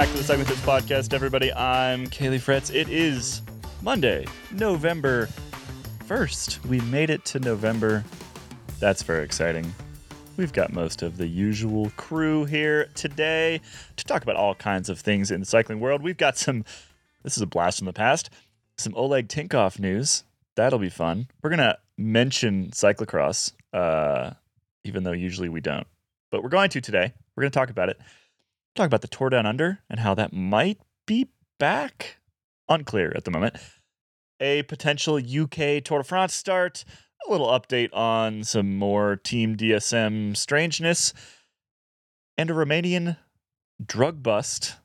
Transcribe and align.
back 0.00 0.08
to 0.08 0.16
the 0.16 0.24
Cycling 0.24 0.46
Tips 0.46 0.60
Podcast, 0.62 1.12
everybody. 1.12 1.52
I'm 1.52 2.06
Kaylee 2.06 2.40
Fretz. 2.40 2.74
It 2.74 2.88
is 2.88 3.42
Monday, 3.82 4.26
November 4.50 5.28
1st. 6.08 6.64
We 6.64 6.80
made 6.80 7.10
it 7.10 7.22
to 7.26 7.38
November. 7.38 8.02
That's 8.78 9.02
very 9.02 9.22
exciting. 9.22 9.74
We've 10.38 10.54
got 10.54 10.72
most 10.72 11.02
of 11.02 11.18
the 11.18 11.26
usual 11.26 11.92
crew 11.98 12.46
here 12.46 12.88
today 12.94 13.60
to 13.96 14.04
talk 14.06 14.22
about 14.22 14.36
all 14.36 14.54
kinds 14.54 14.88
of 14.88 14.98
things 14.98 15.30
in 15.30 15.40
the 15.40 15.44
cycling 15.44 15.80
world. 15.80 16.02
We've 16.02 16.16
got 16.16 16.38
some, 16.38 16.64
this 17.22 17.36
is 17.36 17.42
a 17.42 17.46
blast 17.46 17.76
from 17.76 17.84
the 17.84 17.92
past, 17.92 18.30
some 18.78 18.94
Oleg 18.96 19.28
Tinkoff 19.28 19.78
news. 19.78 20.24
That'll 20.56 20.78
be 20.78 20.88
fun. 20.88 21.28
We're 21.42 21.50
going 21.50 21.58
to 21.58 21.76
mention 21.98 22.70
cyclocross, 22.70 23.52
uh, 23.74 24.30
even 24.82 25.02
though 25.02 25.12
usually 25.12 25.50
we 25.50 25.60
don't. 25.60 25.86
But 26.30 26.42
we're 26.42 26.48
going 26.48 26.70
to 26.70 26.80
today. 26.80 27.12
We're 27.36 27.42
going 27.42 27.52
to 27.52 27.58
talk 27.58 27.68
about 27.68 27.90
it. 27.90 28.00
Talk 28.80 28.86
about 28.86 29.02
the 29.02 29.08
Tour 29.08 29.28
Down 29.28 29.44
Under 29.44 29.80
and 29.90 30.00
how 30.00 30.14
that 30.14 30.32
might 30.32 30.80
be 31.06 31.28
back. 31.58 32.16
Unclear 32.66 33.12
at 33.14 33.26
the 33.26 33.30
moment. 33.30 33.56
A 34.40 34.62
potential 34.62 35.16
UK 35.16 35.84
Tour 35.84 35.98
de 35.98 36.02
France 36.02 36.32
start. 36.32 36.86
A 37.28 37.30
little 37.30 37.48
update 37.48 37.90
on 37.92 38.42
some 38.42 38.78
more 38.78 39.16
Team 39.16 39.54
DSM 39.54 40.34
strangeness. 40.34 41.12
And 42.38 42.50
a 42.50 42.54
Romanian 42.54 43.18
drug 43.84 44.22
bust 44.22 44.76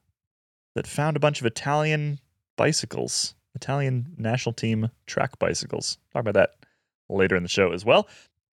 that 0.76 0.88
found 0.88 1.16
a 1.16 1.22
bunch 1.22 1.40
of 1.40 1.46
Italian 1.46 2.20
bicycles, 2.58 3.34
Italian 3.56 4.14
national 4.18 4.52
team 4.52 4.90
track 5.08 5.40
bicycles. 5.40 6.00
Talk 6.12 6.20
about 6.20 6.34
that 6.34 6.50
later 7.08 7.38
in 7.38 7.44
the 7.44 7.48
show 7.48 7.72
as 7.72 7.86
well. 7.86 8.10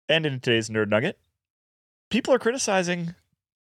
And 0.09 0.25
in 0.25 0.39
today's 0.39 0.71
Nerd 0.71 0.89
Nugget, 0.89 1.19
people 2.09 2.33
are 2.33 2.39
criticizing 2.39 3.13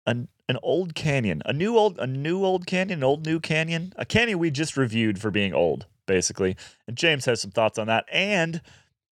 an 0.06 0.28
an 0.50 0.58
old 0.64 0.96
canyon, 0.96 1.42
a 1.46 1.54
new 1.54 1.78
old 1.78 1.98
a 2.00 2.08
new 2.08 2.44
old 2.44 2.66
canyon, 2.66 3.00
an 3.00 3.04
old 3.04 3.26
new 3.26 3.40
canyon, 3.40 3.94
a 3.96 4.06
canyon 4.06 4.40
we 4.40 4.52
just 4.52 4.78
reviewed 4.78 5.20
for 5.20 5.32
being 5.32 5.54
old, 5.54 5.86
basically. 6.06 6.56
And 6.88 6.98
James 6.98 7.26
has 7.26 7.42
some 7.42 7.52
thoughts 7.52 7.78
on 7.78 7.88
that 7.88 8.06
and 8.12 8.62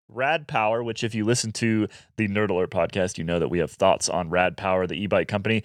Rad 0.09 0.47
Power, 0.47 0.83
which 0.83 1.03
if 1.03 1.13
you 1.13 1.25
listen 1.25 1.51
to 1.53 1.87
the 2.15 2.27
Nerd 2.27 2.49
Alert 2.49 2.71
podcast, 2.71 3.17
you 3.17 3.23
know 3.23 3.39
that 3.39 3.49
we 3.49 3.59
have 3.59 3.71
thoughts 3.71 4.07
on 4.07 4.29
Rad 4.29 4.55
Power, 4.57 4.87
the 4.87 5.01
e-bike 5.01 5.27
company, 5.27 5.63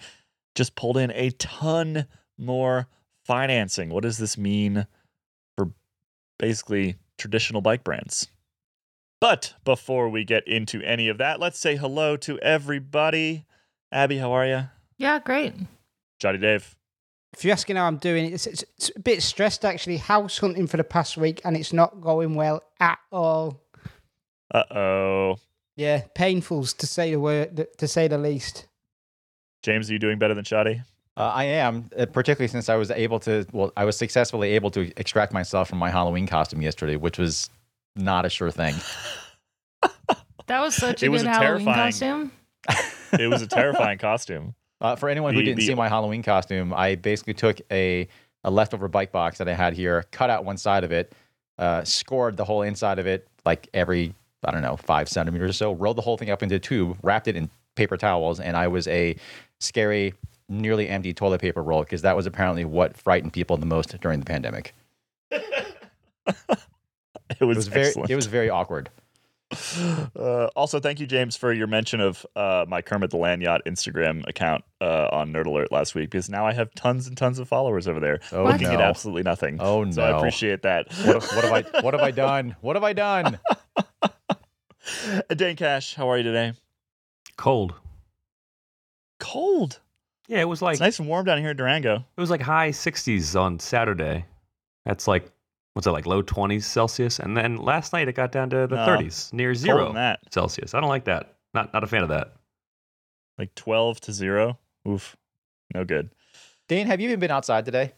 just 0.55 0.75
pulled 0.75 0.97
in 0.97 1.11
a 1.11 1.31
ton 1.31 2.05
more 2.37 2.87
financing. 3.25 3.89
What 3.89 4.03
does 4.03 4.17
this 4.17 4.37
mean 4.37 4.85
for 5.55 5.71
basically 6.37 6.97
traditional 7.17 7.61
bike 7.61 7.83
brands? 7.83 8.27
But 9.21 9.53
before 9.63 10.09
we 10.09 10.25
get 10.25 10.45
into 10.47 10.81
any 10.81 11.07
of 11.07 11.17
that, 11.19 11.39
let's 11.39 11.57
say 11.57 11.77
hello 11.77 12.17
to 12.17 12.37
everybody. 12.39 13.45
Abby, 13.91 14.17
how 14.17 14.33
are 14.33 14.45
you? 14.45 14.63
Yeah, 15.03 15.19
great. 15.19 15.53
Johnny 16.19 16.37
Dave. 16.37 16.75
If 17.33 17.43
you're 17.43 17.51
asking 17.51 17.75
how 17.75 17.87
I'm 17.87 17.97
doing, 17.97 18.31
it's, 18.31 18.47
it's, 18.47 18.63
it's 18.77 18.89
a 18.95 18.99
bit 19.01 19.21
stressed 19.21 19.65
actually. 19.65 19.97
House 19.97 20.37
hunting 20.37 20.65
for 20.65 20.77
the 20.77 20.83
past 20.85 21.17
week, 21.17 21.41
and 21.43 21.57
it's 21.57 21.73
not 21.73 21.99
going 21.99 22.35
well 22.35 22.63
at 22.79 22.99
all. 23.11 23.59
Uh 24.53 24.63
oh. 24.73 25.35
Yeah, 25.75 26.03
painfuls 26.15 26.77
to 26.77 26.87
say 26.87 27.11
the 27.11 27.19
word, 27.19 27.67
to 27.79 27.87
say 27.87 28.07
the 28.07 28.17
least. 28.17 28.67
James, 29.61 29.89
are 29.89 29.93
you 29.93 29.99
doing 29.99 30.19
better 30.19 30.33
than 30.35 30.45
Shoddy? 30.45 30.81
Uh, 31.17 31.21
I 31.33 31.43
am, 31.45 31.89
uh, 31.97 32.05
particularly 32.05 32.47
since 32.47 32.69
I 32.69 32.75
was 32.75 32.89
able 32.89 33.19
to. 33.21 33.45
Well, 33.51 33.73
I 33.75 33.83
was 33.83 33.97
successfully 33.97 34.51
able 34.51 34.71
to 34.71 34.89
extract 34.97 35.33
myself 35.33 35.67
from 35.67 35.79
my 35.79 35.89
Halloween 35.89 36.27
costume 36.27 36.61
yesterday, 36.61 36.95
which 36.95 37.17
was 37.17 37.49
not 37.97 38.25
a 38.25 38.29
sure 38.29 38.51
thing. 38.51 38.75
That 40.47 40.61
was 40.61 40.75
such 40.75 41.01
a 41.03 41.05
It 41.05 41.09
was 41.09 41.23
good 41.23 41.29
a 41.29 41.33
Halloween 41.33 41.65
terrifying- 41.65 41.91
costume. 41.91 42.31
It 43.19 43.27
was 43.27 43.41
a 43.43 43.47
terrifying 43.47 43.97
costume. 43.99 44.55
Uh, 44.83 44.95
for 44.97 45.07
anyone 45.09 45.33
who 45.33 45.39
The- 45.39 45.45
didn't 45.45 45.59
the- 45.59 45.65
see 45.67 45.73
my 45.75 45.87
Halloween 45.89 46.21
costume, 46.21 46.73
I 46.73 46.95
basically 46.95 47.33
took 47.33 47.59
a, 47.71 48.07
a 48.43 48.51
leftover 48.51 48.87
bike 48.89 49.11
box 49.13 49.37
that 49.37 49.47
I 49.47 49.53
had 49.53 49.73
here, 49.73 50.03
cut 50.11 50.29
out 50.29 50.43
one 50.43 50.57
side 50.57 50.83
of 50.83 50.91
it, 50.91 51.13
uh, 51.57 51.83
scored 51.85 52.35
the 52.35 52.43
whole 52.43 52.61
inside 52.63 52.99
of 52.99 53.07
it, 53.07 53.25
like 53.45 53.69
every, 53.73 54.13
I 54.43 54.51
don't 54.51 54.61
know, 54.61 54.75
five 54.75 55.07
centimeters 55.07 55.49
or 55.51 55.53
so, 55.53 55.71
rolled 55.73 55.97
the 55.97 56.01
whole 56.01 56.17
thing 56.17 56.29
up 56.29 56.43
into 56.43 56.55
a 56.55 56.59
tube, 56.59 56.97
wrapped 57.01 57.27
it 57.29 57.35
in 57.37 57.49
paper 57.75 57.95
towels, 57.95 58.39
and 58.41 58.57
I 58.57 58.67
was 58.67 58.87
a 58.89 59.15
scary, 59.61 60.13
nearly 60.49 60.89
empty 60.89 61.13
toilet 61.13 61.39
paper 61.39 61.63
roll 61.63 61.83
because 61.83 62.01
that 62.01 62.15
was 62.17 62.25
apparently 62.25 62.65
what 62.65 62.97
frightened 62.97 63.31
people 63.31 63.55
the 63.55 63.65
most 63.65 63.97
during 64.01 64.19
the 64.19 64.25
pandemic. 64.25 64.73
It 67.39 67.45
was, 67.45 67.55
It 67.55 67.55
was 67.55 67.67
very, 67.67 67.93
it 68.09 68.15
was 68.15 68.25
very 68.27 68.49
awkward. 68.49 68.89
Uh, 70.15 70.47
also, 70.55 70.79
thank 70.79 70.99
you, 70.99 71.05
James, 71.07 71.35
for 71.35 71.51
your 71.53 71.67
mention 71.67 71.99
of 72.01 72.25
uh, 72.35 72.65
my 72.67 72.81
Kermit 72.81 73.09
the 73.11 73.17
Land 73.17 73.41
Yacht 73.41 73.61
Instagram 73.65 74.27
account 74.27 74.63
uh, 74.81 75.07
on 75.11 75.31
Nerd 75.33 75.45
Alert 75.45 75.71
last 75.71 75.95
week 75.95 76.09
because 76.09 76.29
now 76.29 76.45
I 76.45 76.53
have 76.53 76.73
tons 76.75 77.07
and 77.07 77.17
tons 77.17 77.39
of 77.39 77.47
followers 77.47 77.87
over 77.87 77.99
there 77.99 78.19
Oh, 78.31 78.43
looking 78.45 78.67
no. 78.67 78.73
at 78.73 78.81
absolutely 78.81 79.23
nothing. 79.23 79.57
Oh, 79.59 79.83
no! 79.83 79.91
So 79.91 80.01
I 80.03 80.17
appreciate 80.17 80.61
that. 80.63 80.91
What, 81.05 81.23
what 81.23 81.43
have 81.43 81.53
I 81.53 81.81
what 81.81 81.93
have 81.93 82.03
I 82.03 82.11
done? 82.11 82.55
What 82.61 82.75
have 82.75 82.83
I 82.83 82.93
done? 82.93 83.39
Uh, 85.07 85.33
Dane 85.33 85.55
Cash, 85.55 85.95
how 85.95 86.09
are 86.09 86.17
you 86.17 86.23
today? 86.23 86.51
Cold. 87.37 87.73
Cold. 89.19 89.79
Yeah, 90.27 90.41
it 90.41 90.47
was 90.49 90.61
like 90.61 90.73
It's 90.73 90.81
nice 90.81 90.99
and 90.99 91.07
warm 91.07 91.25
down 91.25 91.37
here 91.39 91.51
in 91.51 91.57
Durango. 91.57 91.95
it 92.17 92.19
was 92.21 92.29
like 92.29 92.41
high 92.41 92.69
60s 92.71 93.39
on 93.39 93.59
Saturday. 93.59 94.25
That's 94.85 95.07
like 95.07 95.31
what's 95.73 95.87
it 95.87 95.91
like 95.91 96.05
low 96.05 96.21
20s 96.23 96.63
Celsius, 96.63 97.19
and 97.19 97.35
then 97.35 97.57
last 97.57 97.93
night 97.93 98.07
it 98.07 98.15
got 98.15 98.31
down 98.31 98.49
to 98.51 98.67
the 98.67 98.75
No, 98.75 98.85
30s, 98.87 99.31
near 99.33 99.53
zero 99.55 99.85
than 99.87 99.95
that. 99.95 100.19
Celsius. 100.31 100.73
I 100.73 100.79
don't 100.79 100.89
like 100.89 101.05
that. 101.05 101.35
Not 101.53 101.73
not 101.73 101.83
a 101.83 101.87
fan 101.87 102.03
of 102.03 102.09
that. 102.09 102.33
Like 103.37 103.53
12 103.55 103.99
to 104.01 104.11
0. 104.13 104.57
Oof. 104.87 105.15
No 105.73 105.83
good. 105.83 106.09
Dane, 106.67 106.87
have 106.87 106.99
you 107.01 107.07
even 107.09 107.19
been 107.19 107.31
outside 107.31 107.65
today? 107.65 107.93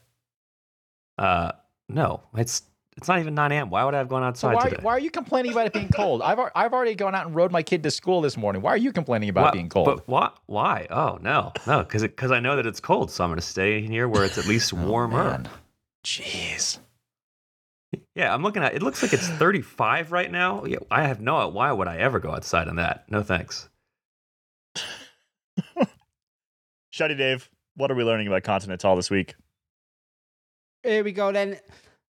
Uh, 1.17 1.51
no, 1.89 2.21
it's 2.35 2.63
it's 2.97 3.07
not 3.09 3.19
even 3.19 3.35
9 3.35 3.51
a.m. 3.51 3.69
Why 3.69 3.83
would 3.83 3.93
I 3.93 3.97
have 3.97 4.07
gone 4.07 4.21
So 4.35 4.47
outside 4.49 4.55
why, 4.55 4.69
today? 4.69 4.81
why 4.81 4.91
are 4.93 4.99
you 4.99 5.11
complaining 5.11 5.51
about 5.51 5.67
it 5.67 5.73
being 5.73 5.89
cold? 5.89 6.21
I've 6.21 6.39
I've 6.55 6.73
already 6.73 6.95
gone 6.95 7.13
out 7.15 7.25
and 7.25 7.35
rode 7.35 7.51
my 7.51 7.61
kid 7.63 7.83
to 7.83 7.91
school 7.91 8.21
this 8.21 8.37
morning. 8.37 8.61
Why 8.61 8.71
are 8.71 8.77
you 8.77 8.91
complaining 8.93 9.29
about 9.29 9.43
Why- 9.43 9.49
it 9.49 9.53
being 9.53 9.69
cold? 9.69 9.85
But 9.85 10.07
why? 10.07 10.29
Why? 10.45 10.87
Oh 10.89 11.17
no, 11.21 11.51
no, 11.67 11.79
because 11.79 12.01
because 12.03 12.31
I 12.31 12.39
know 12.39 12.55
that 12.55 12.65
it's 12.65 12.79
cold, 12.79 13.11
so 13.11 13.23
I'm 13.23 13.29
going 13.29 13.39
to 13.39 13.45
stay 13.45 13.77
in 13.79 13.91
here 13.91 14.07
where 14.07 14.23
it's 14.23 14.37
at 14.37 14.45
least 14.47 14.73
Oh, 14.77 14.77
warmer. 14.77 15.23
man. 15.31 15.49
Jeez. 16.05 16.79
Yeah, 18.15 18.33
I'm 18.33 18.43
looking 18.43 18.63
at. 18.63 18.73
It 18.73 18.83
looks 18.83 19.01
like 19.01 19.13
it's 19.13 19.27
35 19.27 20.11
right 20.11 20.31
now. 20.31 20.65
Yeah, 20.65 20.77
I 20.89 21.03
have 21.03 21.21
no. 21.21 21.47
Why 21.47 21.71
would 21.71 21.87
I 21.87 21.97
ever 21.97 22.19
go 22.19 22.31
outside 22.31 22.67
on 22.67 22.77
that? 22.77 23.05
No 23.09 23.23
thanks. 23.23 23.69
Shuddy 26.93 27.17
Dave, 27.17 27.49
what 27.75 27.91
are 27.91 27.95
we 27.95 28.03
learning 28.03 28.27
about 28.27 28.43
Continental 28.43 28.95
this 28.95 29.09
week? 29.09 29.35
Here 30.83 31.03
we 31.03 31.11
go 31.11 31.31
then. 31.31 31.59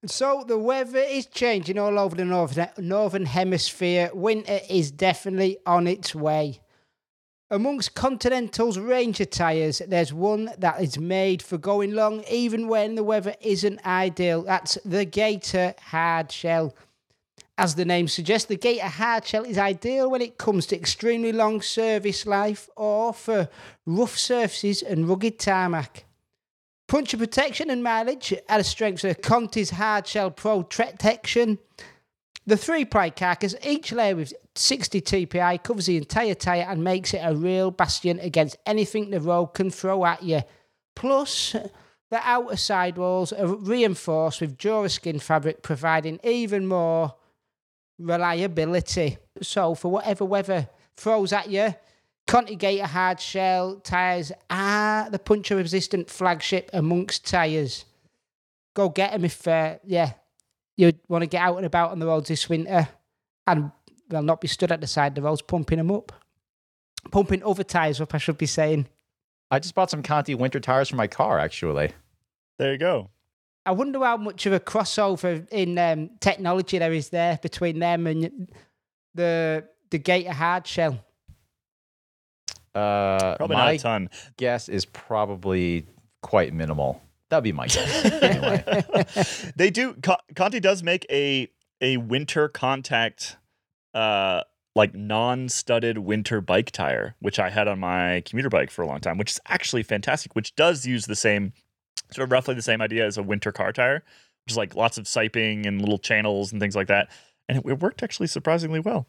So 0.04 0.44
the 0.46 0.58
weather 0.58 0.98
is 0.98 1.26
changing 1.26 1.78
all 1.78 1.98
over 1.98 2.14
the 2.14 2.24
northern, 2.24 2.68
northern 2.78 3.26
hemisphere. 3.26 4.10
Winter 4.14 4.60
is 4.70 4.92
definitely 4.92 5.58
on 5.66 5.86
its 5.86 6.14
way. 6.14 6.60
Amongst 7.48 7.94
Continental's 7.94 8.76
range 8.76 9.20
of 9.20 9.30
tyres, 9.30 9.80
there's 9.86 10.12
one 10.12 10.50
that 10.58 10.82
is 10.82 10.98
made 10.98 11.40
for 11.42 11.56
going 11.56 11.92
long 11.92 12.24
even 12.28 12.66
when 12.66 12.96
the 12.96 13.04
weather 13.04 13.36
isn't 13.40 13.86
ideal. 13.86 14.42
That's 14.42 14.76
the 14.84 15.04
Gator 15.04 15.72
Hard 15.80 16.32
Shell. 16.32 16.74
As 17.56 17.76
the 17.76 17.84
name 17.84 18.08
suggests, 18.08 18.48
the 18.48 18.56
Gator 18.56 18.88
Hard 18.88 19.24
Shell 19.24 19.44
is 19.44 19.58
ideal 19.58 20.10
when 20.10 20.22
it 20.22 20.38
comes 20.38 20.66
to 20.66 20.76
extremely 20.76 21.30
long 21.30 21.62
service 21.62 22.26
life 22.26 22.68
or 22.74 23.12
for 23.12 23.48
rough 23.86 24.18
surfaces 24.18 24.82
and 24.82 25.08
rugged 25.08 25.38
tarmac. 25.38 26.04
Puncture 26.88 27.16
protection 27.16 27.70
and 27.70 27.80
mileage 27.80 28.34
are 28.48 28.58
the 28.58 28.64
strengths 28.64 29.04
of 29.04 29.20
Conti's 29.20 29.70
Hard 29.70 30.08
Shell 30.08 30.32
Pro 30.32 30.64
Protection. 30.64 31.58
The 32.48 32.56
three 32.56 32.84
ply 32.84 33.10
carcass, 33.10 33.56
each 33.64 33.90
layer 33.90 34.14
with 34.14 34.32
60 34.54 35.00
TPI, 35.00 35.62
covers 35.64 35.86
the 35.86 35.96
entire 35.96 36.34
tyre 36.34 36.66
and 36.68 36.84
makes 36.84 37.12
it 37.12 37.20
a 37.22 37.34
real 37.34 37.72
bastion 37.72 38.20
against 38.20 38.56
anything 38.64 39.10
the 39.10 39.20
road 39.20 39.48
can 39.48 39.68
throw 39.68 40.06
at 40.06 40.22
you. 40.22 40.42
Plus, 40.94 41.56
the 42.10 42.20
outer 42.22 42.56
sidewalls 42.56 43.32
are 43.32 43.48
reinforced 43.48 44.40
with 44.40 44.56
Duraskin 44.56 45.20
fabric, 45.20 45.62
providing 45.62 46.20
even 46.22 46.68
more 46.68 47.16
reliability. 47.98 49.18
So, 49.42 49.74
for 49.74 49.90
whatever 49.90 50.24
weather 50.24 50.68
throws 50.96 51.32
at 51.32 51.50
you, 51.50 51.74
Conti 52.28 52.54
Gator 52.54 52.86
hard 52.86 53.20
shell 53.20 53.76
tyres 53.76 54.30
are 54.48 55.10
the 55.10 55.18
puncture 55.18 55.56
resistant 55.56 56.08
flagship 56.08 56.70
amongst 56.72 57.26
tyres. 57.26 57.84
Go 58.74 58.88
get 58.88 59.12
them 59.12 59.24
if, 59.24 59.46
uh, 59.48 59.76
yeah, 59.84 60.12
you 60.76 60.92
want 61.08 61.22
to 61.22 61.26
get 61.26 61.42
out 61.42 61.56
and 61.56 61.66
about 61.66 61.90
on 61.90 61.98
the 61.98 62.06
roads 62.06 62.28
this 62.28 62.48
winter 62.48 62.88
and 63.46 63.70
they'll 64.08 64.22
not 64.22 64.40
be 64.40 64.48
stood 64.48 64.70
at 64.72 64.80
the 64.80 64.86
side 64.86 65.12
of 65.12 65.14
the 65.16 65.22
roads 65.22 65.42
pumping 65.42 65.78
them 65.78 65.90
up. 65.90 66.12
Pumping 67.10 67.42
other 67.44 67.64
tyres 67.64 68.00
up, 68.00 68.14
I 68.14 68.18
should 68.18 68.38
be 68.38 68.46
saying. 68.46 68.86
I 69.50 69.58
just 69.60 69.74
bought 69.74 69.90
some 69.90 70.02
Conti 70.02 70.34
winter 70.34 70.58
tires 70.60 70.88
for 70.88 70.96
my 70.96 71.06
car, 71.06 71.38
actually. 71.38 71.92
There 72.58 72.72
you 72.72 72.78
go. 72.78 73.10
I 73.64 73.72
wonder 73.72 73.98
how 74.00 74.16
much 74.16 74.46
of 74.46 74.52
a 74.52 74.60
crossover 74.60 75.46
in 75.50 75.78
um, 75.78 76.10
technology 76.20 76.78
there 76.78 76.92
is 76.92 77.10
there 77.10 77.38
between 77.42 77.78
them 77.78 78.06
and 78.06 78.48
the 79.14 79.64
the 79.90 79.98
Gator 79.98 80.32
hard 80.32 80.66
shell. 80.66 81.04
Uh, 82.74 83.36
Probably 83.36 83.56
my 83.56 83.64
not 83.66 83.74
a 83.74 83.78
ton. 83.78 84.10
guess 84.36 84.68
is 84.68 84.84
probably 84.84 85.86
quite 86.22 86.52
minimal. 86.52 87.00
That'd 87.28 87.44
be 87.44 87.52
my 87.52 87.66
guess. 87.66 88.04
anyway. 88.04 89.52
they 89.56 89.70
do. 89.70 89.94
Co- 89.94 90.16
Conti 90.34 90.60
does 90.60 90.82
make 90.82 91.06
a 91.10 91.48
a 91.80 91.96
winter 91.98 92.48
contact, 92.48 93.36
uh, 93.94 94.42
like 94.74 94.94
non-studded 94.94 95.98
winter 95.98 96.40
bike 96.40 96.70
tire, 96.70 97.16
which 97.20 97.38
I 97.38 97.50
had 97.50 97.68
on 97.68 97.80
my 97.80 98.22
commuter 98.24 98.48
bike 98.48 98.70
for 98.70 98.82
a 98.82 98.86
long 98.86 99.00
time, 99.00 99.18
which 99.18 99.32
is 99.32 99.40
actually 99.48 99.82
fantastic. 99.82 100.36
Which 100.36 100.54
does 100.54 100.86
use 100.86 101.06
the 101.06 101.16
same, 101.16 101.52
sort 102.12 102.26
of 102.26 102.32
roughly 102.32 102.54
the 102.54 102.62
same 102.62 102.80
idea 102.80 103.04
as 103.04 103.18
a 103.18 103.22
winter 103.22 103.50
car 103.52 103.72
tire, 103.72 104.04
which 104.44 104.52
is 104.52 104.56
like 104.56 104.76
lots 104.76 104.96
of 104.96 105.04
siping 105.06 105.66
and 105.66 105.80
little 105.80 105.98
channels 105.98 106.52
and 106.52 106.60
things 106.60 106.76
like 106.76 106.88
that, 106.88 107.08
and 107.48 107.58
it 107.58 107.80
worked 107.80 108.02
actually 108.02 108.28
surprisingly 108.28 108.80
well. 108.80 109.08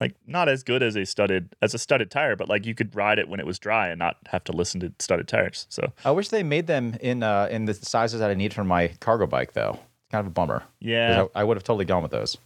Like 0.00 0.14
not 0.26 0.48
as 0.48 0.62
good 0.62 0.82
as 0.82 0.94
a 0.96 1.04
studded 1.04 1.56
as 1.60 1.74
a 1.74 1.78
studded 1.78 2.10
tire, 2.10 2.36
but 2.36 2.48
like 2.48 2.64
you 2.66 2.74
could 2.74 2.94
ride 2.94 3.18
it 3.18 3.28
when 3.28 3.40
it 3.40 3.46
was 3.46 3.58
dry 3.58 3.88
and 3.88 3.98
not 3.98 4.16
have 4.28 4.44
to 4.44 4.52
listen 4.52 4.78
to 4.80 4.92
studded 5.00 5.26
tires. 5.26 5.66
So 5.70 5.92
I 6.04 6.12
wish 6.12 6.28
they 6.28 6.42
made 6.44 6.68
them 6.68 6.96
in 7.00 7.22
uh, 7.24 7.48
in 7.50 7.64
the 7.64 7.74
sizes 7.74 8.20
that 8.20 8.30
I 8.30 8.34
need 8.34 8.54
for 8.54 8.62
my 8.62 8.88
cargo 9.00 9.26
bike, 9.26 9.54
though. 9.54 9.70
It's 9.72 10.10
kind 10.12 10.20
of 10.20 10.28
a 10.28 10.30
bummer. 10.30 10.62
yeah, 10.78 11.24
I, 11.34 11.40
I 11.40 11.44
would 11.44 11.56
have 11.56 11.64
totally 11.64 11.84
gone 11.84 12.02
with 12.02 12.12
those. 12.12 12.36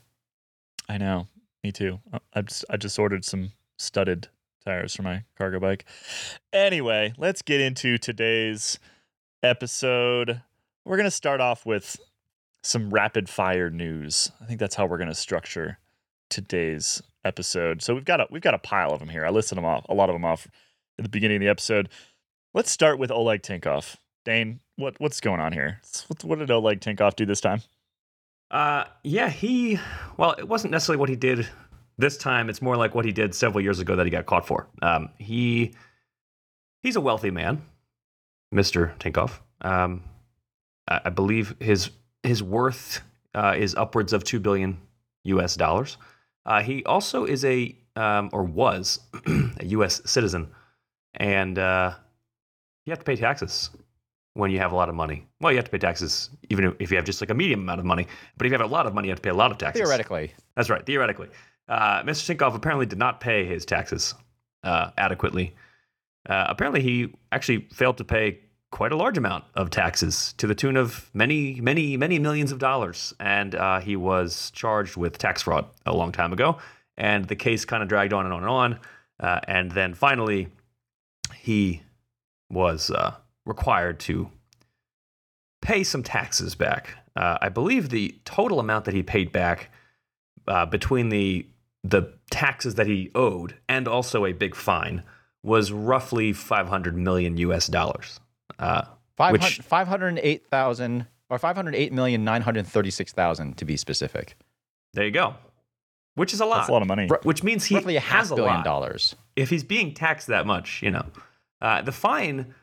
I 0.89 0.97
know. 0.99 1.29
Me 1.63 1.73
too. 1.73 2.01
I- 2.13 2.19
I 2.35 2.41
just 2.43 2.65
I 2.71 2.77
just 2.79 2.99
ordered 2.99 3.25
some 3.25 3.53
studded 3.77 4.29
tires 4.65 4.95
for 4.97 5.03
my 5.03 5.25
cargo 5.37 5.61
bike. 5.61 5.85
Anyway, 6.55 7.13
let's 7.19 7.43
get 7.43 7.61
into 7.61 7.99
today's 7.99 8.79
episode. 9.43 10.41
We're 10.85 10.97
gonna 10.97 11.11
start 11.11 11.41
off 11.41 11.67
with 11.67 11.99
some 12.63 12.91
rapid 12.91 13.29
fire 13.29 13.71
news. 13.71 14.33
I 14.41 14.47
think 14.47 14.59
that's 14.61 14.75
how 14.75 14.87
we're 14.87 14.99
gonna 14.99 15.15
structure 15.15 15.79
today's 16.31 17.03
episode. 17.25 17.83
So 17.83 17.95
we've 17.95 18.05
got 18.05 18.21
a 18.21 18.27
we've 18.31 18.43
got 18.43 18.55
a 18.55 18.59
pile 18.59 18.93
of 18.93 18.99
them 19.01 19.09
here. 19.09 19.25
I 19.25 19.31
listed 19.31 19.59
them 19.59 19.65
off, 19.65 19.87
a 19.89 19.95
lot 19.95 20.09
of 20.09 20.15
them 20.15 20.25
off 20.25 20.47
at 20.99 21.05
the 21.05 21.09
beginning 21.09 21.37
of 21.37 21.41
the 21.41 21.49
episode. 21.49 21.89
Let's 22.55 22.71
start 22.71 22.99
with 22.99 23.11
Oleg 23.11 23.43
Tinkoff. 23.43 23.97
Dane, 24.25 24.61
what 24.77 24.99
what's 25.01 25.21
going 25.21 25.41
on 25.41 25.53
here? 25.53 25.81
What, 26.09 26.25
what 26.25 26.39
did 26.39 26.51
Oleg 26.51 26.81
Tinkoff 26.81 27.17
do 27.17 27.27
this 27.27 27.41
time? 27.41 27.63
Uh, 28.51 28.85
yeah, 29.03 29.31
he. 29.31 29.79
Well, 30.17 30.33
it 30.33 30.47
wasn't 30.47 30.73
necessarily 30.73 31.01
what 31.01 31.09
he 31.09 31.17
did 31.17 31.49
this 31.99 32.17
time. 32.19 32.51
It's 32.51 32.61
more 32.61 32.77
like 32.77 32.95
what 32.95 33.05
he 33.05 33.13
did 33.13 33.35
several 33.35 33.63
years 33.63 33.79
ago 33.79 33.97
that 33.97 34.07
he 34.07 34.11
got 34.11 34.27
caught 34.27 34.47
for. 34.47 34.69
Um, 34.83 35.09
he 35.19 35.75
he's 36.83 36.97
a 36.97 37.01
wealthy 37.01 37.31
man, 37.31 37.63
Mister 38.51 38.95
Tinkoff. 39.01 39.39
Um, 39.63 40.03
I, 40.89 41.01
I 41.07 41.11
believe 41.11 41.57
his 41.61 41.91
his 42.23 42.43
worth 42.43 43.01
uh, 43.35 43.55
is 43.57 43.75
upwards 43.75 44.13
of 44.13 44.25
two 44.25 44.39
billion 44.39 44.79
U.S. 45.25 45.57
dollars. 45.57 45.97
Uh, 46.45 46.63
he 46.63 46.85
also 46.85 47.25
is 47.25 47.45
a 47.45 47.77
um, 47.97 48.31
or 48.33 48.43
was 48.43 49.01
a 49.59 49.67
U.S. 49.67 50.01
citizen, 50.05 50.49
and 51.15 51.59
uh, 51.59 51.93
you 52.87 52.91
have 52.91 52.99
to 52.99 53.05
pay 53.05 53.17
taxes 53.17 53.71
when 54.35 54.51
you 54.51 54.59
have 54.59 54.73
a 54.73 54.77
lot 54.77 54.89
of 54.89 54.95
money. 54.95 55.27
Well, 55.41 55.53
you 55.53 55.59
have 55.59 55.67
to 55.67 55.71
pay 55.71 55.79
taxes 55.79 56.31
even 56.49 56.75
if 56.79 56.91
you 56.91 56.97
have 56.97 57.05
just 57.05 57.21
like 57.21 57.31
a 57.31 57.35
medium 57.35 57.61
amount 57.61 57.81
of 57.81 57.87
money. 57.87 58.07
But 58.37 58.47
if 58.47 58.53
you 58.53 58.59
have 58.59 58.67
a 58.69 58.73
lot 58.73 58.87
of 58.87 58.95
money, 58.95 59.09
you 59.09 59.13
have 59.13 59.19
to 59.19 59.23
pay 59.23 59.31
a 59.31 59.35
lot 59.35 59.51
of 59.51 59.59
taxes. 59.59 59.83
Theoretically, 59.83 60.33
That's 60.57 60.71
right, 60.71 60.85
theoretically. 60.85 61.29
Uh, 61.69 62.03
Mr. 62.03 62.37
Tinkoff 62.37 62.55
apparently 62.55 62.87
did 62.87 62.99
not 62.99 63.21
pay 63.21 63.45
his 63.45 63.65
taxes 63.65 64.15
uh, 64.65 64.91
adequately. 64.99 65.55
Uh, 66.29 66.47
apparently, 66.49 66.81
he 66.83 67.15
actually 67.31 67.69
failed 67.73 67.99
to 67.99 68.05
pay 68.05 68.41
quite 68.73 68.91
a 68.91 68.97
large 68.97 69.19
amount 69.19 69.45
of 69.55 69.71
taxes 69.71 70.35
to 70.39 70.47
the 70.49 70.55
tune 70.55 70.77
of 70.77 71.09
many, 71.15 71.61
many, 71.61 71.97
many 71.97 72.19
millions 72.19 72.51
of 72.51 72.59
dollars. 72.59 73.15
And 73.21 73.55
uh, 73.55 73.79
he 73.79 73.95
was 73.95 74.51
charged 74.51 74.97
with 74.97 75.19
tax 75.19 75.43
fraud 75.43 75.67
a 75.87 75.95
long 75.95 76.11
time 76.11 76.33
ago. 76.33 76.59
And 76.97 77.27
the 77.27 77.37
case 77.37 77.65
kind 77.65 77.83
of 77.83 77.89
dragged 77.89 78.13
on 78.13 78.25
and 78.25 78.35
on 78.35 78.43
and 78.43 78.51
on. 78.51 78.79
Uh, 79.21 79.41
and 79.47 79.71
then 79.71 79.95
finally, 79.95 80.49
he 81.37 81.83
was 82.51 82.91
uh, 82.91 83.15
required 83.45 84.01
to 84.01 84.31
pay 85.61 85.85
some 85.85 86.03
taxes 86.03 86.55
back. 86.55 86.97
Uh, 87.15 87.39
I 87.41 87.51
believe 87.51 87.91
the 87.91 88.19
total 88.25 88.59
amount 88.59 88.87
that 88.87 88.95
he 88.95 89.03
paid 89.03 89.33
back 89.33 89.71
uh, 90.49 90.67
between 90.67 91.11
the 91.11 91.47
the 91.85 92.15
taxes 92.31 92.77
that 92.77 92.87
he 92.87 93.11
owed 93.13 93.57
and 93.69 93.89
also 93.89 94.25
a 94.25 94.33
big 94.33 94.55
fine 94.55 95.03
was 95.43 95.73
roughly 95.73 96.33
500 96.33 96.97
million 96.97 97.37
US 97.39 97.67
dollars. 97.67 98.21
Uh, 98.59 98.83
500 99.17 99.43
Which- 99.43 99.59
508,000 99.61 101.07
or 101.31 101.39
508,936,000 101.39 103.57
to 103.57 103.65
be 103.65 103.77
specific. 103.77 104.37
there 104.95 105.05
you 105.05 105.11
go. 105.11 105.35
Which 106.15 106.35
is 106.35 106.41
a 106.41 106.45
lot. 106.47 106.57
That's 106.59 106.69
a 106.69 106.73
lot 106.73 106.83
of 106.83 106.89
money. 106.89 107.09
Which 107.23 107.43
means 107.43 107.65
he 107.65 107.75
Roughly 107.77 107.97
a 107.97 108.01
half 108.01 108.19
has 108.21 108.31
a 108.33 108.35
billion 108.35 108.57
lot. 108.57 108.65
dollars. 108.65 109.17
if 109.35 109.49
he's 109.49 109.65
being 109.65 109.95
taxed 109.95 110.27
that 110.27 110.47
much, 110.47 110.83
you 110.83 110.91
know, 110.91 111.07
uh, 111.63 111.81
the 111.81 111.93
fine 111.93 112.55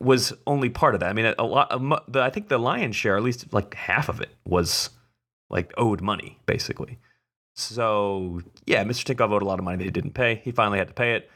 was 0.00 0.34
only 0.46 0.68
part 0.68 0.92
of 0.94 1.00
that. 1.00 1.08
I 1.08 1.12
mean, 1.14 1.24
a, 1.24 1.34
a 1.38 1.46
lot. 1.46 1.68
A, 1.70 1.78
the, 2.10 2.20
I 2.20 2.28
think 2.28 2.48
the 2.48 2.58
lion's 2.58 2.94
share, 2.94 3.16
at 3.16 3.22
least 3.22 3.50
like 3.54 3.72
half 3.72 4.10
of 4.10 4.20
it, 4.20 4.34
was 4.44 4.90
like 5.48 5.72
owed 5.78 6.02
money, 6.02 6.38
basically. 6.44 6.98
So 7.54 8.42
yeah, 8.66 8.84
Mr. 8.84 9.14
Tinkoff 9.14 9.30
owed 9.30 9.40
a 9.40 9.46
lot 9.46 9.58
of 9.58 9.64
money 9.64 9.78
that 9.78 9.84
he 9.84 9.90
didn't 9.90 10.12
pay. 10.12 10.42
He 10.44 10.52
finally 10.52 10.76
had 10.78 10.88
to 10.88 10.94
pay 10.94 11.14
it. 11.14 11.30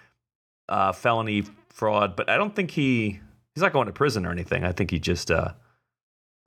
Uh, 0.69 0.93
felony 0.93 1.45
fraud, 1.71 2.15
but 2.15 2.29
I 2.29 2.37
don't 2.37 2.55
think 2.55 2.73
he 2.73 3.21
he's 3.59 3.63
not 3.63 3.73
going 3.73 3.87
to 3.87 3.93
prison 3.93 4.25
or 4.25 4.31
anything. 4.31 4.63
I 4.63 4.71
think 4.71 4.93
he 4.93 5.01
just 5.01 5.33
uh, 5.33 5.53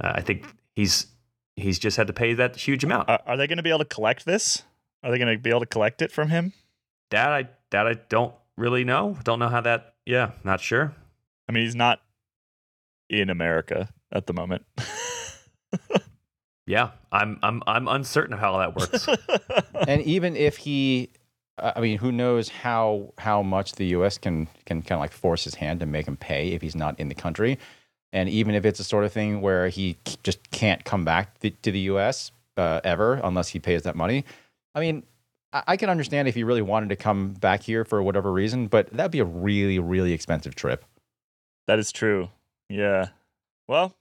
uh, 0.02 0.13
I 0.16 0.22
think 0.22 0.46
he's 0.75 1.08
he's 1.58 1.78
just 1.78 1.98
had 1.98 2.08
to 2.08 2.13
pay 2.13 2.34
that 2.36 2.56
huge 2.56 2.86
amount. 2.86 3.10
Are, 3.10 3.19
are 3.25 3.36
they 3.36 3.48
going 3.48 3.58
to 3.58 3.63
be 3.63 3.69
able 3.69 3.80
to 3.80 3.86
collect 3.86 4.25
this? 4.25 4.63
Are 5.04 5.12
they 5.12 5.18
going 5.18 5.36
to 5.36 5.38
be 5.38 5.50
able 5.50 5.60
to 5.60 5.66
collect 5.66 6.02
it 6.02 6.12
from 6.12 6.30
him? 6.30 6.54
that 7.10 7.34
I 7.34 7.50
that 7.72 7.86
I 7.86 7.96
don't 8.08 8.34
really 8.56 8.86
know. 8.86 9.18
Don't 9.25 9.40
know 9.40 9.50
how 9.50 9.60
that. 9.60 9.96
Yeah, 10.06 10.31
not 10.46 10.62
sure. 10.62 10.96
I 11.50 11.52
mean, 11.52 11.66
he's 11.66 11.75
not 11.75 12.02
in 13.10 13.30
America 13.30 13.90
at 14.12 14.28
the 14.28 14.34
moment. 14.34 14.66
Yeah, 16.68 16.92
I'm 17.12 17.38
I'm 17.44 17.62
I'm 17.68 17.88
uncertain 17.90 18.34
of 18.34 18.40
how 18.40 18.60
that 18.60 18.75
works. 18.78 19.10
and 19.88 20.02
even 20.04 20.38
if 20.38 20.56
he 20.58 21.10
I 21.62 21.80
mean, 21.80 22.00
who 22.00 22.12
knows 22.12 22.50
how 22.50 23.13
how 23.18 23.44
much 23.44 23.74
the 23.74 23.86
U.S. 23.88 24.18
can 24.18 24.48
can 24.66 24.81
kind 24.81 24.94
of 24.98 25.00
like 25.00 25.12
force 25.12 25.44
his 25.44 25.56
hand 25.56 25.80
to 25.81 25.86
make 25.86 26.08
him 26.08 26.18
pay 26.18 26.50
if 26.50 26.62
he's 26.62 26.75
not 26.75 27.00
in 27.00 27.08
the 27.08 27.16
country, 27.16 27.60
and 28.12 28.28
even 28.30 28.56
if 28.56 28.66
it's 28.66 28.80
a 28.80 28.84
sort 28.84 29.06
of 29.06 29.13
thing 29.13 29.42
where 29.42 29.69
he 29.69 29.98
just 30.24 30.50
can't 30.52 30.84
come 30.84 31.06
back 31.06 31.40
to, 31.40 31.72
the 31.72 31.80
U.S. 31.80 32.31
Uh, 32.58 32.81
ever 32.84 33.22
unless 33.24 33.50
he 33.50 33.60
pays 33.60 33.84
that 33.84 33.96
money. 33.96 34.25
I 34.74 34.80
mean, 34.80 35.04
I, 35.53 35.63
I 35.68 35.77
can 35.77 35.89
understand 35.89 36.27
if 36.27 36.36
he 36.36 36.44
really 36.44 36.62
wanted 36.62 36.89
to 36.89 36.96
come 36.96 37.34
back 37.34 37.62
here 37.63 37.86
for 37.86 38.01
whatever 38.01 38.32
reason, 38.32 38.68
but 38.68 38.91
that'd 38.91 39.12
be 39.12 39.20
a 39.20 39.25
really 39.25 39.77
really 39.80 40.13
expensive 40.13 40.56
trip. 40.56 40.84
that 41.68 41.80
is 41.80 41.91
true. 41.91 42.30
Yeah. 42.70 43.10
Well, 43.68 43.94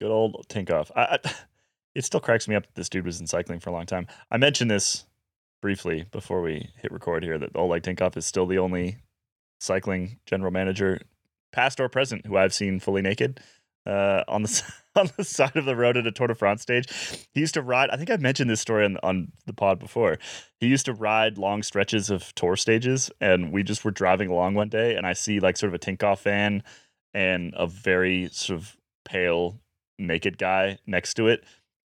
good 0.00 0.10
old 0.10 0.46
Tinkoff. 0.48 0.90
I, 0.96 1.18
I, 1.24 1.34
it 1.94 2.04
still 2.04 2.20
cracks 2.20 2.48
me 2.48 2.54
up 2.54 2.64
that 2.66 2.74
this 2.74 2.88
dude 2.88 3.04
was 3.06 3.20
in 3.20 3.26
cycling 3.26 3.60
for 3.60 3.70
a 3.70 3.72
long 3.72 3.86
time. 3.86 4.06
I 4.30 4.36
mentioned 4.36 4.70
this 4.70 5.04
briefly 5.60 6.06
before 6.10 6.42
we 6.42 6.70
hit 6.76 6.92
record 6.92 7.22
here 7.22 7.38
that 7.38 7.54
Oleg 7.54 7.82
Tinkoff 7.82 8.16
is 8.16 8.26
still 8.26 8.46
the 8.46 8.58
only 8.58 8.98
cycling 9.60 10.18
general 10.26 10.50
manager, 10.50 11.00
past 11.52 11.80
or 11.80 11.88
present, 11.88 12.26
who 12.26 12.36
I've 12.36 12.54
seen 12.54 12.80
fully 12.80 13.02
naked 13.02 13.40
uh, 13.86 14.24
on 14.28 14.42
the 14.42 14.62
on 14.96 15.10
the 15.16 15.24
side 15.24 15.56
of 15.56 15.64
the 15.64 15.76
road 15.76 15.96
at 15.96 16.06
a 16.06 16.12
Tour 16.12 16.28
de 16.28 16.34
France 16.34 16.62
stage. 16.62 16.86
He 17.32 17.40
used 17.40 17.54
to 17.54 17.62
ride. 17.62 17.90
I 17.90 17.96
think 17.96 18.10
I've 18.10 18.20
mentioned 18.20 18.50
this 18.50 18.60
story 18.60 18.84
on 18.84 18.96
on 19.02 19.32
the 19.46 19.52
pod 19.52 19.78
before. 19.78 20.18
He 20.58 20.66
used 20.66 20.86
to 20.86 20.94
ride 20.94 21.38
long 21.38 21.62
stretches 21.62 22.10
of 22.10 22.34
tour 22.34 22.56
stages, 22.56 23.10
and 23.20 23.52
we 23.52 23.62
just 23.62 23.84
were 23.84 23.90
driving 23.90 24.30
along 24.30 24.54
one 24.54 24.68
day, 24.68 24.96
and 24.96 25.06
I 25.06 25.12
see 25.12 25.40
like 25.40 25.56
sort 25.56 25.72
of 25.72 25.74
a 25.74 25.78
Tinkoff 25.78 26.22
van 26.22 26.62
and 27.12 27.54
a 27.56 27.66
very 27.66 28.28
sort 28.32 28.60
of 28.60 28.76
pale 29.04 29.60
naked 29.98 30.38
guy 30.38 30.78
next 30.86 31.14
to 31.14 31.28
it 31.28 31.44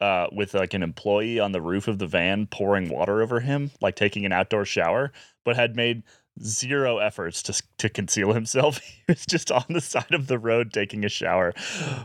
uh, 0.00 0.26
with 0.32 0.54
like 0.54 0.74
an 0.74 0.82
employee 0.82 1.38
on 1.40 1.52
the 1.52 1.60
roof 1.62 1.88
of 1.88 1.98
the 1.98 2.06
van 2.06 2.46
pouring 2.46 2.88
water 2.88 3.22
over 3.22 3.40
him, 3.40 3.70
like 3.80 3.94
taking 3.96 4.24
an 4.26 4.32
outdoor 4.32 4.64
shower, 4.64 5.12
but 5.44 5.56
had 5.56 5.76
made 5.76 6.02
zero 6.42 6.98
efforts 6.98 7.42
to 7.44 7.62
to 7.78 7.88
conceal 7.88 8.32
himself. 8.32 8.80
He 9.06 9.12
was 9.12 9.26
just 9.26 9.50
on 9.52 9.64
the 9.68 9.80
side 9.80 10.12
of 10.14 10.26
the 10.26 10.38
road 10.38 10.72
taking 10.72 11.04
a 11.04 11.08
shower 11.08 11.52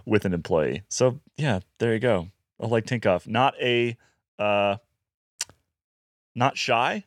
with 0.06 0.26
an 0.26 0.34
employee. 0.34 0.84
So 0.90 1.20
yeah, 1.38 1.60
there 1.80 1.94
you 1.94 2.00
go. 2.00 2.28
Oleg 2.60 2.86
Tinkoff, 2.86 3.26
not 3.28 3.54
a 3.62 3.98
uh, 4.38 4.76
not 6.36 6.58
shy. 6.58 7.06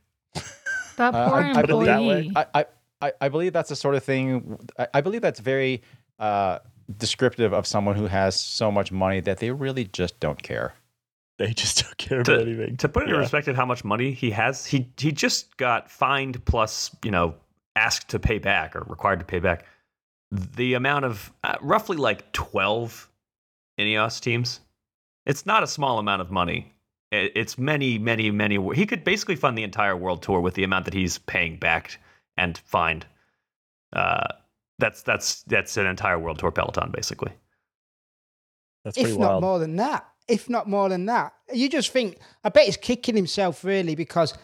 That 0.96 1.14
Uh, 1.14 1.28
poor 1.30 1.40
I- 1.40 1.50
I 1.52 1.62
believe- 1.62 1.88
employee. 1.88 2.32
I, 2.36 2.46
I- 2.54 2.66
I, 3.02 3.12
I 3.22 3.28
believe 3.30 3.52
that's 3.52 3.68
the 3.70 3.74
sort 3.74 3.96
of 3.96 4.04
thing. 4.04 4.56
I, 4.78 4.86
I 4.94 5.00
believe 5.00 5.22
that's 5.22 5.40
very 5.40 5.82
uh, 6.20 6.60
descriptive 6.98 7.52
of 7.52 7.66
someone 7.66 7.96
who 7.96 8.06
has 8.06 8.38
so 8.38 8.70
much 8.70 8.92
money 8.92 9.20
that 9.20 9.38
they 9.38 9.50
really 9.50 9.84
just 9.84 10.18
don't 10.20 10.42
care. 10.42 10.74
They 11.38 11.52
just 11.54 11.82
don't 11.84 11.96
care 11.98 12.22
To- 12.22 12.34
about 12.34 12.46
anything. 12.46 12.76
to 12.78 12.88
put 12.88 13.04
it 13.04 13.08
in 13.08 13.14
Yeah. 13.14 13.20
perspective, 13.22 13.56
how 13.56 13.66
much 13.66 13.84
money 13.84 14.12
he 14.12 14.30
has, 14.32 14.66
he 14.66 14.88
he 14.98 15.12
just 15.12 15.56
got 15.56 15.90
fined 15.90 16.44
plus 16.44 16.94
you 17.04 17.10
know 17.10 17.34
asked 17.74 18.10
to 18.10 18.18
pay 18.18 18.38
back 18.38 18.76
or 18.76 18.80
required 18.86 19.18
to 19.20 19.24
pay 19.24 19.38
back 19.40 19.64
the 20.30 20.74
amount 20.74 21.04
of 21.04 21.32
uh, 21.42 21.56
roughly 21.62 21.96
like 21.96 22.32
twelve 22.32 23.08
Ineos 23.78 24.20
teams. 24.20 24.60
It's 25.26 25.46
not 25.46 25.62
a 25.62 25.66
small 25.66 25.98
amount 25.98 26.20
of 26.20 26.30
money. 26.30 26.72
It, 27.10 27.32
it's 27.34 27.56
many, 27.58 27.98
many, 27.98 28.30
many. 28.30 28.58
He 28.74 28.86
could 28.86 29.02
basically 29.04 29.36
fund 29.36 29.56
the 29.56 29.62
entire 29.62 29.96
world 29.96 30.22
tour 30.22 30.40
with 30.40 30.54
the 30.54 30.64
amount 30.64 30.84
that 30.84 30.94
he's 30.94 31.18
paying 31.18 31.56
back 31.56 31.98
and 32.36 32.56
fined. 32.58 33.06
Uh, 33.92 34.26
that's 34.82 35.02
that's 35.02 35.42
that's 35.44 35.76
an 35.76 35.86
entire 35.86 36.18
world 36.18 36.38
tour 36.38 36.50
peloton 36.50 36.90
basically. 36.90 37.32
That's 38.84 38.96
pretty 38.96 39.12
if 39.12 39.18
not 39.18 39.30
wild. 39.30 39.42
more 39.42 39.58
than 39.58 39.76
that. 39.76 40.08
If 40.28 40.48
not 40.50 40.68
more 40.68 40.88
than 40.88 41.06
that, 41.06 41.32
you 41.52 41.68
just 41.68 41.92
think. 41.92 42.18
I 42.44 42.48
bet 42.48 42.64
he's 42.66 42.76
kicking 42.76 43.16
himself 43.16 43.64
really 43.64 43.94
because 43.94 44.34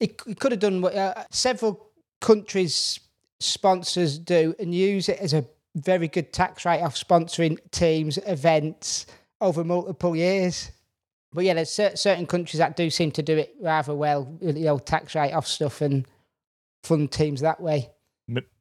he, 0.00 0.14
he 0.26 0.34
could 0.34 0.52
have 0.52 0.60
done 0.60 0.80
what 0.80 0.94
uh, 0.94 1.24
several 1.30 1.90
countries' 2.20 3.00
sponsors 3.40 4.18
do 4.18 4.54
and 4.58 4.74
use 4.74 5.08
it 5.08 5.18
as 5.18 5.32
a 5.32 5.44
very 5.74 6.08
good 6.08 6.32
tax 6.32 6.64
write-off, 6.64 6.94
sponsoring 6.96 7.58
teams, 7.70 8.18
events 8.26 9.06
over 9.40 9.64
multiple 9.64 10.14
years. 10.14 10.70
But 11.32 11.44
yeah, 11.44 11.54
there's 11.54 11.70
certain 11.70 12.26
countries 12.26 12.58
that 12.58 12.76
do 12.76 12.90
seem 12.90 13.10
to 13.12 13.22
do 13.22 13.38
it 13.38 13.54
rather 13.60 13.94
well, 13.94 14.24
with 14.40 14.54
the 14.54 14.68
old 14.68 14.86
tax 14.86 15.14
write-off 15.14 15.46
stuff 15.46 15.80
and 15.80 16.06
fund 16.84 17.10
teams 17.10 17.40
that 17.40 17.60
way. 17.60 17.90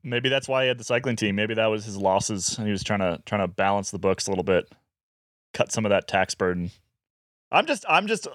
Maybe 0.04 0.30
that's 0.30 0.48
why 0.48 0.64
he 0.64 0.68
had 0.68 0.78
the 0.78 0.84
cycling 0.84 1.16
team. 1.16 1.36
Maybe 1.36 1.54
that 1.54 1.68
was 1.68 1.86
his 1.86 1.98
losses, 1.98 2.58
and 2.58 2.68
he 2.68 2.72
was 2.72 2.84
trying 2.84 3.00
to 3.00 3.22
trying 3.26 3.42
to 3.42 3.48
balance 3.48 3.92
the 3.92 4.00
books 4.00 4.28
a 4.28 4.32
little 4.32 4.44
bit, 4.44 4.72
cut 5.54 5.72
some 5.72 5.86
of 5.86 5.90
that 5.90 6.08
tax 6.08 6.36
burden. 6.36 6.72
I'm 7.52 7.66
just, 7.66 7.86
I'm 7.88 8.08
just. 8.08 8.28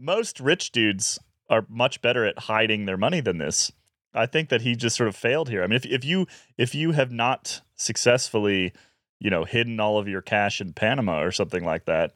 Most 0.00 0.38
rich 0.38 0.70
dudes 0.70 1.18
are 1.50 1.66
much 1.68 2.00
better 2.00 2.24
at 2.24 2.38
hiding 2.38 2.86
their 2.86 2.96
money 2.96 3.20
than 3.20 3.38
this. 3.38 3.72
I 4.14 4.26
think 4.26 4.48
that 4.48 4.62
he 4.62 4.74
just 4.74 4.96
sort 4.96 5.08
of 5.08 5.16
failed 5.16 5.48
here. 5.48 5.62
I 5.62 5.66
mean, 5.66 5.76
if 5.76 5.86
if 5.86 6.04
you 6.04 6.26
if 6.56 6.74
you 6.74 6.92
have 6.92 7.10
not 7.10 7.62
successfully, 7.74 8.72
you 9.18 9.30
know, 9.30 9.44
hidden 9.44 9.80
all 9.80 9.98
of 9.98 10.08
your 10.08 10.22
cash 10.22 10.60
in 10.60 10.72
Panama 10.72 11.22
or 11.22 11.32
something 11.32 11.64
like 11.64 11.84
that, 11.86 12.12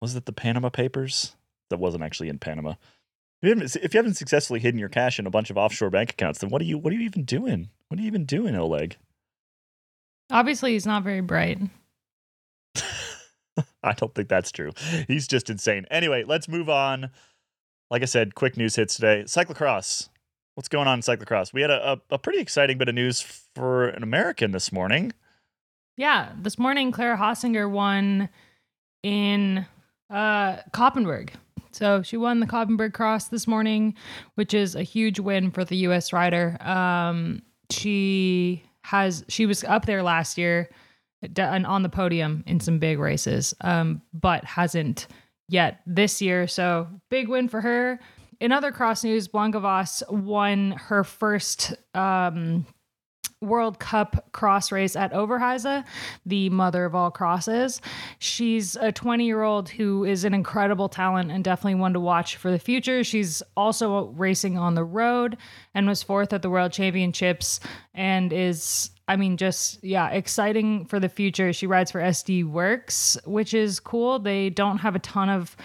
was 0.00 0.14
it 0.16 0.26
the 0.26 0.32
Panama 0.32 0.68
Papers? 0.68 1.34
That 1.68 1.78
wasn't 1.78 2.04
actually 2.04 2.28
in 2.28 2.38
Panama. 2.38 2.74
If 3.42 3.48
you, 3.48 3.50
haven't, 3.50 3.76
if 3.76 3.94
you 3.94 3.98
haven't 3.98 4.14
successfully 4.14 4.60
hidden 4.60 4.80
your 4.80 4.88
cash 4.88 5.18
in 5.18 5.26
a 5.26 5.30
bunch 5.30 5.50
of 5.50 5.58
offshore 5.58 5.90
bank 5.90 6.10
accounts, 6.10 6.38
then 6.38 6.48
what 6.48 6.62
are 6.62 6.64
you 6.64 6.78
what 6.78 6.92
are 6.92 6.96
you 6.96 7.02
even 7.02 7.24
doing? 7.24 7.68
What 7.88 7.98
are 7.98 8.02
you 8.02 8.06
even 8.06 8.24
doing, 8.24 8.56
Oleg? 8.56 8.96
Obviously, 10.30 10.72
he's 10.72 10.86
not 10.86 11.04
very 11.04 11.20
bright. 11.20 11.60
I 13.82 13.92
don't 13.92 14.14
think 14.14 14.28
that's 14.28 14.50
true. 14.50 14.72
He's 15.06 15.28
just 15.28 15.50
insane. 15.50 15.86
Anyway, 15.90 16.24
let's 16.26 16.48
move 16.48 16.68
on. 16.68 17.10
Like 17.90 18.02
I 18.02 18.06
said, 18.06 18.34
quick 18.34 18.56
news 18.56 18.74
hits 18.74 18.96
today. 18.96 19.22
Cyclocross. 19.26 20.08
What's 20.54 20.68
going 20.68 20.88
on 20.88 20.98
in 20.98 21.02
cyclocross? 21.02 21.52
We 21.52 21.60
had 21.60 21.70
a, 21.70 21.92
a, 21.92 22.00
a 22.12 22.18
pretty 22.18 22.40
exciting 22.40 22.78
bit 22.78 22.88
of 22.88 22.94
news 22.94 23.20
for 23.54 23.88
an 23.88 24.02
American 24.02 24.52
this 24.52 24.72
morning. 24.72 25.12
Yeah, 25.96 26.32
this 26.40 26.58
morning 26.58 26.90
Clara 26.92 27.16
Honsinger 27.16 27.70
won 27.70 28.28
in 29.02 29.66
uh 30.10 30.56
Koppenberg. 30.72 31.30
So 31.76 32.02
she 32.02 32.16
won 32.16 32.40
the 32.40 32.46
Koppenberg 32.46 32.94
Cross 32.94 33.28
this 33.28 33.46
morning, 33.46 33.94
which 34.34 34.54
is 34.54 34.74
a 34.74 34.82
huge 34.82 35.20
win 35.20 35.50
for 35.50 35.64
the 35.64 35.76
US 35.88 36.12
rider. 36.12 36.56
Um 36.60 37.42
she 37.70 38.64
has 38.82 39.24
she 39.28 39.46
was 39.46 39.64
up 39.64 39.86
there 39.86 40.02
last 40.02 40.38
year 40.38 40.70
and 41.36 41.66
on 41.66 41.82
the 41.82 41.88
podium 41.88 42.44
in 42.46 42.60
some 42.60 42.78
big 42.78 42.98
races. 42.98 43.54
Um 43.60 44.02
but 44.12 44.44
hasn't 44.44 45.06
yet 45.48 45.80
this 45.86 46.22
year. 46.22 46.46
So 46.46 46.88
big 47.10 47.28
win 47.28 47.48
for 47.48 47.60
her. 47.60 48.00
In 48.40 48.52
other 48.52 48.70
cross 48.70 49.02
news, 49.02 49.28
Blanka 49.28 49.60
Vas 49.60 50.02
won 50.08 50.72
her 50.72 51.04
first 51.04 51.74
um 51.94 52.66
World 53.42 53.78
Cup 53.78 54.32
cross 54.32 54.72
race 54.72 54.96
at 54.96 55.12
Overijse, 55.12 55.84
the 56.24 56.48
mother 56.50 56.86
of 56.86 56.94
all 56.94 57.10
crosses. 57.10 57.82
She's 58.18 58.76
a 58.76 58.90
20 58.90 59.26
year 59.26 59.42
old 59.42 59.68
who 59.68 60.04
is 60.04 60.24
an 60.24 60.32
incredible 60.32 60.88
talent 60.88 61.30
and 61.30 61.44
definitely 61.44 61.74
one 61.74 61.92
to 61.92 62.00
watch 62.00 62.36
for 62.36 62.50
the 62.50 62.58
future. 62.58 63.04
She's 63.04 63.42
also 63.56 64.06
racing 64.16 64.56
on 64.56 64.74
the 64.74 64.84
road 64.84 65.36
and 65.74 65.86
was 65.86 66.02
fourth 66.02 66.32
at 66.32 66.40
the 66.40 66.48
World 66.48 66.72
Championships 66.72 67.60
and 67.94 68.32
is, 68.32 68.90
I 69.06 69.16
mean, 69.16 69.36
just, 69.36 69.84
yeah, 69.84 70.08
exciting 70.08 70.86
for 70.86 70.98
the 70.98 71.10
future. 71.10 71.52
She 71.52 71.66
rides 71.66 71.90
for 71.90 72.00
SD 72.00 72.44
Worx, 72.44 73.22
which 73.26 73.52
is 73.52 73.80
cool. 73.80 74.18
They 74.18 74.48
don't 74.48 74.78
have 74.78 74.96
a 74.96 75.00
ton 75.00 75.28
of 75.28 75.56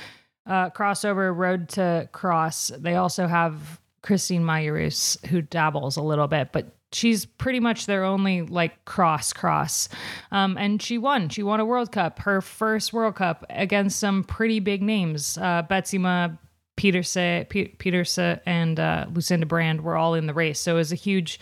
uh, 0.46 0.72
crossover 0.72 1.34
road 1.36 1.70
to 1.70 2.10
cross. 2.12 2.70
They 2.78 2.96
also 2.96 3.28
have 3.28 3.80
Christine 4.02 4.44
Majerus, 4.44 5.24
who 5.28 5.42
dabbles 5.42 5.96
a 5.96 6.02
little 6.02 6.28
bit, 6.28 6.52
but 6.52 6.76
she's 6.94 7.26
pretty 7.26 7.60
much 7.60 7.86
their 7.86 8.04
only 8.04 8.42
like 8.42 8.86
cross 8.86 9.34
cross. 9.34 9.90
Um, 10.32 10.58
and 10.58 10.82
she 10.82 10.98
won. 10.98 11.30
She 11.30 11.44
won 11.44 11.60
a 11.60 11.66
World 11.66 11.92
Cup, 11.92 12.20
her 12.20 12.42
first 12.42 12.94
World 12.94 13.16
Cup 13.16 13.46
against 13.50 14.00
some 14.00 14.24
pretty 14.24 14.60
big 14.60 14.82
names. 14.82 15.38
Uh, 15.38 15.64
Betsema 15.70 16.38
Pieterse, 16.78 17.48
P- 17.50 17.76
Pieterse 17.78 18.40
and 18.46 18.80
uh, 18.80 19.06
Lucinda 19.14 19.46
Brand 19.46 19.82
were 19.82 19.96
all 19.96 20.14
in 20.14 20.28
the 20.28 20.34
race. 20.34 20.60
So 20.60 20.74
it 20.74 20.78
was 20.78 20.92
a 20.92 20.96
huge 20.96 21.40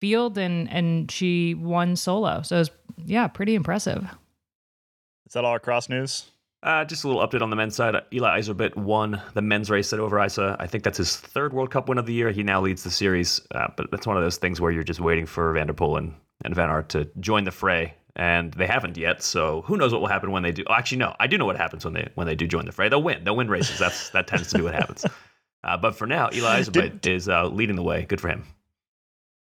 field 0.00 0.38
and 0.38 0.70
and 0.70 1.10
she 1.10 1.54
won 1.54 1.96
solo. 1.96 2.42
So 2.42 2.56
it 2.56 2.58
was 2.60 2.70
yeah, 3.04 3.28
pretty 3.28 3.54
impressive. 3.54 4.04
Is 5.26 5.34
that 5.34 5.44
all 5.44 5.52
our 5.52 5.60
cross 5.60 5.88
news? 5.88 6.30
Uh, 6.60 6.84
just 6.84 7.04
a 7.04 7.08
little 7.08 7.26
update 7.26 7.40
on 7.40 7.50
the 7.50 7.56
men's 7.56 7.76
side. 7.76 7.94
Eli 8.12 8.40
Iserbyt 8.40 8.74
won 8.76 9.22
the 9.34 9.42
men's 9.42 9.70
race 9.70 9.92
at 9.92 10.00
Overijse. 10.00 10.56
I 10.58 10.66
think 10.66 10.82
that's 10.82 10.98
his 10.98 11.16
third 11.16 11.52
World 11.52 11.70
Cup 11.70 11.88
win 11.88 11.98
of 11.98 12.06
the 12.06 12.12
year. 12.12 12.30
He 12.32 12.42
now 12.42 12.60
leads 12.60 12.82
the 12.82 12.90
series, 12.90 13.40
uh, 13.54 13.68
but 13.76 13.90
that's 13.92 14.06
one 14.08 14.16
of 14.16 14.24
those 14.24 14.38
things 14.38 14.60
where 14.60 14.72
you're 14.72 14.82
just 14.82 14.98
waiting 14.98 15.24
for 15.24 15.52
Van 15.52 15.68
der 15.68 15.72
Poel 15.72 15.98
and, 15.98 16.14
and 16.44 16.56
Van 16.56 16.68
Aert 16.68 16.88
to 16.90 17.08
join 17.20 17.44
the 17.44 17.52
fray, 17.52 17.94
and 18.16 18.52
they 18.54 18.66
haven't 18.66 18.96
yet. 18.96 19.22
So 19.22 19.62
who 19.66 19.76
knows 19.76 19.92
what 19.92 20.00
will 20.00 20.08
happen 20.08 20.32
when 20.32 20.42
they 20.42 20.50
do? 20.50 20.64
Oh, 20.66 20.74
actually, 20.74 20.98
no, 20.98 21.14
I 21.20 21.28
do 21.28 21.38
know 21.38 21.46
what 21.46 21.56
happens 21.56 21.84
when 21.84 21.94
they 21.94 22.08
when 22.16 22.26
they 22.26 22.34
do 22.34 22.48
join 22.48 22.66
the 22.66 22.72
fray. 22.72 22.88
They'll 22.88 23.02
win. 23.02 23.22
They'll 23.22 23.36
win 23.36 23.48
races. 23.48 23.78
That's 23.78 24.10
that 24.10 24.26
tends 24.26 24.48
to 24.50 24.58
be 24.58 24.64
what 24.64 24.74
happens. 24.74 25.06
Uh, 25.62 25.76
but 25.76 25.94
for 25.94 26.06
now, 26.06 26.28
Eli 26.32 26.60
Iserbyt 26.60 27.06
is 27.06 27.28
uh, 27.28 27.46
leading 27.46 27.76
the 27.76 27.82
way. 27.82 28.04
Good 28.04 28.20
for 28.20 28.28
him. 28.28 28.44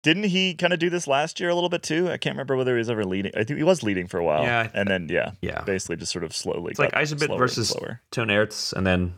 Didn't 0.03 0.25
he 0.25 0.55
kind 0.55 0.73
of 0.73 0.79
do 0.79 0.91
this 0.91 1.07
last 1.09 1.41
year 1.41 1.49
a 1.49 1.55
little 1.55 1.69
bit 1.69 1.83
too? 1.83 2.09
I 2.11 2.17
can't 2.19 2.35
remember 2.35 2.57
whether 2.57 2.75
he 2.75 2.79
was 2.79 2.89
ever 2.89 3.05
leading. 3.05 3.33
I 3.35 3.43
think 3.45 3.59
he 3.59 3.65
was 3.65 3.83
leading 3.83 4.07
for 4.07 4.19
a 4.19 4.25
while. 4.25 4.45
Yeah, 4.45 4.71
and 4.73 4.89
then 4.89 5.09
yeah, 5.09 5.33
Yeah, 5.43 5.63
basically 5.63 5.97
just 5.97 6.13
sort 6.13 6.25
of 6.25 6.35
slowly. 6.35 6.71
it's 6.71 6.79
like 6.79 6.93
got 6.93 7.03
Iserbyt 7.03 7.27
slower 7.27 7.31
and 7.33 7.39
versus. 7.39 7.77
Tone 8.11 8.31
and 8.31 8.87
then 8.87 9.15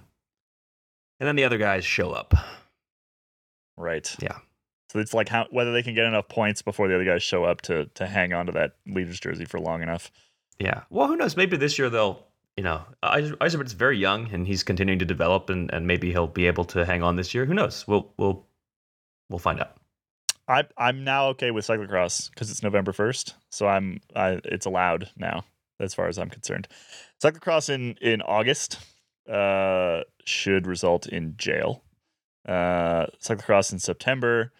and 1.20 1.26
then 1.28 1.36
the 1.36 1.44
other 1.44 1.58
guys 1.58 1.84
show 1.84 2.12
up. 2.12 2.32
Right. 3.76 4.14
Yeah. 4.20 4.38
So 4.90 4.98
it's 4.98 5.14
like 5.14 5.28
how 5.28 5.46
whether 5.50 5.72
they 5.72 5.82
can 5.82 5.94
get 5.94 6.06
enough 6.06 6.28
points 6.28 6.62
before 6.62 6.88
the 6.88 6.94
other 6.94 7.04
guys 7.04 7.22
show 7.22 7.44
up 7.44 7.60
to 7.62 7.86
to 7.94 8.06
hang 8.06 8.32
on 8.32 8.46
to 8.46 8.52
that 8.52 8.76
leader's 8.86 9.20
jersey 9.20 9.44
for 9.44 9.60
long 9.60 9.82
enough. 9.82 10.10
Yeah. 10.58 10.82
Well, 10.90 11.06
who 11.08 11.16
knows? 11.16 11.36
Maybe 11.36 11.56
this 11.56 11.78
year 11.78 11.88
they'll, 11.88 12.26
you 12.56 12.64
know, 12.64 12.82
Is- 13.14 13.72
very 13.72 13.96
young 13.98 14.30
and 14.32 14.46
he's 14.46 14.62
continuing 14.62 14.98
to 14.98 15.04
develop, 15.06 15.48
and, 15.48 15.72
and 15.72 15.86
maybe 15.86 16.10
he'll 16.10 16.26
be 16.26 16.46
able 16.46 16.64
to 16.66 16.84
hang 16.84 17.02
on 17.02 17.16
this 17.16 17.32
year. 17.34 17.44
Who 17.46 17.54
knows? 17.54 17.86
We'll 17.86 18.12
we'll 18.16 18.46
we'll 19.28 19.38
find 19.38 19.60
out. 19.60 19.76
I 20.50 20.64
I'm 20.76 21.04
now 21.04 21.28
okay 21.28 21.50
with 21.52 21.66
cyclocross 21.66 22.28
because 22.30 22.50
it's 22.50 22.62
November 22.62 22.92
first, 22.92 23.34
so 23.50 23.68
I'm 23.68 24.00
I 24.16 24.40
it's 24.44 24.66
allowed 24.66 25.08
now 25.16 25.44
as 25.78 25.94
far 25.94 26.08
as 26.08 26.18
I'm 26.18 26.28
concerned. 26.28 26.66
Cyclocross 27.22 27.70
in 27.70 27.94
in 28.02 28.20
August 28.22 28.78
uh 29.32 30.00
should 30.24 30.66
result 30.66 31.06
in 31.06 31.34
jail. 31.36 31.84
Uh 32.48 33.06
cyclocross 33.22 33.72
in 33.72 33.78
September 33.78 34.52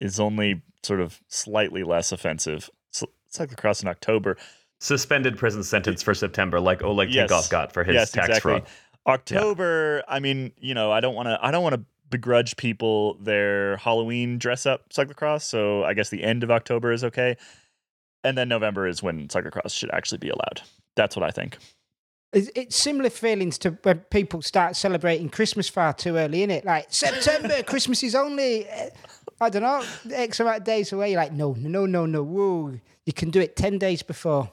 is 0.00 0.20
only 0.20 0.62
sort 0.84 1.00
of 1.00 1.20
slightly 1.28 1.82
less 1.82 2.12
offensive. 2.12 2.70
So, 2.90 3.06
cyclocross 3.32 3.82
in 3.82 3.88
October, 3.88 4.36
Suspended 4.80 5.36
prison 5.38 5.62
sentence 5.62 6.02
for 6.02 6.12
September, 6.12 6.58
like 6.60 6.82
Oleg 6.82 7.12
Yes. 7.14 7.30
Tinkoff 7.30 7.50
got 7.50 7.72
for 7.72 7.84
his 7.84 7.94
Yes, 7.94 8.10
tax 8.12 8.28
exactly. 8.28 8.52
fraud. 8.60 8.66
October, 9.06 10.02
I 10.08 10.20
mean, 10.20 10.52
you 10.58 10.74
know, 10.74 10.90
I 10.92 11.00
don't 11.00 11.14
want 11.14 11.26
to 11.28 11.38
I 11.40 11.50
don't 11.50 11.62
want 11.62 11.74
to 11.76 11.84
begrudge 12.12 12.56
people 12.56 13.14
their 13.14 13.78
Halloween 13.78 14.38
dress 14.38 14.66
up 14.66 14.90
cyclocross, 14.90 15.42
so 15.42 15.82
I 15.82 15.94
guess 15.94 16.10
the 16.10 16.22
end 16.22 16.44
of 16.44 16.52
October 16.52 16.92
is 16.92 17.02
okay. 17.02 17.36
And 18.22 18.38
then 18.38 18.48
November 18.48 18.86
is 18.86 19.02
when 19.02 19.26
cyclocross 19.26 19.74
should 19.74 19.90
actually 19.92 20.18
be 20.18 20.28
allowed. 20.28 20.62
That's 20.94 21.16
what 21.16 21.24
I 21.24 21.30
think. 21.30 21.58
It's, 22.32 22.76
similar 22.76 23.10
feelings 23.10 23.58
to 23.58 23.76
when 23.82 23.98
people 24.10 24.40
start 24.40 24.76
celebrating 24.76 25.28
Christmas 25.28 25.68
far 25.68 25.92
too 25.92 26.16
early, 26.16 26.42
isn't 26.42 26.50
it? 26.50 26.64
Like 26.64 26.86
September, 26.88 27.62
Christmas 27.66 28.02
is 28.02 28.14
only, 28.14 28.70
uh, 28.70 28.86
I 29.40 29.50
don't 29.50 29.62
know, 29.62 29.84
X 30.10 30.40
amount 30.40 30.58
of 30.58 30.64
days 30.64 30.92
away. 30.92 31.10
You're 31.10 31.20
like, 31.20 31.32
no, 31.32 31.54
no, 31.58 31.84
no, 31.84 32.06
no, 32.06 32.22
whoa. 32.22 32.78
You 33.04 33.12
can 33.12 33.30
do 33.30 33.40
it 33.40 33.56
10 33.56 33.78
days 33.78 34.02
before. 34.02 34.50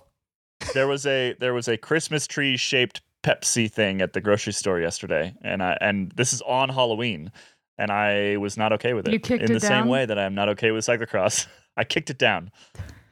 There 0.74 0.88
was 0.88 1.06
a 1.06 1.36
there 1.40 1.54
was 1.54 1.70
a 1.70 1.78
Christmas 1.78 2.28
tree 2.28 2.58
shaped 2.58 3.02
Pepsi 3.24 3.72
thing 3.72 4.02
at 4.02 4.14
the 4.14 4.22
grocery 4.22 4.54
store 4.54 4.80
yesterday, 4.80 5.34
and 5.42 5.62
I 5.62 5.78
and 5.82 6.12
this 6.12 6.32
is 6.34 6.42
on 6.44 6.70
Halloween, 6.70 7.32
and 7.78 7.92
I 7.92 8.38
was 8.38 8.58
not 8.58 8.74
okay 8.74 8.94
with 8.94 9.08
it. 9.08 9.14
You 9.14 9.20
kicked 9.20 9.44
in 9.44 9.52
the 9.52 9.58
it 9.58 9.62
same 9.62 9.88
way 9.88 10.06
that 10.06 10.18
I 10.18 10.24
am 10.24 10.36
not 10.36 10.50
okay 10.50 10.72
with 10.72 10.86
cyclocross. 10.86 11.48
I 11.78 11.84
kicked 11.84 12.10
it 12.10 12.18
down. 12.18 12.52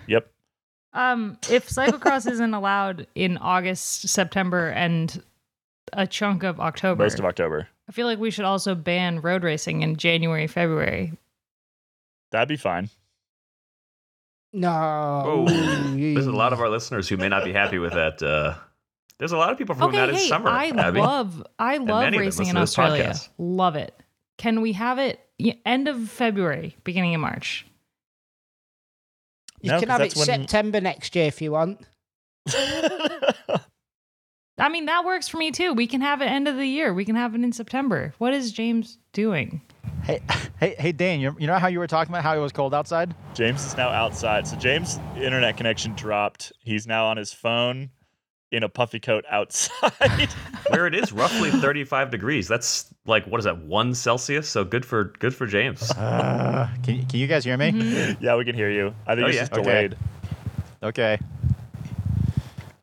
Yep. 0.07 0.31
Um, 0.93 1.37
if 1.49 1.69
cyclocross 1.69 2.25
isn't 2.31 2.53
allowed 2.53 3.07
in 3.15 3.37
August, 3.37 4.07
September, 4.09 4.69
and 4.69 5.21
a 5.93 6.07
chunk 6.07 6.43
of 6.43 6.59
October, 6.59 7.03
Most 7.03 7.19
of 7.19 7.25
October. 7.25 7.67
I 7.89 7.91
feel 7.91 8.07
like 8.07 8.19
we 8.19 8.31
should 8.31 8.45
also 8.45 8.75
ban 8.75 9.21
road 9.21 9.43
racing 9.43 9.81
in 9.81 9.95
January, 9.95 10.47
February. 10.47 11.13
That'd 12.31 12.49
be 12.49 12.57
fine. 12.57 12.89
No. 14.51 14.69
Whoa. 15.25 15.49
Ooh, 15.49 16.13
There's 16.13 16.27
a 16.27 16.31
lot 16.31 16.51
of 16.53 16.59
our 16.59 16.69
listeners 16.69 17.07
who 17.07 17.17
may 17.17 17.29
not 17.29 17.45
be 17.45 17.53
happy 17.53 17.77
with 17.77 17.93
that. 17.93 18.21
Uh, 18.21 18.55
there's 19.19 19.31
a 19.31 19.37
lot 19.37 19.51
of 19.51 19.57
people 19.57 19.75
for 19.75 19.81
whom 19.81 19.89
Okay, 19.89 19.97
that 19.97 20.09
is 20.09 20.21
hey, 20.23 20.27
summer. 20.29 20.49
I 20.49 20.67
Abby. 20.69 20.99
love, 20.99 21.43
I 21.57 21.77
love 21.77 21.87
many 21.87 22.07
of 22.07 22.11
them 22.13 22.19
racing 22.21 22.47
in 22.47 22.55
listen 22.55 22.83
to 22.85 22.91
this 22.91 22.99
Australia. 23.07 23.15
Love 23.37 23.75
it. 23.75 23.93
Can 24.37 24.61
we 24.61 24.73
have 24.73 24.99
it 24.99 25.19
end 25.65 25.87
of 25.87 26.09
February, 26.09 26.75
beginning 26.83 27.15
of 27.15 27.21
March? 27.21 27.65
You 29.61 29.71
No, 29.71 29.79
can 29.79 29.87
'cause 29.89 29.97
have 29.99 30.01
it 30.07 30.15
when- 30.15 30.25
September 30.25 30.79
next 30.81 31.15
year 31.15 31.25
if 31.25 31.41
you 31.41 31.51
want. 31.51 31.81
I 34.59 34.69
mean, 34.69 34.85
that 34.87 35.05
works 35.05 35.27
for 35.27 35.37
me 35.37 35.51
too. 35.51 35.73
We 35.73 35.85
can 35.85 36.01
have 36.01 36.21
it 36.21 36.25
end 36.25 36.47
of 36.47 36.55
the 36.55 36.65
year. 36.65 36.91
We 36.93 37.05
can 37.05 37.15
have 37.15 37.35
it 37.35 37.41
in 37.41 37.51
September. 37.51 38.13
What 38.17 38.33
is 38.33 38.51
James 38.51 38.97
doing? 39.13 39.61
Hey, 40.03 40.19
hey, 40.59 40.75
hey, 40.79 40.91
Dane. 40.91 41.19
You, 41.19 41.35
you 41.39 41.45
know 41.45 41.59
how 41.59 41.67
you 41.67 41.77
were 41.79 41.85
talking 41.87 42.11
about 42.11 42.23
how 42.23 42.35
it 42.35 42.39
was 42.39 42.51
cold 42.51 42.73
outside? 42.73 43.13
James 43.35 43.63
is 43.65 43.77
now 43.77 43.89
outside. 43.89 44.47
So 44.47 44.55
James' 44.55 44.99
internet 45.15 45.57
connection 45.57 45.93
dropped. 45.93 46.51
He's 46.59 46.87
now 46.87 47.05
on 47.05 47.17
his 47.17 47.33
phone 47.33 47.91
in 48.51 48.63
a 48.63 48.69
puffy 48.69 48.99
coat 48.99 49.25
outside. 49.29 50.29
Where 50.69 50.87
it 50.87 50.95
is 50.95 51.11
roughly 51.11 51.51
35 51.51 52.11
degrees. 52.11 52.47
That's 52.47 52.93
like 53.05 53.25
what 53.27 53.39
is 53.39 53.45
that? 53.45 53.59
One 53.59 53.93
Celsius. 53.93 54.47
So 54.47 54.63
good 54.63 54.85
for 54.85 55.05
good 55.19 55.35
for 55.35 55.45
James. 55.47 55.91
Uh, 55.91 56.69
can, 56.83 57.05
can 57.05 57.19
you 57.19 57.27
guys 57.27 57.43
hear 57.45 57.57
me? 57.57 57.71
Mhm. 57.71 58.17
yeah, 58.21 58.35
we 58.35 58.45
can 58.45 58.55
hear 58.55 58.69
you. 58.69 58.93
I 59.05 59.15
think 59.15 59.25
Oh, 59.25 59.27
it's 59.27 59.35
yeah. 59.35 59.41
just 59.41 59.53
Okay. 59.53 59.61
delayed. 59.63 59.97
Okay. 60.83 61.19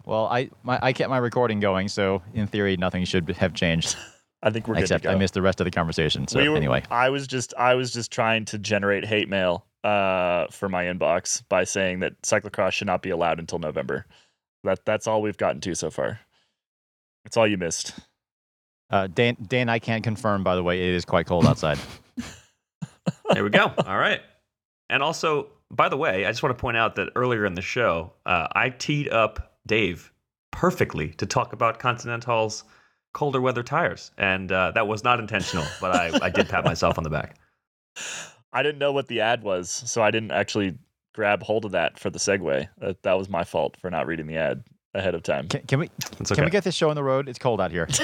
Well, 0.05 0.27
I 0.27 0.51
my, 0.63 0.79
I 0.83 0.93
kept 0.93 1.09
my 1.11 1.19
recording 1.19 1.61
going, 1.61 1.89
so 1.89 2.23
in 2.35 2.47
theory, 2.47 2.77
nothing 2.77 3.05
should 3.05 3.29
have 3.31 3.55
changed. 3.55 3.97
I 4.43 4.51
think 4.51 4.69
we're 4.69 4.75
good 4.75 4.83
except 4.83 5.05
to 5.05 5.09
go. 5.09 5.15
I 5.15 5.19
missed 5.19 5.33
the 5.35 5.41
rest 5.41 5.61
of 5.61 5.65
the 5.65 5.71
conversation. 5.71 6.29
So 6.29 6.39
We 6.41 6.49
were- 6.51 6.57
anyway, 6.59 6.83
I 6.91 7.09
was 7.09 7.27
just 7.27 7.55
I 7.59 7.75
was 7.75 7.93
just 7.93 8.13
trying 8.13 8.45
to 8.47 8.59
generate 8.59 9.07
hate 9.07 9.29
mail 9.31 9.65
uh, 9.83 10.47
for 10.51 10.69
my 10.69 10.85
inbox 10.85 11.43
by 11.49 11.65
saying 11.65 12.01
that 12.01 12.21
cyclocross 12.23 12.73
should 12.73 12.87
not 12.87 13.01
be 13.03 13.11
allowed 13.11 13.39
until 13.39 13.59
November. 13.59 14.05
That 14.65 14.85
that's 14.85 15.07
all 15.07 15.23
we've 15.23 15.37
gotten 15.37 15.61
to 15.63 15.75
so 15.75 15.91
far. 15.91 16.21
That's 17.25 17.37
all 17.37 17.47
you 17.47 17.57
missed. 17.57 17.95
uh, 18.91 19.07
Dan, 19.07 19.37
Dan, 19.47 19.69
I 19.69 19.79
can't 19.79 20.03
confirm. 20.03 20.43
By 20.43 20.57
the 20.57 20.63
way, 20.63 20.81
it 20.81 20.95
is 20.95 21.05
quite 21.05 21.27
cold 21.27 21.47
outside. 21.47 21.79
There 23.33 23.45
we 23.45 23.51
go. 23.51 23.73
All 23.87 23.99
right. 23.99 24.21
And 24.89 25.03
also, 25.03 25.49
by 25.71 25.89
the 25.89 25.97
way, 25.97 26.25
I 26.25 26.31
just 26.31 26.43
want 26.43 26.57
to 26.57 26.61
point 26.61 26.77
out 26.77 26.95
that 26.97 27.11
earlier 27.17 27.45
in 27.45 27.55
the 27.55 27.63
show, 27.63 28.13
uh, 28.27 28.49
I 28.53 28.71
teed 28.71 29.09
up 29.09 29.59
Dave 29.67 30.13
perfectly 30.53 31.11
to 31.15 31.27
talk 31.27 31.53
about 31.53 31.79
Continental's 31.79 32.65
colder 33.13 33.41
weather 33.41 33.63
tires, 33.63 34.11
and 34.19 34.51
uh, 34.53 34.71
that 34.73 34.87
was 34.87 35.05
not 35.05 35.21
intentional, 35.21 35.65
but 35.81 35.95
I, 35.95 36.27
I 36.27 36.31
did 36.31 36.49
pat 36.49 36.65
myself 36.65 36.97
on 36.99 37.05
the 37.05 37.11
back. 37.11 37.37
I 38.53 38.63
didn't 38.63 38.79
know 38.79 38.93
what 38.93 39.09
the 39.09 39.21
ad 39.21 39.43
was, 39.43 39.71
so 39.71 40.03
I 40.03 40.11
didn't 40.11 40.31
actually 40.31 40.79
grab 41.15 41.43
hold 41.43 41.65
of 41.65 41.73
that 41.73 41.99
for 41.99 42.11
the 42.11 42.19
segue. 42.19 42.69
That, 42.79 43.03
that 43.03 43.19
was 43.19 43.29
my 43.29 43.45
fault 43.45 43.77
for 43.77 43.91
not 43.91 44.07
reading 44.07 44.27
the 44.27 44.37
ad 44.37 44.65
ahead 44.93 45.15
of 45.15 45.23
time. 45.23 45.49
Can, 45.49 45.63
can 45.63 45.79
we 45.81 45.91
It's 46.21 46.31
okay. 46.31 46.37
can 46.37 46.45
we 46.45 46.51
get 46.51 46.65
this 46.65 46.75
show 46.75 46.91
on 46.91 46.97
the 46.97 47.03
road? 47.03 47.29
It's 47.29 47.39
cold 47.39 47.61
out 47.61 47.71
here. 47.71 47.89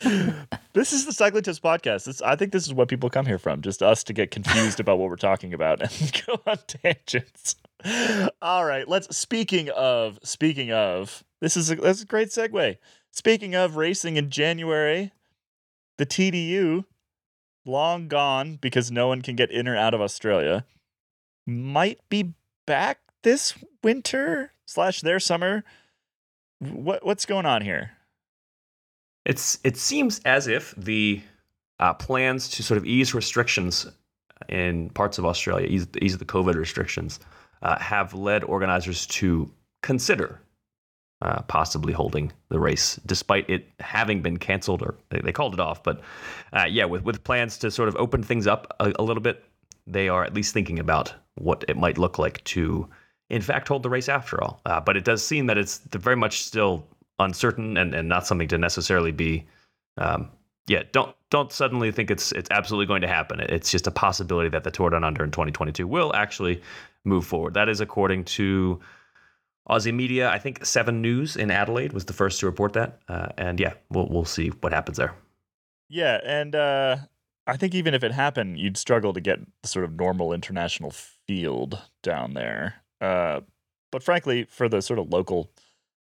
this 0.72 0.92
is 0.92 1.06
the 1.06 1.12
Cycling 1.12 1.42
Tips 1.42 1.60
podcast. 1.60 2.04
This, 2.04 2.22
I 2.22 2.36
think 2.36 2.52
this 2.52 2.66
is 2.66 2.72
what 2.72 2.88
people 2.88 3.10
come 3.10 3.26
here 3.26 3.38
from, 3.38 3.62
just 3.62 3.82
us 3.82 4.04
to 4.04 4.12
get 4.12 4.30
confused 4.30 4.80
about 4.80 4.98
what 4.98 5.10
we're 5.10 5.16
talking 5.16 5.52
about 5.52 5.82
and 6.00 6.22
go 6.26 6.40
on 6.46 6.58
tangents. 6.66 7.56
All 8.40 8.64
right, 8.64 8.88
let's. 8.88 9.16
Speaking 9.16 9.70
of, 9.70 10.18
speaking 10.22 10.72
of, 10.72 11.24
this 11.40 11.56
is 11.56 11.70
a, 11.70 11.76
that's 11.76 12.02
a 12.02 12.06
great 12.06 12.28
segue. 12.28 12.76
Speaking 13.10 13.54
of 13.54 13.76
racing 13.76 14.16
in 14.16 14.30
January, 14.30 15.12
the 15.96 16.06
TDU, 16.06 16.84
long 17.64 18.08
gone 18.08 18.56
because 18.60 18.90
no 18.90 19.08
one 19.08 19.22
can 19.22 19.36
get 19.36 19.50
in 19.50 19.68
or 19.68 19.76
out 19.76 19.94
of 19.94 20.00
Australia, 20.00 20.64
might 21.48 22.00
be 22.08 22.34
back 22.66 22.98
this 23.22 23.54
winter 23.82 24.52
slash 24.66 25.00
their 25.00 25.18
summer. 25.18 25.64
What 26.60 27.04
what's 27.04 27.26
going 27.26 27.46
on 27.46 27.62
here? 27.62 27.92
It's 29.24 29.58
it 29.64 29.76
seems 29.76 30.20
as 30.24 30.46
if 30.46 30.74
the 30.76 31.20
uh, 31.80 31.94
plans 31.94 32.48
to 32.50 32.62
sort 32.62 32.78
of 32.78 32.84
ease 32.84 33.14
restrictions 33.14 33.86
in 34.48 34.90
parts 34.90 35.18
of 35.18 35.24
Australia, 35.24 35.66
ease, 35.66 35.86
ease 36.00 36.16
the 36.18 36.24
COVID 36.24 36.54
restrictions, 36.54 37.20
uh, 37.62 37.78
have 37.78 38.14
led 38.14 38.44
organizers 38.44 39.06
to 39.06 39.50
consider 39.82 40.40
uh, 41.22 41.42
possibly 41.42 41.92
holding 41.92 42.32
the 42.48 42.58
race, 42.58 43.00
despite 43.06 43.48
it 43.50 43.68
having 43.80 44.22
been 44.22 44.36
canceled 44.36 44.82
or 44.82 44.94
they, 45.10 45.20
they 45.20 45.32
called 45.32 45.54
it 45.54 45.60
off. 45.60 45.82
But 45.82 46.00
uh, 46.52 46.66
yeah, 46.68 46.84
with 46.84 47.02
with 47.02 47.24
plans 47.24 47.58
to 47.58 47.70
sort 47.70 47.88
of 47.88 47.96
open 47.96 48.22
things 48.22 48.46
up 48.46 48.76
a, 48.80 48.92
a 48.98 49.02
little 49.02 49.22
bit, 49.22 49.44
they 49.86 50.08
are 50.08 50.24
at 50.24 50.34
least 50.34 50.54
thinking 50.54 50.78
about 50.78 51.14
what 51.38 51.64
it 51.68 51.76
might 51.76 51.98
look 51.98 52.18
like 52.18 52.42
to, 52.44 52.88
in 53.30 53.42
fact, 53.42 53.68
hold 53.68 53.82
the 53.82 53.90
race 53.90 54.08
after 54.08 54.42
all. 54.42 54.60
Uh, 54.66 54.80
but 54.80 54.96
it 54.96 55.04
does 55.04 55.24
seem 55.24 55.46
that 55.46 55.58
it's 55.58 55.78
very 55.92 56.16
much 56.16 56.42
still 56.42 56.86
uncertain 57.18 57.76
and, 57.76 57.94
and 57.94 58.08
not 58.08 58.26
something 58.26 58.48
to 58.48 58.58
necessarily 58.58 59.10
be 59.10 59.44
um, 59.96 60.30
yeah 60.68 60.84
don't 60.92 61.16
don't 61.30 61.50
suddenly 61.52 61.90
think 61.90 62.10
it's 62.10 62.30
it's 62.32 62.50
absolutely 62.50 62.86
going 62.86 63.02
to 63.02 63.08
happen. 63.08 63.40
It's 63.40 63.70
just 63.70 63.86
a 63.86 63.90
possibility 63.90 64.48
that 64.50 64.64
the 64.64 64.70
tour 64.70 64.90
down 64.90 65.04
under 65.04 65.24
in 65.24 65.30
2022 65.30 65.86
will 65.86 66.14
actually 66.14 66.62
move 67.04 67.26
forward. 67.26 67.54
That 67.54 67.68
is 67.68 67.80
according 67.80 68.24
to 68.24 68.80
aussie 69.68 69.94
media 69.94 70.30
i 70.30 70.38
think 70.38 70.64
seven 70.64 71.02
news 71.02 71.36
in 71.36 71.50
adelaide 71.50 71.92
was 71.92 72.06
the 72.06 72.12
first 72.14 72.40
to 72.40 72.46
report 72.46 72.72
that. 72.72 73.00
Uh, 73.08 73.28
and 73.36 73.60
yeah 73.60 73.74
we'll, 73.90 74.06
we'll 74.08 74.24
see 74.24 74.48
what 74.48 74.72
happens 74.72 74.96
there. 74.96 75.14
Yeah, 75.88 76.20
and 76.24 76.54
uh, 76.54 76.96
I 77.48 77.56
think 77.56 77.74
even 77.74 77.94
if 77.94 78.04
it 78.04 78.12
happened, 78.12 78.58
you'd 78.58 78.76
struggle 78.76 79.14
to 79.14 79.20
get 79.20 79.40
the 79.62 79.68
sort 79.68 79.86
of 79.86 79.96
normal 79.96 80.34
international 80.34 80.90
field 80.90 81.80
down 82.02 82.34
there. 82.34 82.82
Uh, 83.00 83.40
but 83.90 84.02
frankly, 84.02 84.44
for 84.44 84.68
the 84.68 84.82
sort 84.82 84.98
of 84.98 85.08
local 85.08 85.50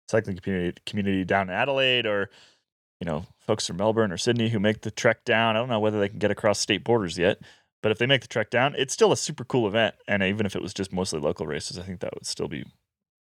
cycling 0.10 0.38
community 0.38 0.82
community 0.86 1.24
down 1.24 1.50
in 1.50 1.56
Adelaide, 1.56 2.06
or 2.06 2.30
you 3.00 3.06
know, 3.06 3.26
folks 3.40 3.66
from 3.66 3.78
Melbourne 3.78 4.12
or 4.12 4.18
Sydney 4.18 4.50
who 4.50 4.60
make 4.60 4.82
the 4.82 4.92
trek 4.92 5.24
down, 5.24 5.56
I 5.56 5.60
don't 5.60 5.70
know 5.70 5.80
whether 5.80 6.02
they 6.02 6.10
can 6.10 6.20
get 6.20 6.32
across 6.32 6.60
state 6.60 6.84
borders 6.84 7.18
yet. 7.18 7.40
But 7.82 7.92
if 7.94 7.98
they 7.98 8.08
make 8.08 8.22
the 8.22 8.28
trek 8.28 8.50
down, 8.50 8.76
it's 8.78 8.94
still 8.94 9.14
a 9.14 9.18
super 9.18 9.46
cool 9.46 9.68
event, 9.68 9.96
and 10.08 10.24
even 10.24 10.46
if 10.46 10.56
it 10.56 10.62
was 10.62 10.74
just 10.74 10.92
mostly 10.92 11.20
local 11.20 11.48
races, 11.48 11.80
I 11.80 11.84
think 11.84 12.02
that 12.02 12.14
would 12.14 12.26
still 12.26 12.50
be 12.50 12.66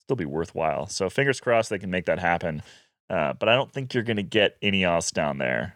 still 0.00 0.16
be 0.16 0.24
worthwhile. 0.24 0.88
So 0.88 1.08
fingers 1.08 1.38
crossed 1.38 1.70
they 1.70 1.78
can 1.78 1.90
make 1.90 2.06
that 2.06 2.18
happen. 2.18 2.62
Uh, 3.08 3.34
but 3.34 3.48
I 3.48 3.54
don't 3.54 3.72
think 3.72 3.94
you're 3.94 4.02
going 4.02 4.16
to 4.16 4.24
get 4.24 4.56
any 4.62 4.80
Ineos 4.80 5.12
down 5.12 5.38
there 5.38 5.75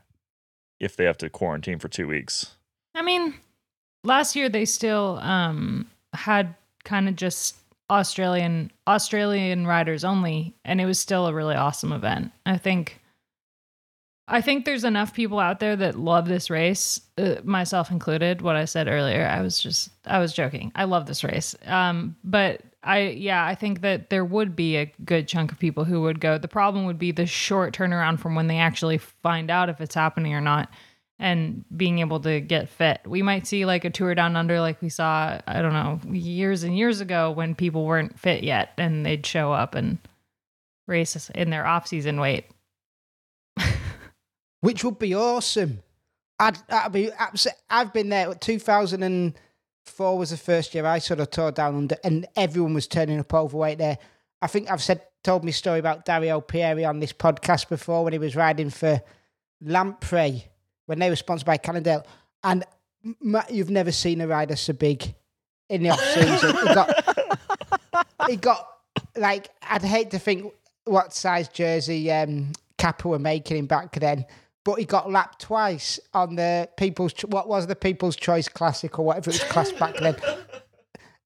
if 0.81 0.97
they 0.97 1.05
have 1.05 1.19
to 1.19 1.29
quarantine 1.29 1.79
for 1.79 1.89
two 1.89 2.09
weeks. 2.09 2.57
I 2.95 3.03
mean, 3.03 3.35
last 4.03 4.35
year 4.35 4.49
they 4.49 4.65
still 4.65 5.19
um, 5.23 5.89
had 6.15 6.55
kind 6.85 7.09
of 7.09 7.17
just 7.17 7.57
Australian 7.91 8.71
Australian 8.87 9.67
riders 9.67 10.05
only, 10.05 10.55
and 10.65 10.81
it 10.81 10.87
was 10.87 10.99
still 10.99 11.27
a 11.27 11.35
really 11.35 11.55
awesome 11.55 11.93
event. 11.93 12.33
I 12.47 12.57
think. 12.57 12.97
I 14.33 14.41
think 14.41 14.65
there's 14.65 14.85
enough 14.85 15.13
people 15.13 15.41
out 15.41 15.59
there 15.59 15.75
that 15.75 15.99
love 15.99 16.29
this 16.29 16.51
race, 16.51 17.01
uh, 17.19 17.37
myself 17.43 17.91
included. 17.91 18.43
What 18.43 18.55
I 18.55 18.65
said 18.65 18.87
earlier, 18.87 19.27
I 19.27 19.43
was 19.43 19.61
just 19.61 19.91
I 20.07 20.21
was 20.21 20.33
joking. 20.33 20.71
I 20.77 20.85
love 20.85 21.07
this 21.07 21.25
race, 21.25 21.57
um, 21.67 22.15
but 22.23 22.63
I 22.83 23.01
yeah, 23.09 23.45
I 23.45 23.55
think 23.55 23.83
that 23.83 24.11
there 24.11 24.25
would 24.25 24.57
be 24.57 24.77
a 24.77 24.93
good 25.05 25.29
chunk 25.29 25.53
of 25.53 25.59
people 25.59 25.85
who 25.85 26.03
would 26.03 26.21
go. 26.21 26.39
The 26.39 26.49
problem 26.49 26.87
would 26.87 26.99
be 26.99 27.13
the 27.13 27.27
short 27.27 27.75
turnaround 27.75 28.21
from 28.21 28.35
when 28.35 28.47
they 28.47 28.59
actually 28.59 28.99
find 28.99 29.51
out 29.51 29.69
if 29.69 29.81
it's 29.81 29.95
happening 29.95 30.33
or 30.33 30.41
not 30.41 30.71
and 31.19 31.65
being 31.77 31.99
able 31.99 32.19
to 32.21 32.41
get 32.41 32.71
fit. 32.71 33.01
We 33.05 33.23
might 33.23 33.47
see 33.47 33.67
like 33.67 33.85
a 33.85 33.91
tour 33.91 34.15
down 34.15 34.37
under 34.37 34.59
like 34.61 34.81
we 34.81 34.89
saw, 34.89 35.39
I 35.47 35.61
don't 35.61 35.75
know, 35.75 36.01
years 36.11 36.63
and 36.63 36.77
years 36.77 37.03
ago 37.03 37.31
when 37.31 37.55
people 37.55 37.85
weren't 37.85 38.19
fit 38.19 38.43
yet 38.43 38.71
and 38.79 39.05
they'd 39.05 39.27
show 39.27 39.53
up 39.53 39.75
and 39.75 39.99
race 40.89 41.31
in 41.35 41.51
their 41.51 41.67
off-season 41.67 42.19
weight. 42.19 42.47
which 44.63 44.83
would 44.83 44.99
be 44.99 45.15
awesome. 45.15 45.83
I'd, 46.39 46.57
I'd 46.71 46.93
be 46.93 47.13
abs- 47.13 47.47
I've 47.69 47.93
been 47.93 48.09
there. 48.09 48.33
2004 49.91 50.19
was 50.19 50.31
the 50.31 50.37
first 50.37 50.75
year 50.75 50.87
I 50.87 50.99
sort 50.99 51.21
of 51.21 51.31
tore 51.31 51.53
down 51.53 51.77
under, 51.77 51.97
and 52.05 52.27
everyone 52.37 52.75
was 52.75 52.87
turning 52.87 53.19
up 53.19 53.33
overweight 53.35 53.79
there. 53.79 53.99
I 54.43 54.47
think 54.47 54.71
I've 54.71 54.83
said 54.83 55.03
told 55.23 55.45
me 55.45 55.53
story 55.53 55.79
about 55.79 56.05
Dario 56.07 56.41
Pieri 56.41 56.85
on 56.89 57.01
this 57.01 57.13
podcast 57.13 57.69
before 57.69 58.05
when 58.05 58.13
he 58.13 58.19
was 58.19 58.35
riding 58.35 58.71
for 58.71 59.03
Lampre 59.63 60.45
when 60.87 60.99
they 60.99 61.11
were 61.11 61.17
sponsored 61.17 61.47
by 61.47 61.57
Cannondale, 61.57 62.07
and 62.43 62.65
m- 63.05 63.43
you've 63.51 63.71
never 63.71 63.93
seen 63.93 64.21
a 64.21 64.27
rider 64.27 64.57
so 64.57 64.73
big 64.73 65.15
in 65.69 65.83
the 65.83 65.91
off 65.91 66.01
season. 66.01 66.57
he 66.57 66.75
got 66.75 67.27
he 68.29 68.37
got 68.37 68.67
like 69.17 69.51
I'd 69.69 69.83
hate 69.83 70.11
to 70.13 70.19
think 70.19 70.53
what 70.85 71.13
size 71.13 71.49
jersey 71.49 72.11
um, 72.11 72.53
Kappa 72.79 73.09
were 73.09 73.19
making 73.19 73.59
him 73.59 73.67
back 73.67 73.93
then, 73.93 74.25
but 74.65 74.79
he 74.79 74.85
got 74.85 75.11
lapped 75.11 75.43
twice 75.43 75.99
on 76.13 76.37
the 76.37 76.69
people's 76.77 77.13
what 77.23 77.49
was 77.49 77.67
the 77.67 77.77
People's 77.77 78.17
Choice 78.17 78.49
Classic 78.49 78.99
or 78.99 79.05
whatever 79.07 79.31
it 79.31 79.35
was 79.35 79.45
classed 79.45 79.79
back 79.79 79.97
then. 79.97 80.17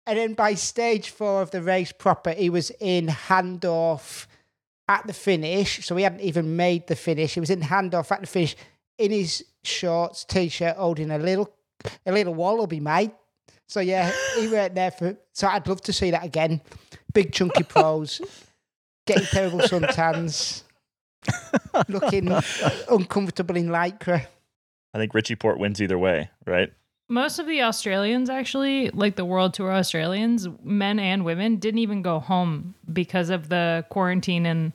And 0.06 0.18
then 0.18 0.34
by 0.34 0.54
stage 0.54 1.10
four 1.10 1.42
of 1.42 1.52
the 1.52 1.62
race 1.62 1.92
proper, 1.92 2.32
he 2.32 2.50
was 2.50 2.72
in 2.80 3.06
handoff 3.06 4.26
at 4.88 5.06
the 5.06 5.12
finish. 5.12 5.86
So 5.86 5.94
he 5.96 6.02
hadn't 6.02 6.20
even 6.22 6.56
made 6.56 6.88
the 6.88 6.96
finish. 6.96 7.34
He 7.34 7.40
was 7.40 7.50
in 7.50 7.60
handoff 7.60 8.10
at 8.10 8.20
the 8.20 8.26
finish 8.26 8.56
in 8.98 9.12
his 9.12 9.44
shorts, 9.62 10.24
t-shirt, 10.24 10.76
holding 10.76 11.10
a 11.10 11.18
little 11.18 11.52
a 12.06 12.12
little 12.12 12.34
wallaby, 12.34 12.80
mate. 12.80 13.12
So 13.68 13.80
yeah, 13.80 14.12
he 14.38 14.48
went 14.48 14.74
there 14.74 14.90
for. 14.90 15.16
So 15.32 15.48
I'd 15.48 15.66
love 15.66 15.80
to 15.82 15.92
see 15.92 16.10
that 16.10 16.24
again. 16.24 16.60
Big 17.12 17.32
chunky 17.32 17.62
pros, 17.62 18.20
getting 19.06 19.26
terrible 19.26 19.60
suntans, 19.60 20.62
looking 21.88 22.30
uncomfortable 22.90 23.56
in 23.56 23.68
lycra. 23.68 24.26
I 24.94 24.98
think 24.98 25.14
Richie 25.14 25.36
Porte 25.36 25.58
wins 25.58 25.80
either 25.80 25.98
way, 25.98 26.30
right? 26.46 26.72
most 27.12 27.38
of 27.38 27.46
the 27.46 27.62
Australians 27.62 28.30
actually, 28.30 28.88
like 28.90 29.16
the 29.16 29.24
World 29.24 29.52
Tour 29.52 29.70
Australians, 29.70 30.48
men 30.64 30.98
and 30.98 31.26
women, 31.26 31.56
didn't 31.56 31.80
even 31.80 32.00
go 32.00 32.18
home 32.18 32.74
because 32.90 33.28
of 33.28 33.50
the 33.50 33.84
quarantine 33.90 34.46
and 34.46 34.72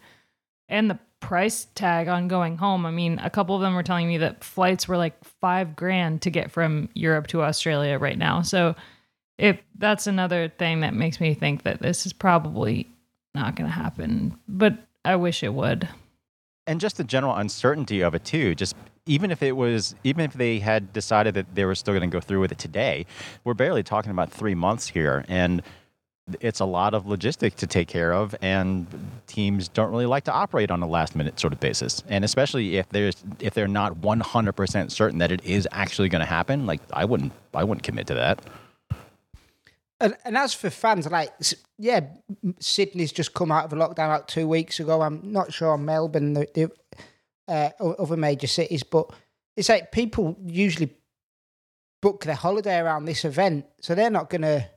and 0.69 0.89
the 0.89 0.99
price 1.19 1.65
tag 1.73 2.07
on 2.07 2.27
going 2.27 2.57
home. 2.57 2.85
I 2.85 2.91
mean, 2.91 3.17
a 3.23 3.29
couple 3.31 3.55
of 3.55 3.61
them 3.61 3.73
were 3.73 3.81
telling 3.81 4.07
me 4.07 4.19
that 4.19 4.43
flights 4.43 4.87
were 4.87 4.97
like 4.97 5.15
five 5.41 5.75
grand 5.75 6.21
to 6.21 6.29
get 6.29 6.51
from 6.51 6.89
Europe 6.93 7.25
to 7.27 7.41
Australia 7.41 7.97
right 7.97 8.17
now. 8.17 8.43
So 8.43 8.75
if 9.39 9.59
that's 9.75 10.05
another 10.05 10.47
thing 10.47 10.81
that 10.81 10.93
makes 10.93 11.19
me 11.19 11.33
think 11.33 11.63
that 11.63 11.81
this 11.81 12.05
is 12.05 12.13
probably 12.13 12.87
not 13.33 13.55
going 13.55 13.67
to 13.67 13.73
happen, 13.73 14.37
but 14.47 14.77
I 15.03 15.15
wish 15.15 15.41
it 15.41 15.53
would. 15.53 15.89
And 16.67 16.79
just 16.79 16.97
the 16.97 17.03
general 17.03 17.35
uncertainty 17.35 18.01
of 18.01 18.13
it 18.13 18.23
too 18.23 18.53
just 18.53 18.75
even 19.05 19.31
if 19.31 19.41
it 19.41 19.53
was 19.53 19.95
even 20.03 20.25
if 20.25 20.33
they 20.33 20.59
had 20.59 20.93
decided 20.93 21.33
that 21.33 21.55
they 21.55 21.65
were 21.65 21.75
still 21.75 21.93
going 21.93 22.07
to 22.09 22.13
go 22.13 22.21
through 22.21 22.39
with 22.39 22.51
it 22.51 22.59
today 22.59 23.05
we're 23.43 23.53
barely 23.53 23.83
talking 23.83 24.11
about 24.11 24.31
three 24.31 24.55
months 24.55 24.87
here 24.87 25.25
and 25.27 25.63
it's 26.41 26.59
a 26.59 26.65
lot 26.65 26.93
of 26.93 27.07
logistics 27.07 27.55
to 27.55 27.67
take 27.67 27.87
care 27.87 28.13
of 28.13 28.35
and 28.41 28.85
teams 29.27 29.69
don't 29.69 29.91
really 29.91 30.05
like 30.05 30.25
to 30.25 30.31
operate 30.31 30.69
on 30.71 30.81
a 30.81 30.87
last 30.87 31.15
minute 31.15 31.39
sort 31.39 31.53
of 31.53 31.59
basis. 31.59 32.03
And 32.09 32.25
especially 32.25 32.77
if 32.77 32.89
there's 32.89 33.23
if 33.39 33.53
they're 33.53 33.67
not 33.67 33.95
100% 33.95 34.91
certain 34.91 35.19
that 35.19 35.31
it 35.31 35.43
is 35.45 35.67
actually 35.71 36.09
going 36.09 36.19
to 36.19 36.25
happen 36.25 36.65
like 36.65 36.81
i 36.91 37.05
wouldn't 37.05 37.31
i 37.53 37.63
wouldn't 37.63 37.83
commit 37.83 38.07
to 38.07 38.13
that 38.13 38.41
And, 39.99 40.15
and 40.25 40.37
as 40.37 40.53
for 40.53 40.69
fans, 40.69 41.09
like, 41.09 41.33
yeah, 41.77 42.01
Sydney's 42.59 43.11
just 43.11 43.33
come 43.33 43.51
out 43.51 43.65
of 43.65 43.73
a 43.73 43.75
lockdown 43.75 44.05
about 44.05 44.27
two 44.27 44.47
weeks 44.47 44.79
ago. 44.79 45.01
I'm 45.01 45.31
not 45.31 45.51
sure 45.51 45.71
on 45.73 45.85
Melbourne, 45.85 46.33
the, 46.33 46.47
the 46.53 46.71
uh, 47.47 47.69
other 47.79 48.17
major 48.17 48.47
cities, 48.47 48.83
but 48.83 49.09
it's 49.55 49.69
like 49.69 49.91
people 49.91 50.37
usually 50.45 50.93
book 52.01 52.25
their 52.25 52.35
holiday 52.35 52.77
around 52.77 53.05
this 53.05 53.25
event, 53.25 53.65
so 53.81 53.95
they're 53.95 54.11
not 54.11 54.29
going 54.29 54.43
to 54.43 54.69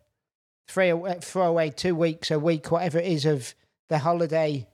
throw 0.68 0.90
away, 0.90 1.18
throw 1.20 1.46
away 1.48 1.70
two 1.70 1.94
weeks, 1.94 2.30
a 2.30 2.38
week, 2.38 2.70
whatever 2.70 2.98
it 2.98 3.06
is, 3.06 3.26
of 3.26 3.54
their 3.90 3.98
holiday 3.98 4.66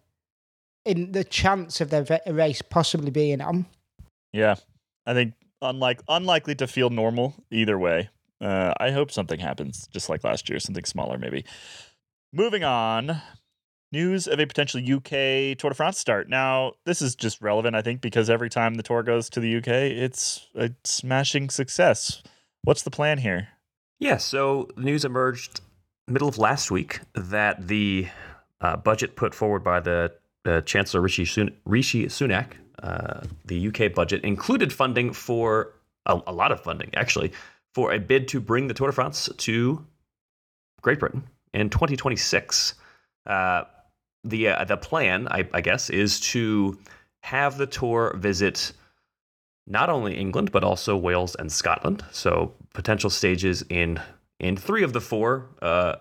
in 0.84 1.10
the 1.10 1.24
chance 1.24 1.80
of 1.80 1.90
their 1.90 2.06
race 2.28 2.62
possibly 2.62 3.10
being 3.10 3.40
on. 3.40 3.66
Yeah, 4.32 4.54
I 5.04 5.14
think 5.14 5.34
unlike 5.60 6.02
unlikely 6.08 6.54
to 6.56 6.66
feel 6.66 6.90
normal 6.90 7.34
either 7.50 7.78
way. 7.78 8.10
Uh, 8.40 8.72
I 8.78 8.90
hope 8.90 9.10
something 9.10 9.40
happens, 9.40 9.88
just 9.92 10.08
like 10.08 10.24
last 10.24 10.48
year, 10.48 10.58
something 10.58 10.84
smaller 10.84 11.18
maybe. 11.18 11.44
Moving 12.32 12.64
on, 12.64 13.22
news 13.92 14.26
of 14.26 14.38
a 14.38 14.46
potential 14.46 14.80
UK 14.80 15.56
Tour 15.56 15.70
de 15.70 15.74
France 15.74 15.98
start. 15.98 16.28
Now, 16.28 16.72
this 16.84 17.00
is 17.00 17.14
just 17.14 17.40
relevant, 17.40 17.76
I 17.76 17.82
think, 17.82 18.00
because 18.00 18.28
every 18.28 18.50
time 18.50 18.74
the 18.74 18.82
tour 18.82 19.02
goes 19.02 19.30
to 19.30 19.40
the 19.40 19.56
UK, 19.56 19.68
it's 19.68 20.46
a 20.54 20.70
smashing 20.84 21.50
success. 21.50 22.22
What's 22.62 22.82
the 22.82 22.90
plan 22.90 23.18
here? 23.18 23.48
Yeah, 23.98 24.18
so 24.18 24.68
the 24.76 24.82
news 24.82 25.04
emerged 25.04 25.60
middle 26.08 26.28
of 26.28 26.38
last 26.38 26.70
week 26.70 27.00
that 27.14 27.66
the 27.66 28.08
uh, 28.60 28.76
budget 28.76 29.16
put 29.16 29.34
forward 29.34 29.64
by 29.64 29.80
the 29.80 30.12
uh, 30.44 30.60
Chancellor 30.62 31.00
Rishi, 31.00 31.24
Sun- 31.24 31.56
Rishi 31.64 32.06
Sunak, 32.06 32.52
uh, 32.82 33.20
the 33.44 33.68
UK 33.68 33.94
budget, 33.94 34.22
included 34.22 34.72
funding 34.72 35.12
for 35.12 35.72
a, 36.04 36.20
a 36.26 36.32
lot 36.32 36.52
of 36.52 36.60
funding, 36.60 36.90
actually, 36.94 37.32
for 37.76 37.92
a 37.92 37.98
bid 37.98 38.26
to 38.26 38.40
bring 38.40 38.68
the 38.68 38.72
Tour 38.72 38.86
de 38.86 38.92
France 38.94 39.28
to 39.36 39.84
Great 40.80 40.98
Britain 40.98 41.22
in 41.52 41.68
2026. 41.68 42.72
Uh, 43.26 43.64
the 44.24 44.48
uh, 44.48 44.64
the 44.64 44.78
plan, 44.78 45.28
I, 45.30 45.46
I 45.52 45.60
guess, 45.60 45.90
is 45.90 46.18
to 46.32 46.78
have 47.20 47.58
the 47.58 47.66
tour 47.66 48.16
visit 48.16 48.72
not 49.66 49.90
only 49.90 50.14
England 50.14 50.52
but 50.52 50.64
also 50.64 50.96
Wales 50.96 51.36
and 51.38 51.52
Scotland. 51.52 52.02
So 52.12 52.54
potential 52.72 53.10
stages 53.10 53.62
in 53.68 54.00
in 54.40 54.56
three 54.56 54.82
of 54.82 54.94
the 54.94 55.02
four. 55.02 55.50
Uh, 55.60 55.96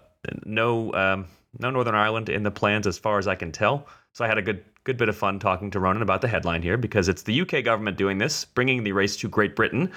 no 0.45 0.93
um, 0.93 1.25
no 1.59 1.71
Northern 1.71 1.95
Ireland 1.95 2.29
in 2.29 2.43
the 2.43 2.51
plans 2.51 2.87
as 2.87 2.97
far 2.97 3.19
as 3.19 3.27
I 3.27 3.35
can 3.35 3.51
tell. 3.51 3.85
So 4.13 4.23
I 4.23 4.29
had 4.29 4.37
a 4.37 4.41
good 4.41 4.63
good 4.85 4.95
bit 4.95 5.09
of 5.09 5.17
fun 5.17 5.39
talking 5.39 5.71
to 5.71 5.79
Ronan 5.81 6.03
about 6.03 6.21
the 6.21 6.29
headline 6.29 6.61
here 6.61 6.77
because 6.77 7.09
it's 7.09 7.23
the 7.23 7.41
UK 7.41 7.65
government 7.65 7.97
doing 7.97 8.17
this, 8.17 8.45
bringing 8.45 8.85
the 8.85 8.93
race 8.93 9.17
to 9.17 9.27
Great 9.27 9.57
Britain. 9.57 9.91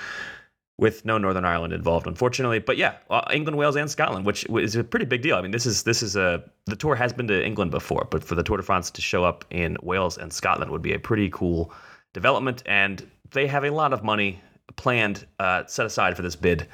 With 0.78 1.04
no 1.04 1.18
Northern 1.18 1.44
Ireland 1.44 1.72
involved, 1.72 2.06
unfortunately, 2.06 2.60
but 2.60 2.76
yeah, 2.76 2.98
uh, 3.10 3.22
England, 3.32 3.58
Wales, 3.58 3.74
and 3.74 3.90
Scotland, 3.90 4.24
which 4.24 4.46
is 4.48 4.76
a 4.76 4.84
pretty 4.84 5.06
big 5.06 5.22
deal. 5.22 5.34
I 5.34 5.40
mean, 5.40 5.50
this 5.50 5.66
is 5.66 5.82
this 5.82 6.04
is 6.04 6.14
a 6.14 6.44
the 6.66 6.76
tour 6.76 6.94
has 6.94 7.12
been 7.12 7.26
to 7.26 7.44
England 7.44 7.72
before, 7.72 8.06
but 8.10 8.22
for 8.22 8.36
the 8.36 8.44
Tour 8.44 8.58
de 8.58 8.62
France 8.62 8.88
to 8.92 9.02
show 9.02 9.24
up 9.24 9.44
in 9.50 9.76
Wales 9.82 10.18
and 10.18 10.32
Scotland 10.32 10.70
would 10.70 10.82
be 10.82 10.92
a 10.92 10.98
pretty 11.00 11.30
cool 11.30 11.72
development, 12.14 12.62
and 12.66 13.04
they 13.32 13.48
have 13.48 13.64
a 13.64 13.70
lot 13.70 13.92
of 13.92 14.04
money 14.04 14.40
planned 14.76 15.26
uh, 15.40 15.64
set 15.66 15.84
aside 15.84 16.16
for 16.16 16.22
this 16.22 16.36
bid 16.36 16.68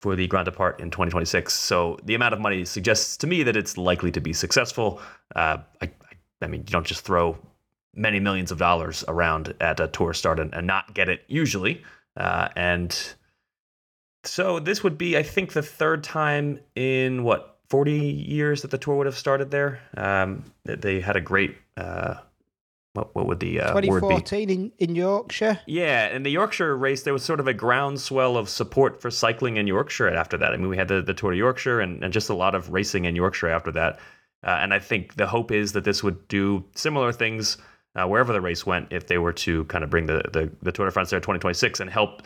for 0.00 0.16
the 0.16 0.26
Grand 0.26 0.44
Depart 0.44 0.80
in 0.80 0.90
2026. 0.90 1.54
So 1.54 1.98
the 2.04 2.14
amount 2.14 2.34
of 2.34 2.40
money 2.40 2.64
suggests 2.64 3.16
to 3.18 3.26
me 3.26 3.42
that 3.44 3.56
it's 3.56 3.78
likely 3.78 4.10
to 4.12 4.20
be 4.20 4.32
successful. 4.32 5.00
Uh, 5.34 5.58
I, 5.80 5.90
I, 6.42 6.46
mean, 6.46 6.60
you 6.60 6.72
don't 6.72 6.86
just 6.86 7.02
throw 7.02 7.38
many 7.94 8.20
millions 8.20 8.50
of 8.50 8.58
dollars 8.58 9.04
around 9.08 9.54
at 9.60 9.80
a 9.80 9.88
tour 9.88 10.12
start 10.12 10.40
and, 10.40 10.52
and 10.54 10.66
not 10.66 10.92
get 10.92 11.08
it 11.08 11.22
usually. 11.28 11.82
Uh, 12.16 12.48
and 12.54 13.14
so 14.26 14.58
this 14.58 14.82
would 14.82 14.98
be, 14.98 15.16
I 15.16 15.22
think, 15.22 15.52
the 15.52 15.62
third 15.62 16.04
time 16.04 16.60
in 16.74 17.24
what 17.24 17.58
40 17.68 17.92
years 17.92 18.62
that 18.62 18.70
the 18.70 18.78
tour 18.78 18.96
would 18.96 19.06
have 19.06 19.18
started 19.18 19.50
there. 19.50 19.80
Um, 19.96 20.44
they 20.64 21.00
had 21.00 21.16
a 21.16 21.20
great. 21.20 21.56
Uh, 21.76 22.16
what, 22.92 23.12
what 23.14 23.26
would 23.26 23.40
the 23.40 23.60
uh, 23.60 23.74
word 23.74 23.80
be? 23.80 23.88
2014 23.88 24.50
in, 24.50 24.72
in 24.78 24.94
Yorkshire. 24.94 25.58
Yeah, 25.66 26.14
in 26.14 26.22
the 26.22 26.30
Yorkshire 26.30 26.76
race, 26.76 27.02
there 27.02 27.12
was 27.12 27.24
sort 27.24 27.40
of 27.40 27.48
a 27.48 27.52
groundswell 27.52 28.36
of 28.36 28.48
support 28.48 29.02
for 29.02 29.10
cycling 29.10 29.56
in 29.56 29.66
Yorkshire 29.66 30.08
after 30.08 30.36
that. 30.38 30.52
I 30.52 30.56
mean, 30.56 30.68
we 30.68 30.76
had 30.76 30.86
the, 30.86 31.02
the 31.02 31.14
Tour 31.14 31.32
de 31.32 31.36
Yorkshire 31.36 31.80
and, 31.80 32.04
and 32.04 32.12
just 32.12 32.30
a 32.30 32.34
lot 32.34 32.54
of 32.54 32.70
racing 32.70 33.04
in 33.04 33.16
Yorkshire 33.16 33.48
after 33.48 33.72
that. 33.72 33.98
Uh, 34.44 34.58
and 34.60 34.72
I 34.72 34.78
think 34.78 35.14
the 35.14 35.26
hope 35.26 35.50
is 35.50 35.72
that 35.72 35.82
this 35.82 36.04
would 36.04 36.28
do 36.28 36.64
similar 36.76 37.12
things 37.12 37.56
uh, 37.96 38.06
wherever 38.06 38.32
the 38.32 38.40
race 38.40 38.64
went 38.64 38.88
if 38.92 39.08
they 39.08 39.18
were 39.18 39.32
to 39.32 39.64
kind 39.64 39.82
of 39.82 39.90
bring 39.90 40.06
the, 40.06 40.22
the, 40.32 40.52
the 40.62 40.70
Tour 40.70 40.86
de 40.86 40.92
France 40.92 41.10
there 41.10 41.18
2026 41.18 41.80
and 41.80 41.90
help 41.90 42.22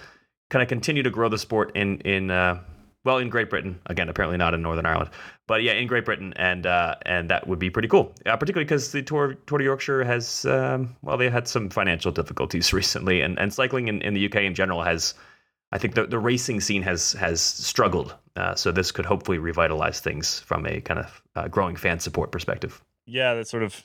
kind 0.50 0.62
of 0.62 0.68
continue 0.68 1.02
to 1.02 1.10
grow 1.10 1.28
the 1.28 1.38
sport 1.38 1.72
in, 1.74 2.00
in 2.00 2.30
uh, 2.30 2.60
well, 3.04 3.18
in 3.18 3.30
Great 3.30 3.48
Britain. 3.48 3.80
Again, 3.86 4.08
apparently 4.08 4.36
not 4.36 4.54
in 4.54 4.62
Northern 4.62 4.84
Ireland. 4.84 5.10
But 5.46 5.62
yeah, 5.62 5.72
in 5.72 5.86
Great 5.86 6.04
Britain, 6.04 6.34
and 6.36 6.66
uh, 6.66 6.96
and 7.06 7.30
that 7.30 7.46
would 7.46 7.58
be 7.58 7.70
pretty 7.70 7.88
cool, 7.88 8.12
uh, 8.26 8.36
particularly 8.36 8.64
because 8.64 8.92
the 8.92 9.02
Tour 9.02 9.34
Tour 9.46 9.58
de 9.58 9.64
Yorkshire 9.64 10.04
has 10.04 10.44
um, 10.44 10.94
well, 11.02 11.16
they 11.16 11.30
had 11.30 11.48
some 11.48 11.70
financial 11.70 12.12
difficulties 12.12 12.72
recently, 12.74 13.22
and, 13.22 13.38
and 13.38 13.52
cycling 13.52 13.88
in, 13.88 14.02
in 14.02 14.14
the 14.14 14.26
UK 14.26 14.36
in 14.36 14.54
general 14.54 14.82
has, 14.82 15.14
I 15.72 15.78
think 15.78 15.94
the, 15.94 16.06
the 16.06 16.18
racing 16.18 16.60
scene 16.60 16.82
has 16.82 17.12
has 17.12 17.40
struggled. 17.40 18.14
Uh, 18.36 18.54
so 18.54 18.70
this 18.70 18.92
could 18.92 19.06
hopefully 19.06 19.38
revitalize 19.38 20.00
things 20.00 20.40
from 20.40 20.66
a 20.66 20.80
kind 20.82 21.00
of 21.00 21.22
uh, 21.34 21.48
growing 21.48 21.76
fan 21.76 21.98
support 21.98 22.30
perspective. 22.30 22.82
Yeah, 23.06 23.34
that's 23.34 23.50
sort 23.50 23.62
of 23.62 23.82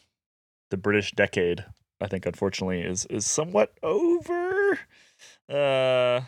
the 0.69 0.78
British 0.78 1.12
decade. 1.13 1.63
I 2.02 2.08
think, 2.08 2.26
unfortunately, 2.26 2.82
is 2.82 3.06
is 3.06 3.26
somewhat 3.26 3.71
over. 3.82 4.80
Uh, 5.47 6.21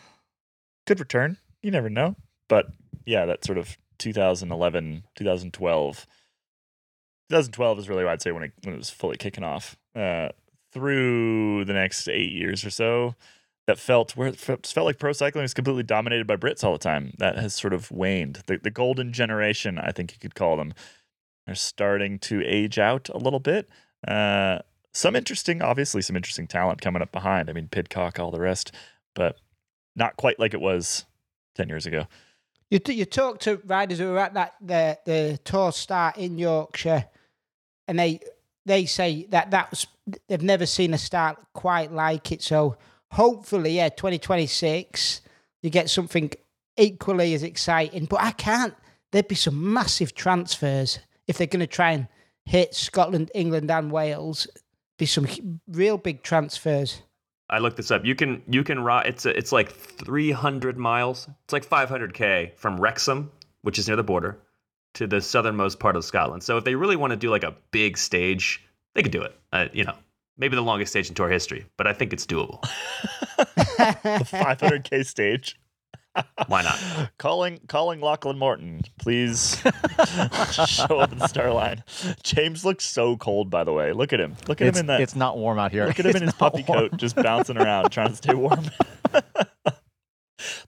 could 0.86 1.00
return. 1.00 1.38
You 1.62 1.72
never 1.72 1.90
know. 1.90 2.16
But 2.48 2.68
yeah, 3.06 3.26
that 3.26 3.46
sort 3.46 3.58
of 3.58 3.78
2011, 4.00 5.04
2012. 5.16 6.08
2012 7.30 7.80
is 7.80 7.90
really, 7.90 8.04
what 8.04 8.14
I'd 8.14 8.22
say, 8.22 8.32
when 8.32 8.44
it 8.44 8.52
when 8.64 8.76
it 8.76 8.78
was 8.78 8.90
fully 8.90 9.18
kicking 9.18 9.44
off. 9.44 9.78
Uh, 9.96 10.30
through 10.72 11.64
the 11.66 11.74
next 11.74 12.10
eight 12.10 12.34
years 12.34 12.66
or 12.66 12.70
so, 12.70 13.16
that 13.66 13.80
felt 13.80 14.16
where 14.16 14.28
it 14.28 14.38
felt 14.38 14.76
like 14.76 15.00
pro 15.00 15.14
cycling 15.14 15.44
was 15.44 15.54
completely 15.54 15.84
dominated 15.84 16.28
by 16.28 16.36
Brits 16.36 16.64
all 16.64 16.74
the 16.74 16.78
time. 16.78 17.14
That 17.18 17.38
has 17.38 17.56
sort 17.56 17.74
of 17.74 17.90
waned. 17.92 18.44
The 18.46 18.58
the 18.58 18.70
golden 18.70 19.14
generation, 19.14 19.80
I 19.80 19.92
think 19.92 20.12
you 20.12 20.20
could 20.20 20.36
call 20.36 20.58
them, 20.58 20.74
are 21.48 21.56
starting 21.56 22.20
to 22.20 22.44
age 22.46 22.78
out 22.78 23.10
a 23.10 23.18
little 23.18 23.40
bit. 23.40 23.70
Uh, 24.08 24.60
some 24.94 25.16
interesting, 25.16 25.62
obviously, 25.62 26.02
some 26.02 26.16
interesting 26.16 26.48
talent 26.48 26.82
coming 26.82 27.02
up 27.02 27.12
behind. 27.12 27.50
I 27.50 27.54
mean, 27.54 27.68
Pidcock, 27.68 28.20
all 28.20 28.32
the 28.32 28.40
rest, 28.40 28.72
but 29.14 29.38
not 29.96 30.18
quite 30.18 30.40
like 30.40 30.54
it 30.54 30.62
was 30.62 31.06
ten 31.56 31.70
years 31.70 31.86
ago. 31.86 32.08
You 32.70 32.80
you 32.88 33.06
talk 33.06 33.40
to 33.42 33.62
riders 33.66 34.00
who 34.00 34.12
were 34.12 34.20
at 34.20 34.34
that 34.34 34.56
the 34.62 34.98
the 35.06 35.40
tour 35.44 35.72
start 35.72 36.18
in 36.18 36.38
Yorkshire, 36.38 37.06
and 37.88 38.00
they 38.00 38.20
they 38.66 38.86
say 38.86 39.26
that 39.30 39.52
that 39.52 39.70
was 39.70 39.88
they've 40.28 40.42
never 40.42 40.66
seen 40.66 40.94
a 40.94 40.98
start 40.98 41.38
quite 41.54 41.92
like 41.92 42.32
it. 42.32 42.42
So 42.42 42.78
hopefully, 43.12 43.72
yeah, 43.72 43.90
twenty 43.90 44.20
twenty 44.20 44.48
six, 44.48 45.22
you 45.62 45.70
get 45.70 45.90
something 45.90 46.32
equally 46.78 47.34
as 47.34 47.44
exciting. 47.44 48.06
But 48.06 48.22
I 48.22 48.32
can't. 48.32 48.74
There'd 49.12 49.28
be 49.28 49.36
some 49.36 49.74
massive 49.74 50.14
transfers 50.14 51.00
if 51.28 51.38
they're 51.38 51.48
going 51.48 51.62
to 51.62 51.68
try 51.68 51.92
and 51.92 52.08
hit 52.46 52.76
Scotland, 52.76 53.32
England, 53.34 53.72
and 53.72 53.92
Wales. 53.92 54.48
Be 54.98 55.06
some 55.06 55.28
real 55.68 55.98
big 55.98 56.24
transfers. 56.24 57.02
I 57.50 57.60
looked 57.60 57.78
this 57.78 57.92
up. 57.92 58.06
You 58.06 58.16
can 58.16 58.42
you 58.48 58.64
can 58.64 58.80
ride. 58.80 59.08
It's 59.08 59.26
a, 59.26 59.38
it's 59.38 59.52
like 59.52 59.72
300 59.72 60.78
miles. 60.78 61.28
It's 61.44 61.54
like 61.54 61.68
500k 61.68 62.56
from 62.58 62.80
Wrexham, 62.80 63.32
which 63.62 63.78
is 63.78 63.88
near 63.88 63.98
the 63.98 64.04
border, 64.04 64.40
to 64.96 65.08
the 65.08 65.22
southernmost 65.22 65.80
part 65.80 65.96
of 65.96 66.04
Scotland. 66.04 66.44
So 66.44 66.58
if 66.58 66.64
they 66.64 66.76
really 66.76 66.96
want 66.96 67.12
to 67.12 67.18
do 67.18 67.30
like 67.30 67.44
a 67.44 67.56
big 67.72 67.98
stage, 67.98 68.64
they 68.94 69.04
could 69.04 69.12
do 69.12 69.22
it. 69.22 69.38
Uh, 69.54 69.68
you 69.74 69.84
know, 69.84 69.96
maybe 70.38 70.56
the 70.56 70.62
longest 70.62 70.92
stage 70.92 71.08
in 71.10 71.16
tour 71.16 71.30
history, 71.30 71.66
but 71.78 71.88
I 71.88 71.94
think 71.94 72.14
it's 72.14 72.26
doable. 72.26 72.64
The 73.78 74.26
500k 74.26 75.06
stage. 75.06 75.60
Why 76.48 76.62
not? 76.64 77.12
calling 77.18 77.60
calling 77.68 78.02
Lachlan 78.02 78.38
Morton, 78.38 78.82
please 79.00 79.58
show 80.52 81.00
up 81.00 81.12
in 81.12 81.18
the 81.20 81.28
star 81.28 81.52
line. 81.52 81.84
James 82.24 82.64
looks 82.64 82.86
so 82.86 83.18
cold, 83.18 83.50
by 83.50 83.64
the 83.64 83.74
way. 83.74 83.92
Look 83.94 84.14
at 84.14 84.20
him. 84.20 84.36
Look 84.48 84.62
at 84.62 84.68
It's, 84.68 84.78
him 84.78 84.84
in 84.84 84.88
that. 84.88 85.02
it's 85.02 85.16
not 85.16 85.38
warm 85.38 85.60
out 85.60 85.72
here. 85.72 85.86
Look 85.86 86.00
at 86.00 86.06
him 86.06 86.10
It's 86.12 86.18
in 86.22 86.24
his 86.24 86.34
puppy 86.34 86.64
warm. 86.68 86.90
coat, 86.90 86.98
just 86.98 87.16
bouncing 87.16 87.58
around, 87.58 87.90
trying 87.92 88.10
to 88.10 88.16
stay 88.16 88.34
warm. 88.34 88.66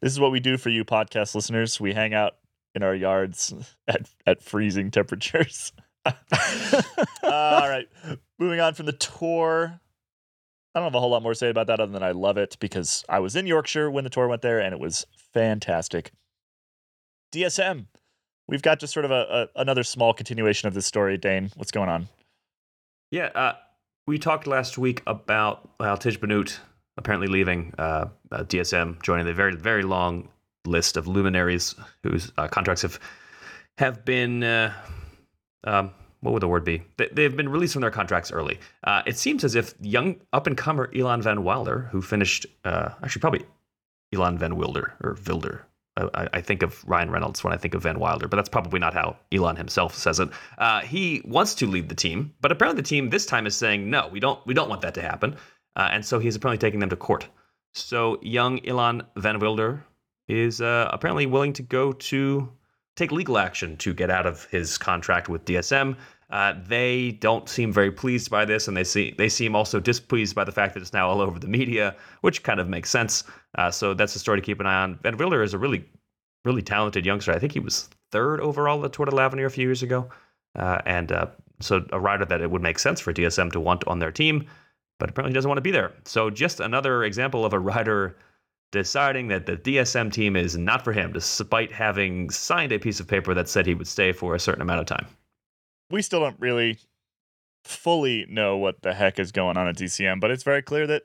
this 0.01 0.11
is 0.11 0.19
what 0.19 0.31
we 0.31 0.39
do 0.39 0.57
for 0.57 0.69
you, 0.69 0.83
podcast 0.85 1.35
listeners. 1.35 1.79
We 1.79 1.93
hang 1.93 2.13
out 2.13 2.33
in 2.75 2.83
our 2.83 2.95
yards 2.95 3.53
at 3.87 4.09
at 4.25 4.41
freezing 4.43 4.91
temperatures. 4.91 5.71
All 6.05 6.13
right, 7.23 7.87
moving 8.39 8.59
on 8.59 8.73
from 8.73 8.85
the 8.85 8.93
tour. 8.93 9.79
I 10.77 10.79
don't 10.79 10.85
have 10.85 10.95
a 10.95 10.99
whole 10.99 11.09
lot 11.09 11.23
more 11.23 11.31
to 11.31 11.35
say 11.35 11.49
about 11.49 11.65
that 11.67 11.79
other 11.79 11.91
than 11.91 12.03
I 12.03 12.11
love 12.11 12.37
it 12.37 12.55
because 12.59 13.03
I 13.09 13.17
was 13.17 13.35
in 13.35 13.47
Yorkshire 13.47 13.89
when 13.89 14.03
the 14.03 14.11
tour 14.11 14.27
went 14.27 14.43
there 14.43 14.59
and 14.59 14.75
it 14.75 14.79
was 14.79 15.07
fantastic. 15.33 16.11
DSM. 17.33 17.87
We've 18.47 18.61
got 18.61 18.79
just 18.79 18.93
sort 18.93 19.03
of 19.03 19.09
a, 19.09 19.49
a 19.55 19.59
another 19.59 19.83
small 19.83 20.13
continuation 20.13 20.67
of 20.67 20.75
this 20.75 20.85
story. 20.85 21.17
Dane, 21.17 21.49
what's 21.55 21.71
going 21.71 21.89
on? 21.89 22.09
Yeah, 23.09 23.31
uh, 23.33 23.53
we 24.05 24.19
talked 24.19 24.45
last 24.45 24.77
week 24.77 25.01
about 25.07 25.67
well, 25.79 25.97
Tiesj 25.97 26.59
apparently 26.95 27.27
leaving 27.27 27.73
uh, 27.79 28.09
uh, 28.31 28.43
DSM, 28.43 29.01
joining 29.01 29.25
the 29.25 29.33
very 29.33 29.55
very 29.55 29.81
long 29.81 30.29
list 30.63 30.95
of 30.95 31.07
luminaries 31.07 31.73
whose 32.03 32.31
uh, 32.37 32.47
contracts 32.47 32.83
have 32.83 32.99
have 33.79 34.05
been 34.05 34.43
uh, 34.43 34.71
um, 35.63 35.89
what 36.27 36.33
would 36.33 36.41
the 36.41 36.47
word 36.47 36.65
be? 36.65 36.83
They, 36.97 37.09
they've 37.11 37.35
been 37.35 37.49
released 37.49 37.73
from 37.73 37.81
their 37.81 37.91
contracts 37.91 38.31
early. 38.31 38.59
Uh, 38.83 39.01
it 39.05 39.17
seems 39.17 39.43
as 39.43 39.55
if 39.55 39.73
young 39.81 40.19
up 40.33 40.45
and 40.45 40.57
comer 40.57 40.91
Ilan 40.93 41.23
Van 41.23 41.43
Wilder, 41.43 41.87
who 41.91 42.01
finished 42.01 42.45
uh, 42.65 42.89
actually 43.01 43.21
probably 43.21 43.45
Ilan 44.13 44.37
Van 44.37 44.55
Wilder 44.57 44.93
or 45.01 45.15
Vilder. 45.15 45.61
I, 45.95 46.27
I 46.33 46.41
think 46.41 46.61
of 46.63 46.83
Ryan 46.87 47.09
Reynolds 47.09 47.43
when 47.43 47.53
I 47.53 47.57
think 47.57 47.73
of 47.73 47.83
Van 47.83 47.99
Wilder, 47.99 48.27
but 48.27 48.37
that's 48.37 48.49
probably 48.49 48.79
not 48.79 48.93
how 48.93 49.15
Ilan 49.31 49.57
himself 49.57 49.95
says 49.95 50.19
it. 50.19 50.29
Uh, 50.57 50.81
he 50.81 51.21
wants 51.25 51.55
to 51.55 51.65
lead 51.65 51.89
the 51.89 51.95
team, 51.95 52.33
but 52.41 52.51
apparently 52.51 52.81
the 52.81 52.87
team 52.87 53.09
this 53.09 53.25
time 53.25 53.47
is 53.47 53.55
saying 53.55 53.89
no, 53.89 54.07
we 54.09 54.19
don't, 54.19 54.45
we 54.45 54.53
don't 54.53 54.69
want 54.69 54.81
that 54.81 54.93
to 54.95 55.01
happen, 55.01 55.35
uh, 55.75 55.89
and 55.91 56.05
so 56.05 56.19
he's 56.19 56.35
apparently 56.35 56.59
taking 56.59 56.79
them 56.79 56.89
to 56.89 56.95
court. 56.95 57.27
So 57.73 58.19
young 58.21 58.59
Ilan 58.59 59.05
Van 59.15 59.39
Wilder 59.39 59.83
is 60.27 60.61
uh, 60.61 60.89
apparently 60.91 61.25
willing 61.25 61.53
to 61.53 61.63
go 61.63 61.93
to 61.93 62.49
take 62.95 63.11
legal 63.11 63.37
action 63.37 63.77
to 63.77 63.93
get 63.93 64.09
out 64.09 64.25
of 64.25 64.45
his 64.45 64.77
contract 64.77 65.29
with 65.29 65.45
DSM. 65.45 65.95
Uh, 66.29 66.53
they 66.67 67.11
don't 67.11 67.47
seem 67.47 67.71
very 67.71 67.91
pleased 67.91 68.29
by 68.29 68.43
this, 68.43 68.67
and 68.67 68.75
they 68.75 68.83
see 68.83 69.15
they 69.17 69.29
seem 69.29 69.55
also 69.55 69.79
displeased 69.79 70.35
by 70.35 70.43
the 70.43 70.51
fact 70.51 70.73
that 70.73 70.81
it's 70.81 70.91
now 70.91 71.07
all 71.07 71.21
over 71.21 71.39
the 71.39 71.47
media, 71.47 71.95
which 72.21 72.43
kind 72.43 72.59
of 72.59 72.67
makes 72.67 72.89
sense. 72.89 73.23
Uh, 73.57 73.71
so 73.71 73.93
that's 73.93 74.15
a 74.15 74.19
story 74.19 74.39
to 74.39 74.45
keep 74.45 74.59
an 74.59 74.65
eye 74.65 74.83
on. 74.83 74.99
Van 75.03 75.17
Wilder 75.17 75.41
is 75.41 75.53
a 75.53 75.57
really, 75.57 75.85
really 76.43 76.61
talented 76.61 77.05
youngster. 77.05 77.31
I 77.31 77.39
think 77.39 77.53
he 77.53 77.61
was 77.61 77.89
third 78.11 78.41
overall 78.41 78.83
at 78.83 78.91
Tour 78.91 79.05
de 79.05 79.15
l'Avenir 79.15 79.45
a 79.45 79.49
few 79.49 79.65
years 79.65 79.83
ago, 79.83 80.09
uh, 80.55 80.79
and 80.85 81.13
uh, 81.13 81.27
so 81.61 81.85
a 81.93 81.99
rider 81.99 82.25
that 82.25 82.41
it 82.41 82.51
would 82.51 82.61
make 82.61 82.79
sense 82.79 82.99
for 82.99 83.13
DSM 83.13 83.51
to 83.53 83.59
want 83.61 83.87
on 83.87 83.99
their 83.99 84.11
team, 84.11 84.45
but 84.99 85.09
apparently 85.09 85.33
doesn't 85.33 85.49
want 85.49 85.57
to 85.57 85.61
be 85.61 85.71
there. 85.71 85.93
So 86.03 86.29
just 86.29 86.59
another 86.59 87.05
example 87.05 87.45
of 87.45 87.53
a 87.53 87.59
rider 87.59 88.17
deciding 88.71 89.29
that 89.29 89.45
the 89.45 89.55
DSM 89.55 90.11
team 90.11 90.35
is 90.35 90.57
not 90.57 90.83
for 90.83 90.91
him, 90.91 91.13
despite 91.13 91.71
having 91.71 92.29
signed 92.29 92.73
a 92.73 92.79
piece 92.79 92.99
of 92.99 93.07
paper 93.07 93.33
that 93.33 93.47
said 93.47 93.65
he 93.65 93.73
would 93.73 93.87
stay 93.87 94.11
for 94.11 94.35
a 94.35 94.39
certain 94.39 94.61
amount 94.61 94.81
of 94.81 94.85
time. 94.85 95.07
We 95.89 96.01
still 96.01 96.19
don't 96.19 96.39
really 96.39 96.79
fully 97.63 98.25
know 98.29 98.57
what 98.57 98.81
the 98.81 98.93
heck 98.93 99.19
is 99.19 99.31
going 99.31 99.57
on 99.57 99.67
at 99.67 99.75
DCM, 99.75 100.19
but 100.19 100.31
it's 100.31 100.43
very 100.43 100.61
clear 100.61 100.87
that 100.87 101.03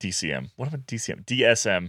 DCM, 0.00 0.50
what 0.56 0.68
about 0.68 0.86
DCM? 0.86 1.24
DSM, 1.24 1.88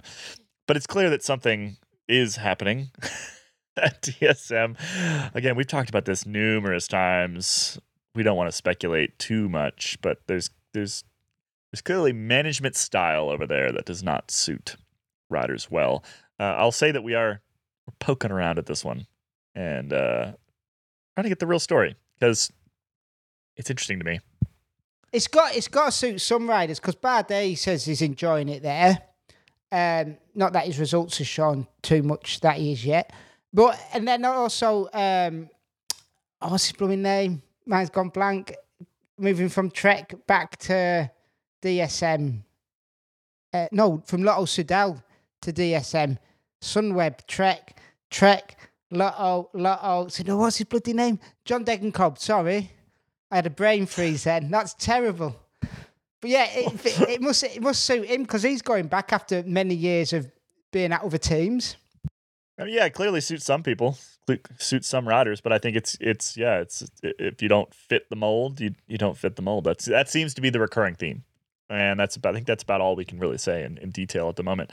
but 0.67 0.77
it's 0.77 0.87
clear 0.87 1.09
that 1.09 1.23
something 1.23 1.77
is 2.07 2.35
happening 2.35 2.91
at 3.77 4.01
DSM. 4.01 4.77
Again, 5.33 5.55
we've 5.55 5.67
talked 5.67 5.89
about 5.89 6.05
this 6.05 6.25
numerous 6.25 6.87
times. 6.87 7.79
We 8.15 8.23
don't 8.23 8.37
want 8.37 8.49
to 8.49 8.55
speculate 8.55 9.17
too 9.17 9.49
much, 9.49 9.97
but 10.01 10.19
there's 10.27 10.49
there's 10.73 11.03
there's 11.71 11.81
clearly 11.81 12.13
management 12.13 12.75
style 12.75 13.29
over 13.29 13.47
there 13.47 13.71
that 13.71 13.85
does 13.85 14.03
not 14.03 14.29
suit 14.29 14.75
riders 15.29 15.71
well. 15.71 16.03
Uh, 16.39 16.55
I'll 16.57 16.71
say 16.71 16.91
that 16.91 17.03
we 17.03 17.15
are 17.15 17.41
poking 17.99 18.31
around 18.31 18.59
at 18.59 18.67
this 18.67 18.85
one 18.85 19.07
and 19.55 19.91
uh, 19.91 20.33
trying 21.15 21.23
to 21.23 21.29
get 21.29 21.39
the 21.39 21.47
real 21.47 21.59
story 21.59 21.95
because 22.23 22.53
it's 23.57 23.69
interesting 23.69 23.99
to 23.99 24.05
me. 24.05 24.21
It's 25.11 25.27
got 25.27 25.55
it's 25.55 25.67
got 25.67 25.87
to 25.87 25.91
suit 25.91 26.21
some 26.21 26.49
riders 26.49 26.79
because 26.79 26.95
Bardet 26.95 27.57
says 27.57 27.83
he's 27.83 28.01
enjoying 28.01 28.47
it 28.47 28.63
there. 28.63 28.97
Um, 29.71 30.17
not 30.33 30.53
that 30.53 30.65
his 30.65 30.79
results 30.79 31.17
have 31.17 31.27
shown 31.27 31.67
too 31.81 32.01
much 32.01 32.39
that 32.39 32.55
he 32.55 32.71
is 32.71 32.85
yet, 32.85 33.11
but 33.53 33.77
and 33.93 34.07
then 34.07 34.23
also 34.23 34.85
um, 34.93 35.49
oh, 36.41 36.49
what's 36.49 36.67
his 36.67 36.77
blooming 36.77 37.01
name? 37.01 37.41
Mine's 37.65 37.89
gone 37.89 38.09
blank. 38.09 38.55
Moving 39.17 39.49
from 39.49 39.69
Trek 39.69 40.15
back 40.25 40.57
to 40.59 41.11
DSM. 41.61 42.41
Uh, 43.53 43.67
no, 43.71 44.01
from 44.05 44.23
Lotto 44.23 44.45
Soudal 44.45 45.03
to 45.41 45.53
DSM. 45.53 46.17
Sunweb, 46.61 47.27
Trek, 47.27 47.77
Trek, 48.09 48.57
Lotto, 48.93 49.49
Lotto. 49.53 50.07
So 50.09 50.23
no, 50.25 50.37
what's 50.37 50.57
his 50.57 50.67
bloody 50.67 50.93
name? 50.93 51.19
John 51.45 51.65
Degenkolb. 51.65 52.17
Sorry. 52.17 52.71
I 53.31 53.35
had 53.37 53.47
a 53.47 53.49
brain 53.49 53.85
freeze 53.85 54.25
then. 54.25 54.51
That's 54.51 54.75
terrible. 54.75 55.35
But 56.21 56.29
yeah, 56.29 56.47
it, 56.51 56.85
it, 56.85 57.09
it 57.09 57.21
must 57.27 57.43
it 57.43 57.61
must 57.61 57.83
suit 57.83 58.05
him 58.05 58.21
because 58.21 58.43
he's 58.43 58.61
going 58.61 58.87
back 58.87 59.11
after 59.11 59.43
many 59.43 59.75
years 59.75 60.13
of 60.13 60.31
being 60.71 60.93
at 60.93 61.01
other 61.01 61.17
teams. 61.17 61.75
I 62.57 62.65
mean, 62.65 62.75
yeah, 62.75 62.85
it 62.85 62.93
clearly 62.93 63.19
suits 63.19 63.43
some 63.43 63.63
people, 63.63 63.97
suits 64.57 64.87
some 64.87 65.07
riders, 65.07 65.41
but 65.41 65.51
I 65.51 65.57
think 65.57 65.75
it's 65.75 65.97
it's 65.99 66.37
yeah, 66.37 66.59
it's 66.59 66.83
if 67.01 67.41
you 67.41 67.49
don't 67.49 67.73
fit 67.73 68.09
the 68.09 68.15
mold, 68.15 68.61
you 68.61 68.75
you 68.87 68.97
don't 68.97 69.17
fit 69.17 69.35
the 69.35 69.41
mold. 69.41 69.63
That's 69.63 69.85
that 69.85 70.09
seems 70.09 70.33
to 70.35 70.41
be 70.41 70.49
the 70.49 70.59
recurring 70.59 70.95
theme, 70.95 71.23
and 71.69 71.99
that's 71.99 72.15
about, 72.15 72.29
I 72.29 72.33
think 72.35 72.47
that's 72.47 72.63
about 72.63 72.79
all 72.81 72.95
we 72.95 73.05
can 73.05 73.19
really 73.19 73.39
say 73.39 73.63
in, 73.63 73.77
in 73.79 73.89
detail 73.89 74.29
at 74.29 74.35
the 74.35 74.43
moment. 74.43 74.71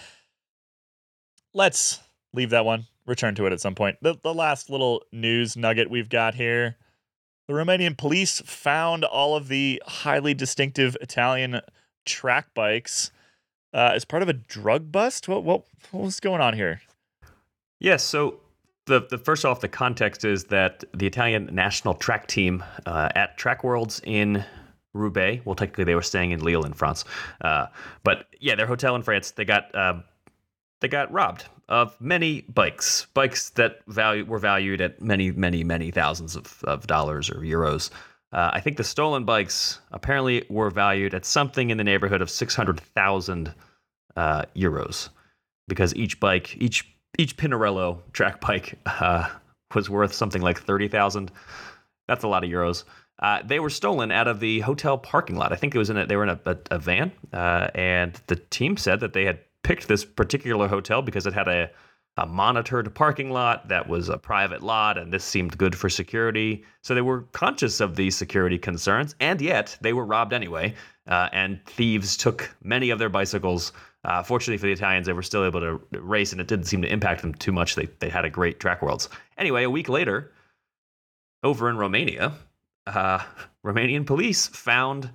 Let's 1.54 2.00
leave 2.32 2.50
that 2.50 2.64
one. 2.64 2.86
Return 3.06 3.34
to 3.36 3.46
it 3.46 3.52
at 3.52 3.60
some 3.60 3.74
point. 3.74 3.96
The 4.02 4.16
the 4.22 4.34
last 4.34 4.70
little 4.70 5.02
news 5.12 5.56
nugget 5.56 5.90
we've 5.90 6.08
got 6.08 6.34
here: 6.34 6.76
the 7.48 7.54
Romanian 7.54 7.96
police 7.96 8.40
found 8.42 9.04
all 9.04 9.36
of 9.36 9.48
the 9.48 9.82
highly 9.86 10.34
distinctive 10.34 10.96
Italian 11.00 11.60
track 12.06 12.54
bikes 12.54 13.10
uh, 13.72 13.92
as 13.94 14.04
part 14.04 14.22
of 14.22 14.28
a 14.28 14.32
drug 14.32 14.92
bust. 14.92 15.28
What 15.28 15.44
what 15.44 15.64
what 15.90 16.04
was 16.04 16.20
going 16.20 16.40
on 16.40 16.54
here? 16.54 16.82
Yes. 17.78 18.04
So 18.04 18.40
the 18.86 19.06
the 19.08 19.18
first 19.18 19.44
off, 19.44 19.60
the 19.60 19.68
context 19.68 20.24
is 20.24 20.44
that 20.44 20.84
the 20.94 21.06
Italian 21.06 21.48
national 21.52 21.94
track 21.94 22.26
team 22.26 22.62
uh, 22.86 23.08
at 23.14 23.36
Track 23.38 23.64
Worlds 23.64 24.00
in 24.04 24.44
Roubaix. 24.92 25.44
Well, 25.44 25.54
technically 25.54 25.84
they 25.84 25.94
were 25.94 26.02
staying 26.02 26.32
in 26.32 26.40
Lille 26.40 26.64
in 26.64 26.72
France, 26.72 27.04
uh, 27.40 27.66
but 28.04 28.26
yeah, 28.38 28.54
their 28.54 28.66
hotel 28.66 28.94
in 28.96 29.02
France. 29.02 29.32
They 29.32 29.44
got 29.44 29.74
um, 29.74 30.04
they 30.80 30.88
got 30.88 31.10
robbed 31.12 31.46
of 31.70 31.98
many 32.00 32.42
bikes, 32.42 33.06
bikes 33.14 33.50
that 33.50 33.80
value 33.86 34.24
were 34.24 34.38
valued 34.38 34.80
at 34.80 35.00
many, 35.00 35.30
many, 35.30 35.64
many 35.64 35.90
thousands 35.90 36.36
of, 36.36 36.62
of 36.64 36.86
dollars 36.86 37.30
or 37.30 37.36
euros. 37.36 37.90
Uh, 38.32 38.50
I 38.52 38.60
think 38.60 38.76
the 38.76 38.84
stolen 38.84 39.24
bikes 39.24 39.80
apparently 39.92 40.44
were 40.50 40.70
valued 40.70 41.14
at 41.14 41.24
something 41.24 41.70
in 41.70 41.78
the 41.78 41.84
neighborhood 41.84 42.22
of 42.22 42.30
six 42.30 42.54
hundred 42.54 42.80
thousand 42.80 43.54
uh, 44.16 44.42
euros, 44.54 45.08
because 45.68 45.94
each 45.94 46.20
bike, 46.20 46.56
each 46.60 46.86
each 47.18 47.36
Pinarello 47.36 48.00
track 48.12 48.40
bike, 48.40 48.78
uh, 48.86 49.28
was 49.74 49.88
worth 49.88 50.12
something 50.12 50.42
like 50.42 50.60
thirty 50.60 50.88
thousand. 50.88 51.32
That's 52.06 52.24
a 52.24 52.28
lot 52.28 52.44
of 52.44 52.50
euros. 52.50 52.84
Uh, 53.20 53.42
they 53.44 53.60
were 53.60 53.70
stolen 53.70 54.10
out 54.10 54.28
of 54.28 54.40
the 54.40 54.60
hotel 54.60 54.96
parking 54.96 55.36
lot. 55.36 55.52
I 55.52 55.56
think 55.56 55.74
it 55.74 55.78
was 55.78 55.90
in 55.90 55.96
a, 55.96 56.06
they 56.06 56.16
were 56.16 56.22
in 56.22 56.30
a, 56.30 56.40
a, 56.46 56.56
a 56.70 56.78
van, 56.78 57.12
uh, 57.32 57.68
and 57.74 58.18
the 58.28 58.36
team 58.36 58.76
said 58.76 59.00
that 59.00 59.12
they 59.12 59.24
had 59.24 59.40
picked 59.62 59.88
this 59.88 60.04
particular 60.04 60.68
hotel 60.68 61.02
because 61.02 61.26
it 61.26 61.32
had 61.32 61.48
a, 61.48 61.70
a 62.16 62.26
monitored 62.26 62.94
parking 62.94 63.30
lot 63.30 63.68
that 63.68 63.88
was 63.88 64.08
a 64.08 64.18
private 64.18 64.62
lot, 64.62 64.98
and 64.98 65.12
this 65.12 65.24
seemed 65.24 65.56
good 65.56 65.74
for 65.74 65.88
security. 65.88 66.64
So 66.82 66.94
they 66.94 67.00
were 67.00 67.22
conscious 67.32 67.80
of 67.80 67.96
these 67.96 68.16
security 68.16 68.58
concerns, 68.58 69.14
and 69.20 69.40
yet 69.40 69.76
they 69.80 69.92
were 69.92 70.04
robbed 70.04 70.32
anyway. 70.32 70.74
Uh, 71.06 71.28
and 71.32 71.64
thieves 71.66 72.16
took 72.16 72.54
many 72.62 72.90
of 72.90 72.98
their 72.98 73.08
bicycles. 73.08 73.72
Uh, 74.04 74.22
fortunately 74.22 74.58
for 74.58 74.66
the 74.66 74.72
Italians, 74.72 75.06
they 75.06 75.12
were 75.12 75.22
still 75.22 75.44
able 75.44 75.60
to 75.60 75.80
race, 75.92 76.32
and 76.32 76.40
it 76.40 76.46
didn't 76.46 76.66
seem 76.66 76.82
to 76.82 76.92
impact 76.92 77.20
them 77.22 77.34
too 77.34 77.52
much. 77.52 77.74
They 77.74 77.86
they 77.98 78.08
had 78.08 78.24
a 78.24 78.30
great 78.30 78.60
track 78.60 78.80
worlds. 78.80 79.08
Anyway, 79.36 79.64
a 79.64 79.70
week 79.70 79.88
later, 79.88 80.32
over 81.42 81.68
in 81.68 81.76
Romania, 81.76 82.32
uh, 82.86 83.18
Romanian 83.64 84.06
police 84.06 84.46
found, 84.46 85.10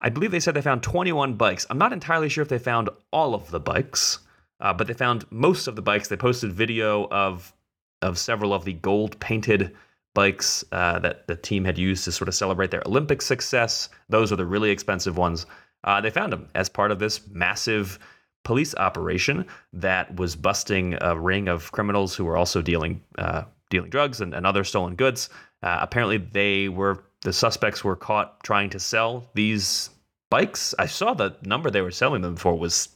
I 0.00 0.10
believe 0.10 0.30
they 0.30 0.40
said 0.40 0.54
they 0.54 0.62
found 0.62 0.82
21 0.82 1.34
bikes. 1.34 1.66
I'm 1.70 1.78
not 1.78 1.92
entirely 1.92 2.28
sure 2.28 2.42
if 2.42 2.48
they 2.48 2.58
found 2.58 2.88
all 3.12 3.34
of 3.34 3.50
the 3.50 3.60
bikes, 3.60 4.20
uh, 4.60 4.72
but 4.72 4.86
they 4.86 4.94
found 4.94 5.24
most 5.30 5.66
of 5.66 5.76
the 5.76 5.82
bikes. 5.82 6.08
They 6.08 6.16
posted 6.16 6.52
video 6.52 7.08
of 7.08 7.52
of 8.00 8.16
several 8.16 8.54
of 8.54 8.64
the 8.64 8.74
gold 8.74 9.18
painted 9.18 9.74
bikes 10.14 10.64
uh, 10.72 10.98
that 11.00 11.26
the 11.26 11.34
team 11.34 11.64
had 11.64 11.78
used 11.78 12.04
to 12.04 12.12
sort 12.12 12.28
of 12.28 12.34
celebrate 12.34 12.70
their 12.70 12.82
Olympic 12.86 13.20
success. 13.22 13.88
Those 14.08 14.32
are 14.32 14.36
the 14.36 14.46
really 14.46 14.70
expensive 14.70 15.16
ones. 15.16 15.46
Uh, 15.84 16.00
they 16.00 16.10
found 16.10 16.32
them 16.32 16.48
as 16.54 16.68
part 16.68 16.90
of 16.90 16.98
this 16.98 17.26
massive 17.28 17.98
police 18.44 18.74
operation 18.76 19.46
that 19.72 20.14
was 20.16 20.36
busting 20.36 20.96
a 21.00 21.18
ring 21.18 21.48
of 21.48 21.70
criminals 21.72 22.14
who 22.14 22.24
were 22.24 22.36
also 22.36 22.62
dealing 22.62 23.02
uh, 23.18 23.42
dealing 23.70 23.90
drugs 23.90 24.20
and, 24.20 24.32
and 24.32 24.46
other 24.46 24.64
stolen 24.64 24.94
goods. 24.94 25.28
Uh, 25.62 25.78
apparently, 25.80 26.16
they 26.16 26.68
were 26.68 27.02
the 27.22 27.32
suspects 27.32 27.82
were 27.82 27.96
caught 27.96 28.42
trying 28.42 28.70
to 28.70 28.78
sell 28.78 29.28
these 29.34 29.90
bikes. 30.30 30.74
I 30.78 30.86
saw 30.86 31.14
the 31.14 31.36
number 31.42 31.70
they 31.70 31.82
were 31.82 31.90
selling 31.90 32.22
them 32.22 32.36
for 32.36 32.54
was 32.54 32.88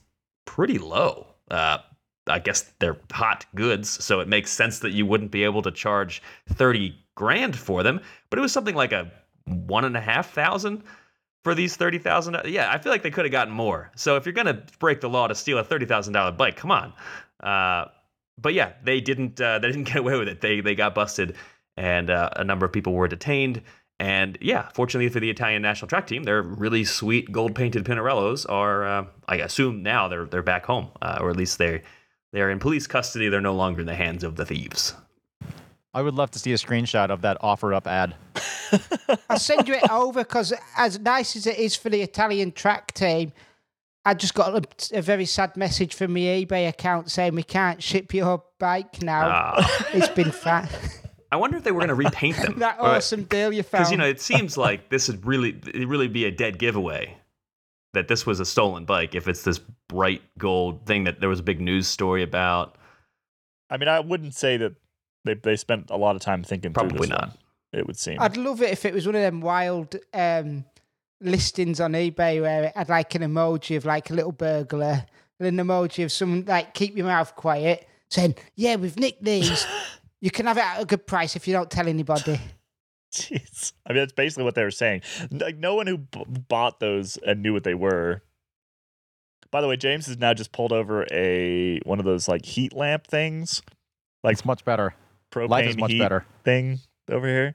pretty 0.44 0.78
low. 0.78 1.26
Uh, 1.50 1.78
I 2.26 2.38
guess 2.38 2.72
they're 2.78 2.98
hot 3.10 3.46
goods, 3.54 3.88
so 3.88 4.20
it 4.20 4.28
makes 4.28 4.50
sense 4.50 4.78
that 4.80 4.92
you 4.92 5.06
wouldn't 5.06 5.32
be 5.32 5.44
able 5.44 5.62
to 5.62 5.72
charge 5.72 6.22
thirty 6.48 6.96
grand 7.16 7.56
for 7.56 7.82
them. 7.82 8.00
But 8.30 8.38
it 8.38 8.42
was 8.42 8.52
something 8.52 8.76
like 8.76 8.92
a 8.92 9.10
one 9.44 9.84
and 9.84 9.96
a 9.96 10.00
half 10.00 10.30
thousand 10.32 10.84
for 11.42 11.54
these 11.54 11.74
thirty 11.74 11.98
thousand. 11.98 12.36
Yeah, 12.44 12.70
I 12.70 12.78
feel 12.78 12.92
like 12.92 13.02
they 13.02 13.10
could 13.10 13.24
have 13.24 13.32
gotten 13.32 13.52
more. 13.52 13.90
So 13.96 14.16
if 14.16 14.24
you're 14.24 14.34
gonna 14.34 14.64
break 14.78 15.00
the 15.00 15.08
law 15.08 15.26
to 15.26 15.34
steal 15.34 15.58
a 15.58 15.64
thirty 15.64 15.86
thousand 15.86 16.12
dollar 16.12 16.30
bike, 16.30 16.56
come 16.56 16.70
on. 16.70 16.92
Uh, 17.42 17.86
but 18.38 18.54
yeah, 18.54 18.72
they 18.84 19.00
didn't. 19.00 19.40
Uh, 19.40 19.58
they 19.58 19.68
didn't 19.68 19.84
get 19.88 19.96
away 19.96 20.16
with 20.16 20.28
it. 20.28 20.40
They 20.40 20.60
they 20.60 20.76
got 20.76 20.94
busted, 20.94 21.34
and 21.76 22.08
uh, 22.08 22.30
a 22.36 22.44
number 22.44 22.64
of 22.64 22.72
people 22.72 22.92
were 22.92 23.08
detained. 23.08 23.62
And 24.02 24.36
yeah, 24.40 24.68
fortunately 24.74 25.08
for 25.10 25.20
the 25.20 25.30
Italian 25.30 25.62
national 25.62 25.86
track 25.86 26.08
team, 26.08 26.24
their 26.24 26.42
really 26.42 26.82
sweet 26.82 27.30
gold 27.30 27.54
painted 27.54 27.84
Pinarellos 27.84 28.44
are. 28.50 28.84
Uh, 28.84 29.04
I 29.28 29.36
assume 29.36 29.84
now 29.84 30.08
they're 30.08 30.24
they're 30.24 30.42
back 30.42 30.66
home, 30.66 30.90
uh, 31.00 31.18
or 31.20 31.30
at 31.30 31.36
least 31.36 31.58
they 31.58 31.82
they're 32.32 32.50
in 32.50 32.58
police 32.58 32.88
custody. 32.88 33.28
They're 33.28 33.40
no 33.40 33.54
longer 33.54 33.82
in 33.82 33.86
the 33.86 33.94
hands 33.94 34.24
of 34.24 34.34
the 34.34 34.44
thieves. 34.44 34.94
I 35.94 36.02
would 36.02 36.14
love 36.14 36.32
to 36.32 36.40
see 36.40 36.52
a 36.52 36.56
screenshot 36.56 37.10
of 37.10 37.20
that 37.20 37.40
OfferUp 37.42 37.86
ad. 37.86 38.16
I'll 39.30 39.38
send 39.38 39.68
you 39.68 39.74
it 39.74 39.88
over 39.88 40.24
because, 40.24 40.52
as 40.76 40.98
nice 40.98 41.36
as 41.36 41.46
it 41.46 41.58
is 41.58 41.76
for 41.76 41.88
the 41.88 42.02
Italian 42.02 42.50
track 42.50 42.94
team, 42.94 43.32
I 44.04 44.14
just 44.14 44.34
got 44.34 44.52
a, 44.92 44.98
a 44.98 45.02
very 45.02 45.26
sad 45.26 45.56
message 45.56 45.94
from 45.94 46.12
my 46.12 46.20
eBay 46.20 46.68
account 46.68 47.08
saying 47.08 47.36
we 47.36 47.44
can't 47.44 47.80
ship 47.80 48.12
your 48.12 48.42
bike 48.58 49.00
now. 49.00 49.28
Ah. 49.28 49.86
It's 49.92 50.08
been 50.08 50.32
fat. 50.32 50.98
I 51.32 51.36
wonder 51.36 51.56
if 51.56 51.64
they 51.64 51.72
were 51.72 51.80
going 51.80 51.88
to 51.88 51.94
repaint 51.94 52.36
them. 52.36 52.58
that 52.58 52.76
Or- 52.78 52.90
awesome 52.90 53.24
deal 53.24 53.52
you 53.52 53.62
found. 53.62 53.80
because 53.80 53.90
you 53.90 53.96
know 53.96 54.06
it 54.06 54.20
seems 54.20 54.56
like 54.58 54.90
this 54.90 55.08
would 55.08 55.24
really 55.26 55.48
it'd 55.66 55.88
really 55.88 56.06
be 56.08 56.26
a 56.26 56.30
dead 56.30 56.58
giveaway 56.58 57.16
that 57.94 58.06
this 58.06 58.26
was 58.26 58.38
a 58.38 58.44
stolen 58.44 58.84
bike 58.84 59.14
if 59.14 59.26
it's 59.26 59.42
this 59.42 59.58
bright 59.88 60.22
gold 60.38 60.86
thing 60.86 61.04
that 61.04 61.20
there 61.20 61.28
was 61.28 61.40
a 61.40 61.42
big 61.42 61.60
news 61.60 61.88
story 61.88 62.22
about 62.22 62.76
I 63.70 63.78
mean, 63.78 63.88
I 63.88 64.00
wouldn't 64.00 64.34
say 64.34 64.58
that 64.58 64.74
they 65.24 65.32
they 65.34 65.56
spent 65.56 65.90
a 65.90 65.96
lot 65.96 66.14
of 66.16 66.20
time 66.22 66.42
thinking 66.44 66.74
through 66.74 66.88
probably 66.88 67.08
this 67.08 67.08
not 67.08 67.28
one, 67.28 67.38
It 67.72 67.86
would 67.86 67.98
seem. 67.98 68.20
I'd 68.20 68.36
love 68.36 68.60
it 68.60 68.70
if 68.70 68.84
it 68.84 68.92
was 68.92 69.06
one 69.06 69.14
of 69.14 69.22
them 69.22 69.40
wild 69.40 69.96
um, 70.12 70.66
listings 71.22 71.80
on 71.80 71.92
eBay 71.92 72.42
where 72.42 72.64
it 72.64 72.76
had 72.76 72.90
like 72.90 73.14
an 73.14 73.22
emoji 73.22 73.78
of 73.78 73.86
like 73.86 74.10
a 74.10 74.14
little 74.14 74.32
burglar 74.32 75.06
and 75.40 75.58
an 75.58 75.66
emoji 75.66 76.04
of 76.04 76.12
someone 76.12 76.44
like 76.44 76.74
keep 76.74 76.94
your 76.94 77.06
mouth 77.06 77.34
quiet 77.36 77.88
saying, 78.10 78.34
"Yeah, 78.54 78.76
we've 78.76 78.98
nicked 78.98 79.24
these. 79.24 79.66
you 80.22 80.30
can 80.30 80.46
have 80.46 80.56
it 80.56 80.64
at 80.64 80.80
a 80.80 80.86
good 80.86 81.06
price 81.06 81.36
if 81.36 81.46
you 81.46 81.52
don't 81.52 81.70
tell 81.70 81.86
anybody." 81.86 82.40
Jeez. 83.12 83.74
I 83.84 83.90
mean, 83.92 83.98
that's 83.98 84.14
basically 84.14 84.44
what 84.44 84.54
they 84.54 84.64
were 84.64 84.70
saying. 84.70 85.02
Like, 85.30 85.58
no 85.58 85.74
one 85.74 85.86
who 85.86 85.98
b- 85.98 86.24
bought 86.48 86.80
those 86.80 87.18
and 87.18 87.42
knew 87.42 87.52
what 87.52 87.62
they 87.62 87.74
were. 87.74 88.22
By 89.50 89.60
the 89.60 89.68
way, 89.68 89.76
James 89.76 90.06
has 90.06 90.16
now 90.16 90.32
just 90.32 90.50
pulled 90.50 90.72
over 90.72 91.06
a 91.12 91.78
one 91.84 91.98
of 91.98 92.06
those 92.06 92.26
like 92.26 92.46
heat 92.46 92.72
lamp 92.72 93.06
things, 93.06 93.60
like 94.24 94.32
It's 94.32 94.46
much 94.46 94.64
better. 94.64 94.94
propane 95.30 95.48
Life 95.50 95.66
is 95.66 95.76
much 95.76 95.90
heat 95.92 95.98
better. 95.98 96.24
thing 96.42 96.78
over 97.10 97.26
here. 97.26 97.54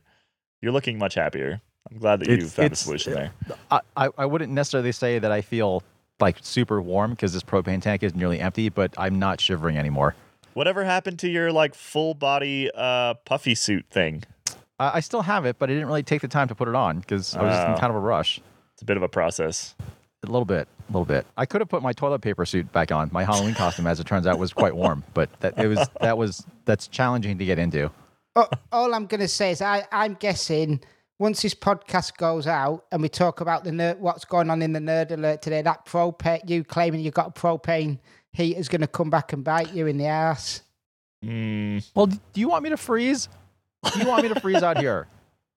You're 0.62 0.74
looking 0.74 1.00
much 1.00 1.16
happier. 1.16 1.60
I'm 1.90 1.98
glad 1.98 2.20
that 2.20 2.28
you 2.30 2.48
found 2.48 2.74
a 2.74 2.76
solution 2.76 3.14
there. 3.14 3.32
I, 3.72 3.80
I, 3.96 4.10
I 4.16 4.26
wouldn't 4.28 4.52
necessarily 4.54 4.92
say 4.92 5.18
that 5.18 5.32
I 5.32 5.42
feel 5.42 5.82
like 6.20 6.38
super 6.42 6.80
warm 6.82 7.12
because 7.12 7.34
this 7.34 7.42
propane 7.44 7.82
tank 7.82 8.04
is 8.04 8.14
nearly 8.14 8.40
empty, 8.40 8.70
but 8.70 8.94
I'm 8.98 9.18
not 9.18 9.42
shivering 9.42 9.78
anymore. 9.78 10.14
Whatever 10.58 10.84
happened 10.84 11.20
to 11.20 11.30
your 11.30 11.52
like 11.52 11.76
full 11.76 12.16
body 12.16 12.72
uh 12.74 13.14
puffy 13.26 13.54
suit 13.54 13.86
thing? 13.92 14.24
I, 14.80 14.96
I 14.96 15.00
still 15.02 15.22
have 15.22 15.46
it, 15.46 15.60
but 15.60 15.70
I 15.70 15.74
didn't 15.74 15.88
really 15.88 16.02
take 16.02 16.22
the 16.24 16.28
time 16.28 16.48
to 16.48 16.56
put 16.56 16.68
it 16.68 16.74
on 16.74 16.98
because 17.00 17.36
I 17.36 17.44
was 17.44 17.54
just 17.54 17.68
in 17.68 17.74
Oh. 17.76 17.78
kind 17.78 17.92
of 17.92 17.96
a 17.96 18.00
rush. 18.00 18.42
It's 18.74 18.82
a 18.82 18.86
bit 18.86 18.98
of 18.98 19.04
a 19.04 19.08
process. 19.08 19.76
A 20.24 20.26
little 20.26 20.46
bit, 20.46 20.68
a 20.90 20.92
little 20.92 21.06
bit. 21.06 21.28
I 21.38 21.46
could 21.46 21.62
have 21.62 21.70
put 21.70 21.84
my 21.84 21.94
toilet 21.94 22.22
paper 22.22 22.44
suit 22.44 22.72
back 22.72 22.92
on. 22.92 23.10
My 23.14 23.24
Halloween 23.24 23.54
costume, 23.54 23.86
as 23.86 24.00
it 24.00 24.08
turns 24.08 24.26
out, 24.26 24.40
was 24.40 24.52
quite 24.52 24.76
warm, 24.76 25.04
but 25.14 25.30
that 25.42 25.60
it 25.60 25.68
was 25.68 25.88
that 26.02 26.18
was 26.18 26.44
that's 26.66 26.88
challenging 26.88 27.38
to 27.38 27.46
get 27.46 27.60
into. 27.60 27.92
all, 28.36 28.50
all 28.72 28.96
I'm 28.96 29.06
going 29.06 29.22
to 29.22 29.28
say 29.28 29.52
is 29.52 29.62
I, 29.62 29.86
I'm 29.92 30.16
guessing 30.16 30.82
once 31.20 31.44
this 31.44 31.54
podcast 31.54 32.18
goes 32.18 32.48
out 32.48 32.86
and 32.92 33.00
we 33.04 33.10
talk 33.10 33.42
about 33.42 33.64
the 33.64 33.72
ner- 33.72 33.98
what's 34.00 34.26
going 34.26 34.50
on 34.50 34.64
in 34.64 34.74
the 34.74 34.80
nerd 34.80 35.12
alert 35.12 35.44
today, 35.44 35.62
that 35.62 35.86
propane 35.86 36.50
you 36.50 36.64
claiming 36.64 37.02
you 37.02 37.12
got 37.12 37.28
a 37.28 37.40
propane 37.40 38.00
heat 38.38 38.56
is 38.56 38.70
going 38.70 38.82
to 38.82 38.88
come 38.88 39.10
back 39.10 39.34
and 39.34 39.44
bite 39.44 39.74
you 39.74 39.88
in 39.88 39.98
the 39.98 40.06
ass. 40.06 40.62
Mm, 41.26 41.86
Well, 41.96 42.06
do 42.06 42.20
you 42.36 42.48
want 42.48 42.64
me 42.64 42.70
to 42.70 42.78
freeze? 42.78 43.28
Do 43.92 44.00
you 44.00 44.08
want 44.08 44.24
me 44.24 44.30
to 44.30 44.40
freeze 44.40 44.64
out 44.64 44.78
here? 44.78 45.08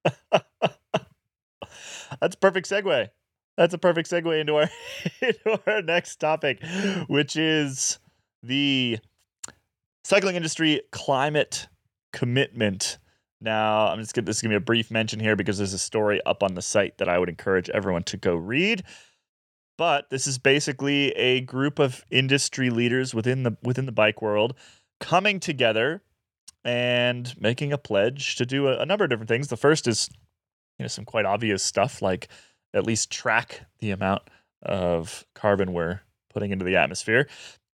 that's 0.32 2.34
a 2.34 2.38
perfect 2.40 2.68
segue. 2.68 3.08
That's 3.56 3.74
a 3.74 3.78
perfect 3.78 4.10
segue 4.10 4.40
into 4.40 4.56
our 4.56 4.70
into 5.20 5.60
our 5.66 5.82
next 5.82 6.16
topic, 6.16 6.62
which 7.08 7.36
is 7.36 7.98
the 8.42 8.98
cycling 10.04 10.36
industry 10.36 10.80
climate 10.92 11.68
commitment. 12.12 12.98
Now, 13.42 13.88
I'm 13.88 14.00
just 14.00 14.14
gonna 14.14 14.24
this 14.24 14.36
is 14.36 14.42
gonna 14.42 14.52
be 14.52 14.56
a 14.56 14.60
brief 14.60 14.90
mention 14.90 15.20
here 15.20 15.36
because 15.36 15.58
there's 15.58 15.74
a 15.74 15.78
story 15.78 16.20
up 16.24 16.42
on 16.42 16.54
the 16.54 16.62
site 16.62 16.98
that 16.98 17.08
I 17.08 17.18
would 17.18 17.28
encourage 17.28 17.68
everyone 17.70 18.04
to 18.04 18.16
go 18.16 18.34
read. 18.34 18.82
But 19.80 20.10
this 20.10 20.26
is 20.26 20.36
basically 20.36 21.12
a 21.12 21.40
group 21.40 21.78
of 21.78 22.04
industry 22.10 22.68
leaders 22.68 23.14
within 23.14 23.44
the 23.44 23.56
within 23.62 23.86
the 23.86 23.92
bike 23.92 24.20
world 24.20 24.52
coming 25.00 25.40
together 25.40 26.02
and 26.62 27.34
making 27.40 27.72
a 27.72 27.78
pledge 27.78 28.36
to 28.36 28.44
do 28.44 28.68
a, 28.68 28.80
a 28.80 28.84
number 28.84 29.04
of 29.04 29.08
different 29.08 29.30
things. 29.30 29.48
The 29.48 29.56
first 29.56 29.88
is 29.88 30.10
you 30.78 30.84
know 30.84 30.88
some 30.88 31.06
quite 31.06 31.24
obvious 31.24 31.64
stuff 31.64 32.02
like 32.02 32.28
at 32.74 32.84
least 32.84 33.10
track 33.10 33.62
the 33.78 33.90
amount 33.90 34.20
of 34.60 35.24
carbon 35.34 35.72
we're 35.72 36.00
putting 36.28 36.50
into 36.50 36.66
the 36.66 36.76
atmosphere. 36.76 37.26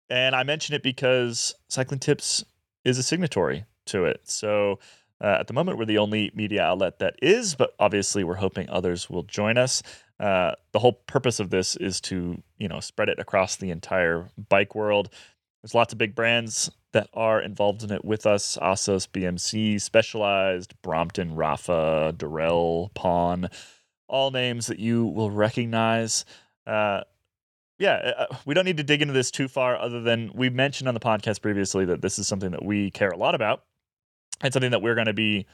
And 0.09 0.33
I 0.33 0.43
mention 0.43 0.75
it 0.75 0.83
because 0.83 1.55
Cycling 1.67 1.99
Tips 1.99 2.41
is 2.85 2.97
a 2.97 3.03
signatory 3.03 3.65
to 3.87 4.05
it. 4.05 4.21
So 4.23 4.79
uh, 5.21 5.37
at 5.39 5.47
the 5.47 5.53
moment, 5.53 5.77
we're 5.77 5.85
the 5.85 5.97
only 5.97 6.31
media 6.33 6.61
outlet 6.61 6.99
that 6.99 7.15
is, 7.21 7.55
but 7.55 7.73
obviously, 7.79 8.23
we're 8.23 8.35
hoping 8.35 8.69
others 8.69 9.09
will 9.09 9.23
join 9.23 9.57
us. 9.57 9.81
Uh, 10.19 10.51
the 10.71 10.79
whole 10.79 10.93
purpose 10.93 11.39
of 11.39 11.49
this 11.49 11.75
is 11.75 12.01
to, 12.01 12.41
you 12.57 12.67
know, 12.67 12.79
spread 12.79 13.09
it 13.09 13.19
across 13.19 13.55
the 13.55 13.71
entire 13.71 14.29
bike 14.49 14.75
world. 14.75 15.09
There's 15.61 15.75
lots 15.75 15.93
of 15.93 15.99
big 15.99 16.15
brands 16.15 16.71
that 16.93 17.09
are 17.13 17.41
involved 17.41 17.83
in 17.83 17.91
it 17.91 18.05
with 18.05 18.25
us: 18.25 18.57
Assos, 18.61 19.07
BMC, 19.07 19.81
Specialized, 19.81 20.73
Brompton, 20.81 21.35
Rapha, 21.35 22.13
Dorel, 22.13 22.93
Pon 22.93 23.49
all 24.07 24.31
names 24.31 24.67
that 24.67 24.79
you 24.79 25.05
will 25.05 25.31
recognize. 25.31 26.25
Uh, 26.65 27.01
yeah, 27.79 28.13
uh, 28.17 28.35
we 28.45 28.53
don't 28.53 28.65
need 28.65 28.77
to 28.77 28.83
dig 28.83 29.01
into 29.01 29.13
this 29.13 29.31
too 29.31 29.47
far, 29.47 29.77
other 29.77 30.01
than 30.01 30.31
we 30.33 30.49
mentioned 30.49 30.87
on 30.87 30.93
the 30.93 30.99
podcast 30.99 31.41
previously 31.41 31.85
that 31.85 32.01
this 32.01 32.17
is 32.17 32.27
something 32.27 32.51
that 32.51 32.63
we 32.63 32.89
care 32.91 33.09
a 33.09 33.17
lot 33.17 33.35
about 33.35 33.63
and 34.41 34.53
something 34.53 34.71
that 34.71 34.81
we're 34.81 34.95
going 34.95 35.07
to 35.07 35.13
be 35.13 35.45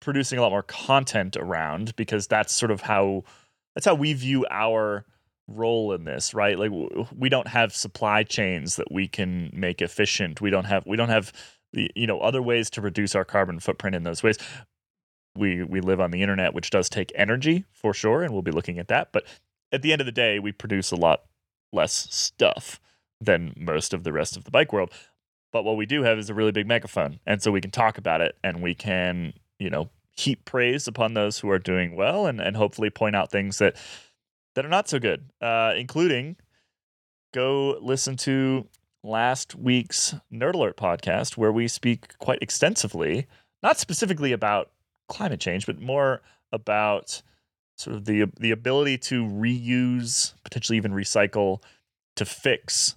producing 0.00 0.38
a 0.38 0.42
lot 0.42 0.50
more 0.50 0.62
content 0.62 1.36
around 1.36 1.94
because 1.96 2.26
that's 2.26 2.54
sort 2.54 2.70
of 2.70 2.82
how 2.82 3.24
that's 3.74 3.86
how 3.86 3.94
we 3.94 4.12
view 4.12 4.46
our 4.50 5.04
role 5.48 5.92
in 5.92 6.04
this 6.04 6.34
right? 6.34 6.58
Like 6.58 6.70
we 7.16 7.28
don't 7.28 7.48
have 7.48 7.74
supply 7.74 8.22
chains 8.22 8.76
that 8.76 8.92
we 8.92 9.08
can 9.08 9.50
make 9.52 9.80
efficient. 9.80 10.40
We 10.40 10.50
don't 10.50 10.64
have 10.64 10.84
we 10.86 10.96
don't 10.96 11.08
have 11.08 11.32
you 11.72 12.06
know 12.06 12.20
other 12.20 12.42
ways 12.42 12.70
to 12.70 12.80
reduce 12.80 13.14
our 13.14 13.24
carbon 13.24 13.60
footprint 13.60 13.96
in 13.96 14.04
those 14.04 14.22
ways. 14.22 14.38
We 15.36 15.62
we 15.62 15.80
live 15.80 16.00
on 16.00 16.10
the 16.10 16.22
internet 16.22 16.54
which 16.54 16.70
does 16.70 16.88
take 16.88 17.12
energy 17.14 17.64
for 17.72 17.94
sure 17.94 18.22
and 18.22 18.32
we'll 18.32 18.42
be 18.42 18.50
looking 18.50 18.78
at 18.78 18.88
that 18.88 19.12
but 19.12 19.24
at 19.70 19.82
the 19.82 19.92
end 19.92 20.00
of 20.00 20.06
the 20.06 20.12
day 20.12 20.38
we 20.38 20.52
produce 20.52 20.90
a 20.90 20.96
lot 20.96 21.22
less 21.72 22.08
stuff 22.10 22.80
than 23.20 23.52
most 23.56 23.92
of 23.92 24.04
the 24.04 24.12
rest 24.12 24.36
of 24.36 24.44
the 24.44 24.50
bike 24.50 24.72
world 24.72 24.90
but 25.52 25.64
what 25.64 25.76
we 25.76 25.86
do 25.86 26.02
have 26.02 26.18
is 26.18 26.30
a 26.30 26.34
really 26.34 26.52
big 26.52 26.66
megaphone 26.66 27.18
and 27.26 27.42
so 27.42 27.50
we 27.50 27.60
can 27.60 27.70
talk 27.70 27.98
about 27.98 28.20
it 28.20 28.36
and 28.42 28.62
we 28.62 28.74
can 28.74 29.32
you 29.58 29.70
know 29.70 29.88
heap 30.16 30.44
praise 30.44 30.88
upon 30.88 31.14
those 31.14 31.38
who 31.38 31.48
are 31.48 31.58
doing 31.58 31.94
well 31.94 32.26
and, 32.26 32.40
and 32.40 32.56
hopefully 32.56 32.90
point 32.90 33.14
out 33.14 33.30
things 33.30 33.58
that 33.58 33.76
that 34.54 34.64
are 34.64 34.70
not 34.70 34.88
so 34.88 34.98
good 34.98 35.30
uh, 35.40 35.72
including 35.76 36.36
go 37.32 37.78
listen 37.80 38.16
to 38.16 38.66
last 39.04 39.54
week's 39.54 40.14
nerd 40.32 40.54
alert 40.54 40.76
podcast 40.76 41.36
where 41.36 41.52
we 41.52 41.68
speak 41.68 42.18
quite 42.18 42.42
extensively 42.42 43.26
not 43.62 43.78
specifically 43.78 44.32
about 44.32 44.70
climate 45.08 45.40
change 45.40 45.66
but 45.66 45.80
more 45.80 46.20
about 46.52 47.22
sort 47.76 47.96
of 47.96 48.04
the 48.06 48.24
the 48.40 48.50
ability 48.50 48.98
to 48.98 49.24
reuse 49.24 50.34
potentially 50.42 50.76
even 50.76 50.92
recycle 50.92 51.62
to 52.16 52.24
fix 52.24 52.96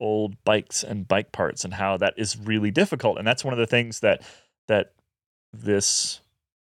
old 0.00 0.42
bikes 0.44 0.82
and 0.82 1.06
bike 1.08 1.32
parts 1.32 1.64
and 1.64 1.74
how 1.74 1.96
that 1.96 2.14
is 2.16 2.36
really 2.38 2.70
difficult 2.70 3.18
and 3.18 3.26
that's 3.26 3.44
one 3.44 3.52
of 3.52 3.58
the 3.58 3.66
things 3.66 4.00
that 4.00 4.22
that 4.68 4.92
this 5.52 6.20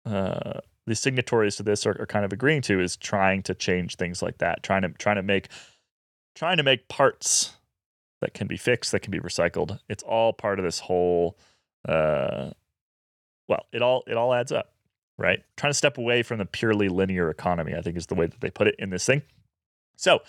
uh 0.06 0.60
the 0.86 0.94
signatories 0.94 1.56
to 1.56 1.62
this 1.62 1.84
are, 1.84 2.00
are 2.00 2.06
kind 2.06 2.24
of 2.24 2.32
agreeing 2.32 2.62
to 2.62 2.80
is 2.80 2.96
trying 2.96 3.42
to 3.42 3.54
change 3.54 3.96
things 3.96 4.22
like 4.22 4.38
that 4.38 4.62
trying 4.62 4.82
to 4.82 4.88
trying 4.90 5.16
to 5.16 5.22
make 5.22 5.48
trying 6.38 6.56
to 6.56 6.62
make 6.62 6.88
parts 6.88 7.54
that 8.20 8.32
can 8.32 8.46
be 8.46 8.56
fixed, 8.56 8.92
that 8.92 9.00
can 9.00 9.10
be 9.10 9.20
recycled. 9.20 9.80
It's 9.88 10.02
all 10.02 10.32
part 10.32 10.58
of 10.58 10.64
this 10.64 10.78
whole 10.80 11.36
uh 11.88 12.50
well, 13.48 13.66
it 13.72 13.82
all 13.82 14.04
it 14.06 14.16
all 14.16 14.34
adds 14.34 14.52
up, 14.52 14.72
right? 15.16 15.42
Trying 15.56 15.70
to 15.70 15.76
step 15.76 15.98
away 15.98 16.22
from 16.22 16.38
the 16.38 16.44
purely 16.44 16.88
linear 16.88 17.30
economy, 17.30 17.74
I 17.74 17.82
think 17.82 17.96
is 17.96 18.06
the 18.06 18.14
way 18.14 18.26
that 18.26 18.40
they 18.40 18.50
put 18.50 18.66
it 18.68 18.76
in 18.78 18.90
this 18.90 19.04
thing. 19.04 19.22
So, 19.98 20.20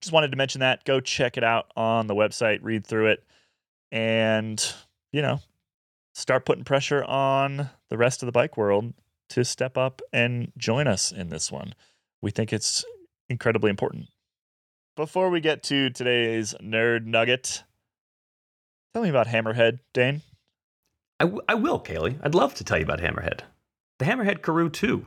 just 0.00 0.12
wanted 0.12 0.30
to 0.30 0.36
mention 0.36 0.60
that. 0.60 0.84
Go 0.84 1.00
check 1.00 1.36
it 1.36 1.42
out 1.42 1.72
on 1.76 2.06
the 2.06 2.14
website, 2.14 2.60
read 2.62 2.86
through 2.86 3.08
it, 3.08 3.24
and, 3.90 4.64
you 5.12 5.20
know, 5.20 5.40
start 6.14 6.46
putting 6.46 6.62
pressure 6.62 7.02
on 7.02 7.70
the 7.90 7.98
rest 7.98 8.22
of 8.22 8.26
the 8.26 8.32
bike 8.32 8.56
world 8.56 8.94
to 9.30 9.44
step 9.44 9.76
up 9.76 10.00
and 10.12 10.52
join 10.56 10.86
us 10.86 11.10
in 11.10 11.28
this 11.28 11.50
one. 11.50 11.74
We 12.22 12.30
think 12.30 12.52
it's 12.52 12.84
incredibly 13.28 13.68
important. 13.68 14.06
Before 14.96 15.28
we 15.28 15.40
get 15.40 15.64
to 15.64 15.90
today's 15.90 16.54
nerd 16.62 17.04
nugget, 17.04 17.64
tell 18.94 19.02
me 19.02 19.08
about 19.08 19.26
Hammerhead, 19.26 19.80
Dane. 19.92 20.22
I, 21.18 21.24
w- 21.24 21.42
I 21.48 21.54
will, 21.54 21.80
Caley. 21.80 22.16
I'd 22.22 22.34
love 22.36 22.54
to 22.54 22.64
tell 22.64 22.78
you 22.78 22.84
about 22.84 23.00
Hammerhead. 23.00 23.40
The 23.98 24.04
Hammerhead 24.04 24.40
Karoo 24.40 24.70
2, 24.70 25.04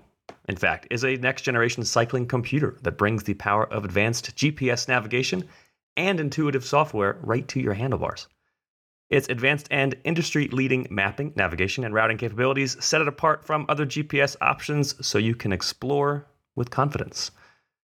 in 0.48 0.56
fact, 0.56 0.88
is 0.90 1.04
a 1.04 1.16
next 1.18 1.44
generation 1.44 1.84
cycling 1.84 2.28
computer 2.28 2.78
that 2.82 2.98
brings 2.98 3.24
the 3.24 3.34
power 3.36 3.66
of 3.72 3.86
advanced 3.86 4.36
GPS 4.36 4.88
navigation 4.88 5.48
and 5.96 6.20
intuitive 6.20 6.66
software 6.66 7.18
right 7.22 7.48
to 7.48 7.60
your 7.60 7.74
handlebars. 7.74 8.28
Its 9.10 9.28
advanced 9.28 9.68
and 9.72 9.96
industry 10.04 10.48
leading 10.50 10.88
mapping, 10.90 11.34
navigation, 11.36 11.84
and 11.84 11.94
routing 11.94 12.18
capabilities 12.18 12.78
set 12.84 13.02
it 13.02 13.08
apart 13.08 13.44
from 13.44 13.66
other 13.68 13.86
GPS 13.86 14.36
options 14.40 14.96
so 15.06 15.18
you 15.18 15.36
can 15.36 15.52
explore 15.52 16.28
with 16.56 16.70
confidence. 16.70 17.32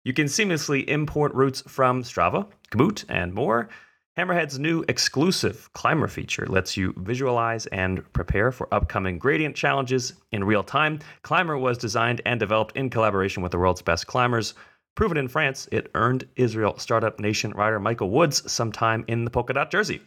You 0.03 0.13
can 0.13 0.27
seamlessly 0.27 0.85
import 0.87 1.33
routes 1.33 1.63
from 1.67 2.03
Strava, 2.03 2.47
Komoot, 2.69 3.05
and 3.09 3.33
more. 3.33 3.69
Hammerhead's 4.17 4.57
new 4.57 4.85
exclusive 4.87 5.69
climber 5.73 6.07
feature 6.07 6.45
lets 6.45 6.77
you 6.77 6.93
visualize 6.95 7.65
and 7.67 8.01
prepare 8.13 8.49
for 8.53 8.73
upcoming 8.73 9.19
gradient 9.19 9.57
challenges 9.57 10.13
in 10.31 10.45
real 10.45 10.63
time. 10.63 10.99
Climber 11.23 11.57
was 11.57 11.77
designed 11.77 12.21
and 12.25 12.39
developed 12.39 12.77
in 12.77 12.89
collaboration 12.89 13.43
with 13.43 13.51
the 13.51 13.57
world's 13.57 13.81
best 13.81 14.07
climbers. 14.07 14.53
Proven 14.95 15.17
in 15.17 15.27
France, 15.27 15.67
it 15.69 15.91
earned 15.95 16.25
Israel 16.37 16.77
Startup 16.77 17.19
Nation 17.19 17.51
rider 17.51 17.77
Michael 17.77 18.09
Woods 18.09 18.49
some 18.49 18.71
time 18.71 19.03
in 19.09 19.25
the 19.25 19.31
polka 19.31 19.51
dot 19.51 19.69
jersey. 19.69 19.99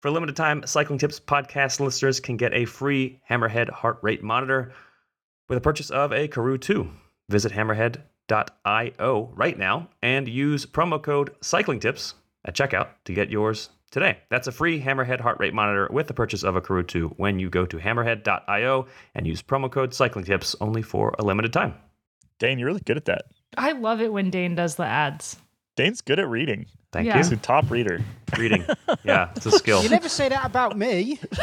For 0.00 0.08
a 0.08 0.12
limited 0.12 0.34
time, 0.34 0.64
Cycling 0.64 0.98
Tips 0.98 1.20
podcast 1.20 1.78
listeners 1.78 2.20
can 2.20 2.38
get 2.38 2.54
a 2.54 2.64
free 2.64 3.20
Hammerhead 3.28 3.68
heart 3.68 3.98
rate 4.00 4.22
monitor 4.22 4.72
with 5.50 5.58
a 5.58 5.60
purchase 5.60 5.90
of 5.90 6.10
a 6.14 6.26
Karoo 6.26 6.56
2. 6.56 6.90
Visit 7.28 7.52
hammerhead.io 7.52 9.30
right 9.34 9.58
now 9.58 9.90
and 10.02 10.26
use 10.26 10.64
promo 10.64 11.02
code 11.02 11.34
Cycling 11.42 11.80
Tips 11.80 12.14
at 12.44 12.54
checkout 12.54 12.88
to 13.04 13.12
get 13.12 13.30
yours 13.30 13.70
today. 13.90 14.18
That's 14.30 14.46
a 14.46 14.52
free 14.52 14.80
Hammerhead 14.80 15.20
heart 15.20 15.38
rate 15.40 15.52
monitor 15.54 15.88
with 15.90 16.06
the 16.06 16.14
purchase 16.14 16.42
of 16.42 16.56
a 16.56 16.60
Karoo 16.60 16.82
2 16.86 17.08
when 17.16 17.38
you 17.38 17.50
go 17.50 17.66
to 17.66 17.76
hammerhead.io 17.78 18.86
and 19.14 19.26
use 19.26 19.42
promo 19.42 19.70
code 19.70 19.92
Cycling 19.94 20.24
Tips 20.24 20.54
only 20.60 20.82
for 20.82 21.14
a 21.18 21.24
limited 21.24 21.52
time. 21.52 21.74
Dane, 22.38 22.58
you're 22.58 22.68
really 22.68 22.80
good 22.86 22.96
at 22.96 23.04
that. 23.06 23.24
I 23.58 23.72
love 23.72 24.00
it 24.00 24.12
when 24.12 24.30
Dane 24.30 24.54
does 24.54 24.76
the 24.76 24.84
ads. 24.86 25.36
Dane's 25.76 26.00
good 26.00 26.18
at 26.18 26.28
reading. 26.28 26.66
Thank 26.92 27.06
Yeah. 27.06 27.16
He's 27.16 27.30
you. 27.30 27.36
a 27.36 27.40
top 27.40 27.70
reader. 27.70 28.00
Reading. 28.38 28.64
Yeah, 29.04 29.30
it's 29.36 29.46
a 29.46 29.52
skill. 29.52 29.82
You 29.82 29.88
never 29.88 30.08
say 30.08 30.28
that 30.28 30.44
about 30.44 30.76
me. 30.76 31.18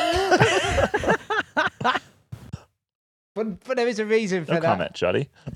but 3.34 3.64
but 3.64 3.76
there 3.78 3.88
is 3.88 4.00
a 4.00 4.06
reason 4.06 4.46
for 4.46 4.54
No 4.54 4.60
that. 4.60 4.66
comment, 4.68 4.94
Juddy. 4.94 5.30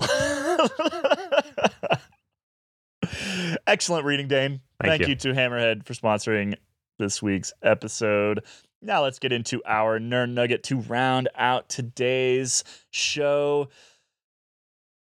Excellent 3.66 4.04
reading, 4.04 4.28
Dane. 4.28 4.60
Thank 4.80 4.90
Thank, 4.90 5.02
you. 5.02 5.08
you. 5.08 5.16
to 5.16 5.28
Hammerhead 5.32 5.86
for 5.86 5.94
sponsoring 5.94 6.54
this 6.98 7.22
week's 7.22 7.52
episode. 7.62 8.42
Now 8.80 9.02
let's 9.02 9.18
get 9.18 9.32
into 9.32 9.62
our 9.64 10.00
nerd 10.00 10.30
nugget 10.30 10.64
to 10.64 10.80
round 10.80 11.28
out 11.36 11.68
today's 11.68 12.64
show. 12.90 13.68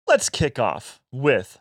Let's 0.07 0.29
kick 0.29 0.59
off 0.59 1.01
with 1.11 1.59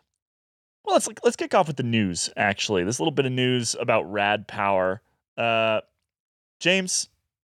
well, 0.83 0.95
let's 0.95 1.07
let's 1.23 1.35
kick 1.35 1.53
off 1.53 1.67
with 1.67 1.77
the 1.77 1.83
news. 1.83 2.29
Actually, 2.35 2.83
this 2.83 2.99
little 2.99 3.11
bit 3.11 3.25
of 3.25 3.31
news 3.31 3.75
about 3.79 4.11
Rad 4.11 4.47
Power. 4.47 5.01
Uh, 5.37 5.81
James, 6.59 7.09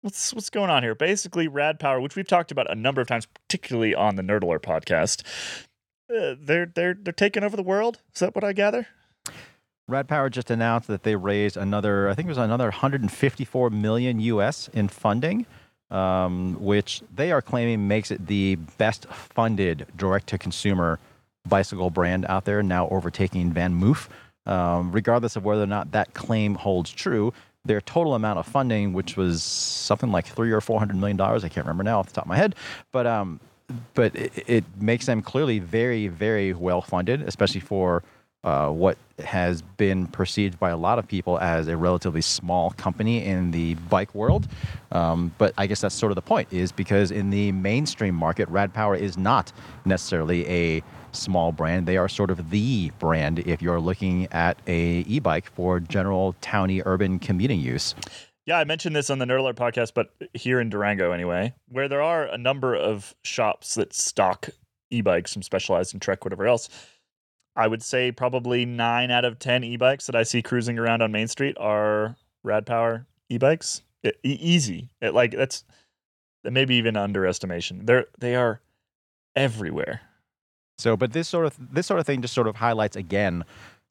what's 0.01 0.33
what's 0.33 0.49
going 0.49 0.69
on 0.69 0.83
here? 0.83 0.95
Basically, 0.95 1.47
Rad 1.47 1.79
Power, 1.79 1.99
which 2.01 2.15
we've 2.15 2.27
talked 2.27 2.51
about 2.51 2.69
a 2.69 2.75
number 2.75 3.01
of 3.01 3.07
times, 3.07 3.25
particularly 3.25 3.95
on 3.95 4.15
the 4.15 4.23
Nerd 4.23 4.43
Alert 4.43 4.63
podcast, 4.63 5.23
uh, 6.13 6.35
they're 6.39 6.65
they're 6.65 6.95
they're 6.95 7.13
taking 7.13 7.43
over 7.43 7.55
the 7.55 7.63
world. 7.63 8.01
Is 8.13 8.19
that 8.19 8.35
what 8.35 8.43
I 8.43 8.53
gather? 8.53 8.87
Rad 9.87 10.07
Power 10.07 10.29
just 10.29 10.49
announced 10.49 10.87
that 10.87 11.03
they 11.03 11.15
raised 11.15 11.57
another, 11.57 12.09
I 12.09 12.13
think 12.13 12.27
it 12.27 12.29
was 12.29 12.37
another 12.37 12.65
154 12.65 13.69
million 13.69 14.19
US 14.21 14.69
in 14.73 14.87
funding, 14.87 15.45
um, 15.91 16.55
which 16.59 17.01
they 17.13 17.31
are 17.31 17.41
claiming 17.41 17.87
makes 17.87 18.09
it 18.09 18.27
the 18.27 18.55
best 18.77 19.05
funded 19.07 19.85
direct 19.97 20.27
to 20.27 20.37
consumer 20.37 20.99
bicycle 21.47 21.89
brand 21.89 22.25
out 22.29 22.45
there, 22.45 22.63
now 22.63 22.87
overtaking 22.89 23.51
VanMoof. 23.51 24.07
Um, 24.45 24.91
regardless 24.91 25.35
of 25.35 25.45
whether 25.45 25.63
or 25.63 25.67
not 25.67 25.91
that 25.91 26.13
claim 26.13 26.55
holds 26.55 26.91
true, 26.91 27.33
their 27.65 27.79
total 27.81 28.13
amount 28.13 28.39
of 28.39 28.45
funding, 28.45 28.91
which 28.93 29.15
was 29.15 29.43
something 29.43 30.11
like 30.11 30.27
three 30.27 30.51
or 30.51 30.59
four 30.59 30.79
hundred 30.79 30.97
million 30.97 31.15
dollars, 31.15 31.45
I 31.45 31.49
can't 31.49 31.65
remember 31.65 31.83
now 31.83 31.99
off 31.99 32.07
the 32.07 32.13
top 32.13 32.25
of 32.25 32.29
my 32.29 32.35
head, 32.35 32.55
but 32.91 33.07
um, 33.07 33.39
but 33.93 34.13
it, 34.15 34.43
it 34.47 34.63
makes 34.79 35.05
them 35.05 35.21
clearly 35.21 35.59
very, 35.59 36.09
very 36.09 36.53
well 36.53 36.81
funded, 36.81 37.21
especially 37.21 37.61
for 37.61 38.03
uh, 38.43 38.69
what 38.69 38.97
has 39.19 39.61
been 39.61 40.07
perceived 40.07 40.59
by 40.59 40.69
a 40.69 40.77
lot 40.77 40.99
of 40.99 41.07
people 41.07 41.39
as 41.39 41.67
a 41.67 41.77
relatively 41.77 42.21
small 42.21 42.71
company 42.71 43.23
in 43.23 43.51
the 43.51 43.75
bike 43.75 44.13
world. 44.13 44.47
Um, 44.91 45.33
but 45.37 45.53
I 45.57 45.67
guess 45.67 45.81
that's 45.81 45.95
sort 45.95 46.11
of 46.11 46.15
the 46.15 46.21
point, 46.21 46.51
is 46.51 46.71
because 46.71 47.11
in 47.11 47.29
the 47.29 47.51
mainstream 47.51 48.15
market, 48.15 48.49
Rad 48.49 48.73
Power 48.73 48.95
is 48.95 49.17
not 49.17 49.53
necessarily 49.85 50.47
a 50.49 50.83
small 51.11 51.51
brand. 51.51 51.85
They 51.85 51.97
are 51.97 52.09
sort 52.09 52.31
of 52.31 52.49
the 52.49 52.91
brand 52.99 53.39
if 53.39 53.61
you're 53.61 53.79
looking 53.79 54.27
at 54.31 54.57
a 54.67 55.05
e-bike 55.07 55.51
for 55.51 55.79
general 55.79 56.35
towny 56.41 56.81
urban 56.85 57.19
commuting 57.19 57.59
use. 57.59 57.93
Yeah, 58.45 58.57
I 58.57 58.65
mentioned 58.65 58.95
this 58.95 59.09
on 59.09 59.19
the 59.19 59.25
Nerd 59.25 59.39
Alert 59.39 59.55
podcast, 59.55 59.93
but 59.93 60.09
here 60.33 60.59
in 60.59 60.69
Durango 60.69 61.11
anyway, 61.11 61.53
where 61.69 61.87
there 61.87 62.01
are 62.01 62.25
a 62.25 62.37
number 62.37 62.75
of 62.75 63.15
shops 63.23 63.75
that 63.75 63.93
stock 63.93 64.49
e-bikes 64.89 65.31
from 65.31 65.43
Specialized 65.43 65.93
and 65.93 66.01
Trek, 66.01 66.25
whatever 66.25 66.45
else. 66.45 66.67
I 67.55 67.67
would 67.67 67.83
say 67.83 68.11
probably 68.11 68.65
nine 68.65 69.11
out 69.11 69.25
of 69.25 69.37
ten 69.39 69.63
e-bikes 69.63 70.07
that 70.07 70.15
I 70.15 70.23
see 70.23 70.41
cruising 70.41 70.79
around 70.79 71.01
on 71.01 71.11
Main 71.11 71.27
Street 71.27 71.55
are 71.59 72.15
Rad 72.43 72.65
Power 72.65 73.05
e-bikes. 73.29 73.81
E- 74.05 74.09
e- 74.23 74.37
easy, 74.41 74.89
It- 75.01 75.13
like 75.13 75.31
that's 75.31 75.63
that 76.43 76.51
maybe 76.51 76.75
even 76.75 76.97
underestimation. 76.97 77.85
They're 77.85 78.05
they 78.19 78.35
are 78.35 78.59
everywhere. 79.35 80.01
So, 80.77 80.97
but 80.97 81.13
this 81.13 81.29
sort 81.29 81.45
of 81.45 81.55
this 81.73 81.87
sort 81.87 81.99
of 81.99 82.05
thing 82.05 82.21
just 82.21 82.33
sort 82.33 82.47
of 82.47 82.55
highlights 82.55 82.95
again 82.95 83.43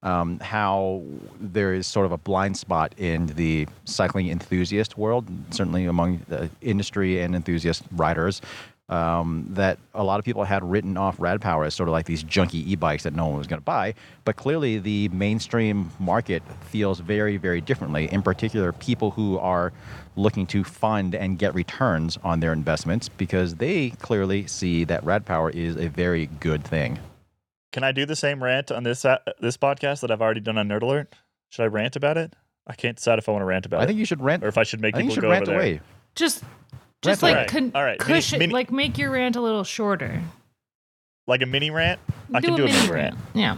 um, 0.03 0.41
how 0.41 1.03
there 1.41 1.73
is 1.73 1.87
sort 1.87 2.07
of 2.07 2.13
a 2.13 2.19
blind 2.19 2.57
spot 2.57 2.93
in 2.99 3.27
the 3.27 3.69
cycling 3.85 4.29
enthusiast 4.31 4.99
world, 4.99 5.29
certainly 5.51 5.85
among 5.87 6.21
the 6.29 6.51
industry 6.61 7.21
and 7.23 7.37
enthusiast 7.37 7.85
riders. 7.93 8.43
Um, 8.93 9.47
that 9.51 9.79
a 9.95 10.05
lot 10.05 10.19
of 10.19 10.25
people 10.27 10.45
had 10.45 10.63
written 10.63 10.99
off 10.99 11.19
Rad 11.19 11.41
Power 11.41 11.65
as 11.65 11.75
sort 11.75 11.89
of 11.89 11.93
like 11.95 12.05
these 12.05 12.23
junky 12.23 12.57
e-bikes 12.67 13.05
that 13.05 13.15
no 13.15 13.27
one 13.27 13.39
was 13.39 13.47
going 13.47 13.59
to 13.61 13.65
buy, 13.65 13.95
but 14.27 14.37
clearly 14.37 14.79
the 14.79 15.09
mainstream 15.09 15.91
market 15.99 16.43
feels 16.69 17.01
very, 17.01 17.39
very 17.39 17.63
differently. 17.63 18.13
In 18.13 18.21
particular, 18.23 18.71
people 18.73 19.11
who 19.13 19.39
are 19.39 19.73
looking 20.15 20.47
to 20.49 20.63
fund 20.63 21.15
and 21.15 21.39
get 21.39 21.55
returns 21.55 22.19
on 22.23 22.41
their 22.41 22.53
investments 22.53 23.09
because 23.09 23.55
they 23.55 23.91
clearly 24.01 24.47
see 24.47 24.85
that 24.85 25.03
Rad 25.05 25.25
Power 25.25 25.49
is 25.49 25.75
a 25.77 25.89
very 25.89 26.27
good 26.27 26.63
thing. 26.63 26.99
Can 27.73 27.85
I 27.85 27.93
do 27.93 28.05
the 28.05 28.15
same 28.17 28.45
rant 28.45 28.71
on 28.71 28.83
this 28.83 29.07
uh, 29.07 29.17
this 29.41 29.57
podcast 29.57 30.03
that 30.03 30.11
I've 30.11 30.21
already 30.21 30.41
done 30.41 30.59
on 30.59 30.69
Nerd 30.69 30.83
Alert? 30.83 31.15
Should 31.49 31.63
I 31.63 31.67
rant 31.69 31.97
about 31.97 32.19
it? 32.19 32.35
I 32.67 32.75
can't 32.75 32.97
decide 32.97 33.19
if 33.19 33.27
I 33.27 33.33
want 33.33 33.41
to 33.41 33.47
rant 33.47 33.65
about 33.65 33.81
I 33.81 33.85
it 33.85 33.87
think 33.87 33.99
you 33.99 34.05
should 34.05 34.21
rant. 34.21 34.45
or 34.45 34.49
if 34.49 34.59
I 34.59 34.65
should 34.65 34.83
make 34.83 34.95
I 34.95 34.99
think 34.99 35.07
you 35.11 35.15
people 35.15 35.23
should 35.23 35.27
go 35.29 35.31
rant 35.31 35.49
over 35.49 35.53
there. 35.59 35.61
away. 35.61 35.81
Just 36.15 36.45
just 37.03 37.23
Rant 37.23 37.37
like 37.37 37.49
con- 37.49 37.73
All 37.75 37.85
right, 37.85 37.99
cushion, 37.99 38.39
mini- 38.39 38.53
like 38.53 38.71
make 38.71 38.99
your 38.99 39.11
rant 39.11 39.37
a 39.37 39.41
little 39.41 39.65
shorter. 39.65 40.23
Like 41.27 41.43
a 41.43 41.47
mini 41.47 41.71
rant. 41.71 42.01
I 42.35 42.41
can 42.41 42.55
a 42.55 42.57
do 42.57 42.63
a 42.65 42.67
mini 42.67 42.79
mini 42.81 42.93
rant. 42.93 43.17
Yeah. 43.35 43.57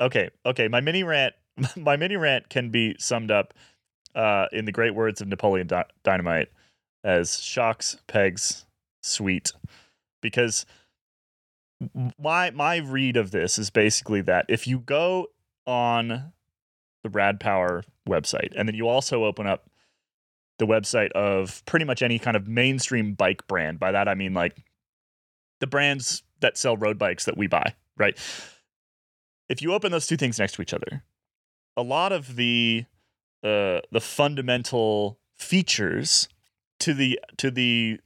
Okay, 0.00 0.30
okay. 0.46 0.68
My 0.68 0.80
mini 0.80 1.02
rant, 1.02 1.34
my 1.76 1.96
mini 1.96 2.16
rant 2.16 2.48
can 2.48 2.70
be 2.70 2.96
summed 2.98 3.30
up 3.30 3.54
uh, 4.14 4.46
in 4.52 4.64
the 4.64 4.72
great 4.72 4.94
words 4.94 5.20
of 5.20 5.28
Napoleon 5.28 5.66
Dy- 5.66 5.82
Dynamite 6.04 6.48
as 7.04 7.40
shocks, 7.40 7.98
pegs, 8.06 8.64
sweet. 9.02 9.52
Because 10.20 10.66
my 12.18 12.50
my 12.50 12.76
read 12.76 13.16
of 13.16 13.30
this 13.30 13.58
is 13.58 13.70
basically 13.70 14.20
that 14.22 14.46
if 14.48 14.66
you 14.66 14.78
go 14.78 15.28
on 15.66 16.32
the 17.04 17.10
Rad 17.10 17.38
Power 17.38 17.84
website 18.08 18.52
and 18.56 18.68
then 18.68 18.74
you 18.74 18.88
also 18.88 19.24
open 19.24 19.46
up 19.46 19.68
the 20.58 20.66
website 20.66 21.12
of 21.12 21.64
pretty 21.66 21.84
much 21.84 22.02
any 22.02 22.18
kind 22.18 22.36
of 22.36 22.48
mainstream 22.48 23.14
bike 23.14 23.46
brand. 23.46 23.78
By 23.78 23.92
that 23.92 24.08
I 24.08 24.14
mean 24.14 24.34
like 24.34 24.64
the 25.60 25.66
brands 25.66 26.22
that 26.40 26.56
sell 26.56 26.76
road 26.76 26.98
bikes 26.98 27.24
that 27.24 27.36
we 27.36 27.46
buy, 27.46 27.74
right? 27.96 28.18
if 29.48 29.62
you 29.62 29.72
open 29.72 29.92
those 29.92 30.06
two 30.06 30.16
things 30.16 30.38
next 30.38 30.52
to 30.52 30.62
each 30.62 30.74
other, 30.74 31.02
a 31.76 31.82
lot 31.82 32.12
of 32.12 32.36
the 32.36 32.84
uh, 33.42 33.80
the 33.90 34.00
fundamental 34.00 35.18
features 35.36 36.28
to 36.80 36.92
the 36.92 37.18
to 37.36 37.50
the 37.50 38.00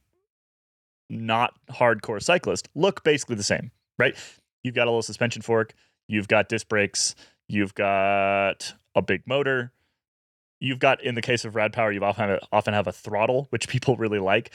not 1.09 1.53
hardcore 1.69 2.21
cyclist 2.21 2.69
look 2.75 3.03
basically 3.03 3.35
the 3.35 3.43
same, 3.43 3.71
right? 3.97 4.15
You've 4.63 4.75
got 4.75 4.83
a 4.83 4.89
little 4.89 5.01
suspension 5.01 5.41
fork, 5.41 5.73
you've 6.07 6.27
got 6.27 6.49
disc 6.49 6.67
brakes, 6.67 7.15
you've 7.47 7.73
got 7.75 8.73
a 8.95 9.01
big 9.01 9.27
motor, 9.27 9.71
you've 10.63 10.79
got 10.79 11.03
in 11.03 11.13
the 11.15 11.21
case 11.21 11.45
of 11.45 11.55
Rad 11.55 11.73
Power, 11.73 11.91
you 11.91 12.03
often 12.03 12.39
often 12.51 12.73
have 12.73 12.87
a 12.87 12.91
throttle, 12.91 13.47
which 13.51 13.67
people 13.73 13.97
really 13.97 14.19
like. 14.19 14.51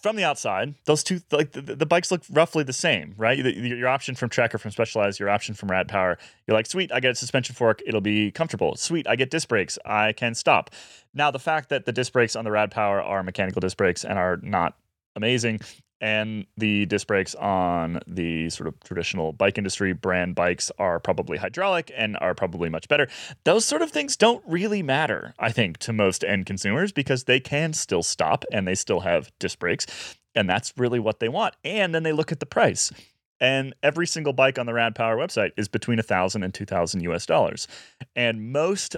From 0.00 0.14
the 0.14 0.22
outside, 0.22 0.76
those 0.84 1.02
two 1.02 1.20
like 1.32 1.50
the, 1.50 1.60
the 1.60 1.84
bikes 1.84 2.12
look 2.12 2.22
roughly 2.30 2.62
the 2.62 2.72
same, 2.72 3.14
right? 3.16 3.36
Your 3.36 3.88
option 3.88 4.14
from 4.14 4.28
Trek 4.28 4.54
or 4.54 4.58
from 4.58 4.70
Specialized, 4.70 5.18
your 5.18 5.28
option 5.28 5.56
from 5.56 5.72
Rad 5.72 5.88
Power. 5.88 6.18
You're 6.46 6.56
like, 6.56 6.66
sweet, 6.66 6.92
I 6.92 7.00
get 7.00 7.10
a 7.10 7.14
suspension 7.16 7.56
fork, 7.56 7.82
it'll 7.84 8.00
be 8.00 8.30
comfortable. 8.30 8.76
Sweet, 8.76 9.08
I 9.08 9.16
get 9.16 9.28
disc 9.28 9.48
brakes, 9.48 9.76
I 9.84 10.12
can 10.12 10.36
stop. 10.36 10.70
Now, 11.14 11.32
the 11.32 11.40
fact 11.40 11.68
that 11.70 11.84
the 11.84 11.90
disc 11.90 12.12
brakes 12.12 12.36
on 12.36 12.44
the 12.44 12.52
Rad 12.52 12.70
Power 12.70 13.02
are 13.02 13.24
mechanical 13.24 13.58
disc 13.58 13.76
brakes 13.76 14.04
and 14.04 14.20
are 14.20 14.38
not 14.40 14.76
amazing, 15.16 15.60
and 16.00 16.46
the 16.56 16.86
disc 16.86 17.06
brakes 17.06 17.34
on 17.34 18.00
the 18.06 18.50
sort 18.50 18.68
of 18.68 18.78
traditional 18.80 19.32
bike 19.32 19.58
industry 19.58 19.92
brand 19.92 20.34
bikes 20.34 20.70
are 20.78 21.00
probably 21.00 21.38
hydraulic 21.38 21.90
and 21.96 22.16
are 22.20 22.34
probably 22.34 22.68
much 22.68 22.88
better. 22.88 23.08
Those 23.44 23.64
sort 23.64 23.82
of 23.82 23.90
things 23.90 24.16
don't 24.16 24.42
really 24.46 24.82
matter, 24.82 25.34
I 25.38 25.50
think, 25.50 25.78
to 25.78 25.92
most 25.92 26.24
end 26.24 26.46
consumers 26.46 26.92
because 26.92 27.24
they 27.24 27.40
can 27.40 27.72
still 27.72 28.02
stop 28.02 28.44
and 28.52 28.66
they 28.66 28.74
still 28.74 29.00
have 29.00 29.32
disc 29.38 29.58
brakes. 29.58 30.16
And 30.34 30.48
that's 30.48 30.72
really 30.76 31.00
what 31.00 31.18
they 31.18 31.28
want. 31.28 31.54
And 31.64 31.94
then 31.94 32.04
they 32.04 32.12
look 32.12 32.30
at 32.30 32.38
the 32.38 32.46
price. 32.46 32.92
And 33.40 33.74
every 33.82 34.06
single 34.06 34.32
bike 34.32 34.58
on 34.58 34.66
the 34.66 34.74
Rad 34.74 34.94
Power 34.94 35.16
website 35.16 35.52
is 35.56 35.68
between 35.68 35.98
a 35.98 36.04
thousand 36.04 36.42
and 36.42 36.54
two 36.54 36.64
thousand 36.64 37.02
US 37.02 37.26
dollars. 37.26 37.66
And 38.14 38.52
most 38.52 38.96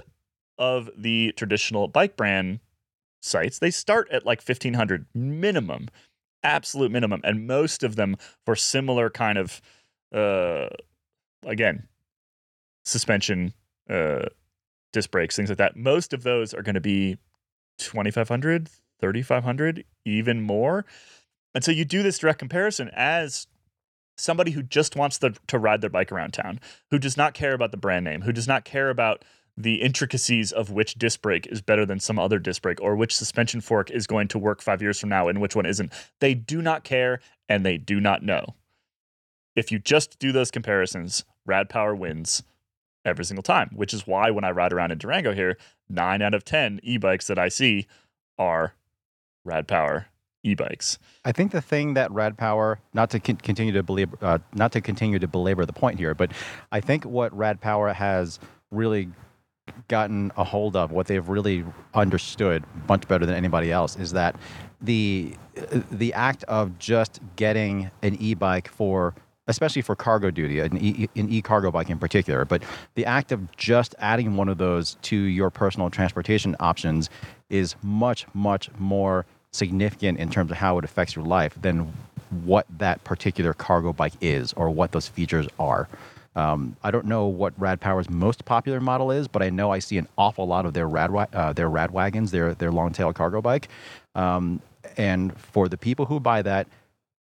of 0.57 0.89
the 0.95 1.31
traditional 1.35 1.87
bike 1.87 2.15
brand 2.15 2.59
sites, 3.21 3.59
they 3.59 3.71
start 3.71 4.07
at 4.11 4.25
like 4.25 4.41
fifteen 4.41 4.73
hundred 4.75 5.05
minimum 5.13 5.89
absolute 6.43 6.91
minimum 6.91 7.21
and 7.23 7.45
most 7.45 7.83
of 7.83 7.95
them 7.95 8.17
for 8.45 8.55
similar 8.55 9.09
kind 9.09 9.37
of 9.37 9.61
uh 10.13 10.67
again 11.45 11.87
suspension 12.83 13.53
uh 13.89 14.25
disc 14.91 15.11
brakes 15.11 15.35
things 15.35 15.49
like 15.49 15.57
that. 15.57 15.75
Most 15.75 16.13
of 16.13 16.23
those 16.23 16.53
are 16.53 16.61
going 16.61 16.75
to 16.75 16.81
be 16.81 17.17
2500 17.79 18.69
3500 18.99 19.83
even 20.05 20.41
more. 20.41 20.85
And 21.53 21.63
so 21.63 21.71
you 21.71 21.85
do 21.85 22.03
this 22.03 22.19
direct 22.19 22.39
comparison 22.39 22.89
as 22.93 23.47
somebody 24.17 24.51
who 24.51 24.61
just 24.61 24.95
wants 24.95 25.17
the, 25.17 25.35
to 25.47 25.57
ride 25.57 25.81
their 25.81 25.89
bike 25.89 26.11
around 26.11 26.33
town 26.33 26.59
who 26.91 26.99
does 26.99 27.17
not 27.17 27.33
care 27.33 27.53
about 27.53 27.71
the 27.71 27.77
brand 27.77 28.05
name 28.05 28.21
who 28.21 28.31
does 28.31 28.47
not 28.47 28.65
care 28.65 28.89
about 28.89 29.25
the 29.61 29.81
intricacies 29.81 30.51
of 30.51 30.69
which 30.71 30.95
disc 30.95 31.21
brake 31.21 31.47
is 31.47 31.61
better 31.61 31.85
than 31.85 31.99
some 31.99 32.19
other 32.19 32.39
disc 32.39 32.61
brake 32.61 32.81
or 32.81 32.95
which 32.95 33.15
suspension 33.15 33.61
fork 33.61 33.89
is 33.91 34.07
going 34.07 34.27
to 34.29 34.39
work 34.39 34.61
five 34.61 34.81
years 34.81 34.99
from 34.99 35.09
now 35.09 35.27
and 35.27 35.41
which 35.41 35.55
one 35.55 35.65
isn't. 35.65 35.91
They 36.19 36.33
do 36.33 36.61
not 36.61 36.83
care 36.83 37.19
and 37.47 37.65
they 37.65 37.77
do 37.77 37.99
not 37.99 38.23
know. 38.23 38.55
If 39.55 39.71
you 39.71 39.79
just 39.79 40.19
do 40.19 40.31
those 40.31 40.51
comparisons, 40.51 41.25
Rad 41.45 41.69
Power 41.69 41.93
wins 41.93 42.43
every 43.03 43.25
single 43.25 43.43
time, 43.43 43.71
which 43.75 43.93
is 43.93 44.07
why 44.07 44.31
when 44.31 44.43
I 44.43 44.51
ride 44.51 44.71
around 44.71 44.91
in 44.91 44.97
Durango 44.97 45.33
here, 45.33 45.57
nine 45.89 46.21
out 46.21 46.33
of 46.33 46.45
10 46.45 46.79
e 46.83 46.97
bikes 46.97 47.27
that 47.27 47.39
I 47.39 47.49
see 47.49 47.87
are 48.37 48.73
Rad 49.43 49.67
Power 49.67 50.07
e 50.43 50.55
bikes. 50.55 50.97
I 51.25 51.31
think 51.31 51.51
the 51.51 51.61
thing 51.61 51.93
that 51.95 52.11
Rad 52.11 52.37
Power, 52.37 52.79
not 52.93 53.09
to 53.11 53.19
con- 53.19 53.37
continue 53.37 53.73
to 53.73 53.83
belabor, 53.83 54.17
uh, 54.21 54.39
not 54.53 54.71
to 54.73 54.81
continue 54.81 55.19
to 55.19 55.27
belabor 55.27 55.65
the 55.65 55.73
point 55.73 55.99
here, 55.99 56.13
but 56.13 56.31
I 56.71 56.79
think 56.79 57.03
what 57.03 57.35
Rad 57.35 57.59
Power 57.61 57.93
has 57.93 58.39
really 58.71 59.09
gotten 59.87 60.31
a 60.37 60.43
hold 60.43 60.75
of, 60.75 60.91
what 60.91 61.07
they've 61.07 61.27
really 61.27 61.63
understood 61.93 62.63
much 62.87 63.07
better 63.07 63.25
than 63.25 63.35
anybody 63.35 63.71
else, 63.71 63.95
is 63.95 64.11
that 64.13 64.35
the 64.81 65.35
the 65.91 66.13
act 66.13 66.43
of 66.45 66.77
just 66.79 67.19
getting 67.35 67.91
an 68.01 68.15
e-bike 68.15 68.67
for 68.69 69.13
especially 69.47 69.81
for 69.81 69.95
cargo 69.95 70.31
duty, 70.31 70.59
an 70.59 70.77
e, 70.77 71.09
an 71.15 71.29
e-cargo 71.29 71.71
bike 71.71 71.89
in 71.89 71.99
particular, 71.99 72.45
but 72.45 72.63
the 72.95 73.05
act 73.05 73.31
of 73.31 73.51
just 73.57 73.95
adding 73.99 74.37
one 74.37 74.47
of 74.47 74.57
those 74.57 74.95
to 75.01 75.15
your 75.15 75.49
personal 75.49 75.89
transportation 75.89 76.55
options 76.59 77.09
is 77.49 77.75
much, 77.83 78.25
much 78.33 78.69
more 78.77 79.25
significant 79.51 80.17
in 80.19 80.29
terms 80.29 80.51
of 80.51 80.57
how 80.57 80.77
it 80.77 80.85
affects 80.85 81.15
your 81.15 81.25
life 81.25 81.57
than 81.61 81.91
what 82.45 82.65
that 82.77 83.03
particular 83.03 83.53
cargo 83.53 83.91
bike 83.91 84.13
is 84.21 84.53
or 84.53 84.69
what 84.69 84.93
those 84.93 85.07
features 85.07 85.47
are. 85.59 85.89
Um, 86.35 86.77
I 86.83 86.91
don't 86.91 87.05
know 87.05 87.25
what 87.25 87.53
Rad 87.59 87.81
Power's 87.81 88.09
most 88.09 88.45
popular 88.45 88.79
model 88.79 89.11
is, 89.11 89.27
but 89.27 89.41
I 89.41 89.49
know 89.49 89.71
I 89.71 89.79
see 89.79 89.97
an 89.97 90.07
awful 90.17 90.47
lot 90.47 90.65
of 90.65 90.73
their 90.73 90.87
Rad 90.87 91.11
uh, 91.33 91.53
their 91.53 91.69
Rad 91.69 91.91
wagons, 91.91 92.31
their 92.31 92.53
their 92.53 92.71
long 92.71 92.93
tail 92.93 93.11
cargo 93.11 93.41
bike. 93.41 93.67
Um, 94.15 94.61
and 94.97 95.37
for 95.37 95.67
the 95.67 95.77
people 95.77 96.05
who 96.05 96.19
buy 96.19 96.41
that, 96.41 96.67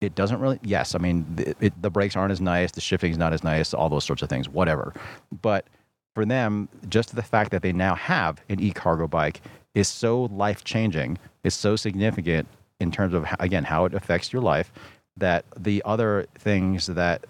it 0.00 0.14
doesn't 0.14 0.40
really. 0.40 0.58
Yes, 0.62 0.94
I 0.94 0.98
mean 0.98 1.26
it, 1.38 1.56
it, 1.60 1.82
the 1.82 1.90
brakes 1.90 2.16
aren't 2.16 2.32
as 2.32 2.40
nice, 2.40 2.72
the 2.72 2.80
shifting's 2.80 3.18
not 3.18 3.32
as 3.32 3.44
nice, 3.44 3.74
all 3.74 3.88
those 3.88 4.04
sorts 4.04 4.22
of 4.22 4.28
things, 4.28 4.48
whatever. 4.48 4.94
But 5.42 5.66
for 6.14 6.24
them, 6.24 6.68
just 6.88 7.14
the 7.14 7.22
fact 7.22 7.50
that 7.50 7.62
they 7.62 7.72
now 7.72 7.94
have 7.96 8.40
an 8.48 8.60
e-cargo 8.60 9.06
bike 9.06 9.40
is 9.74 9.88
so 9.88 10.24
life 10.24 10.64
changing, 10.64 11.18
is 11.42 11.54
so 11.54 11.76
significant 11.76 12.48
in 12.80 12.90
terms 12.90 13.12
of 13.12 13.26
again 13.38 13.64
how 13.64 13.84
it 13.84 13.94
affects 13.94 14.32
your 14.32 14.42
life 14.42 14.72
that 15.16 15.44
the 15.56 15.82
other 15.84 16.26
things 16.38 16.86
that 16.86 17.24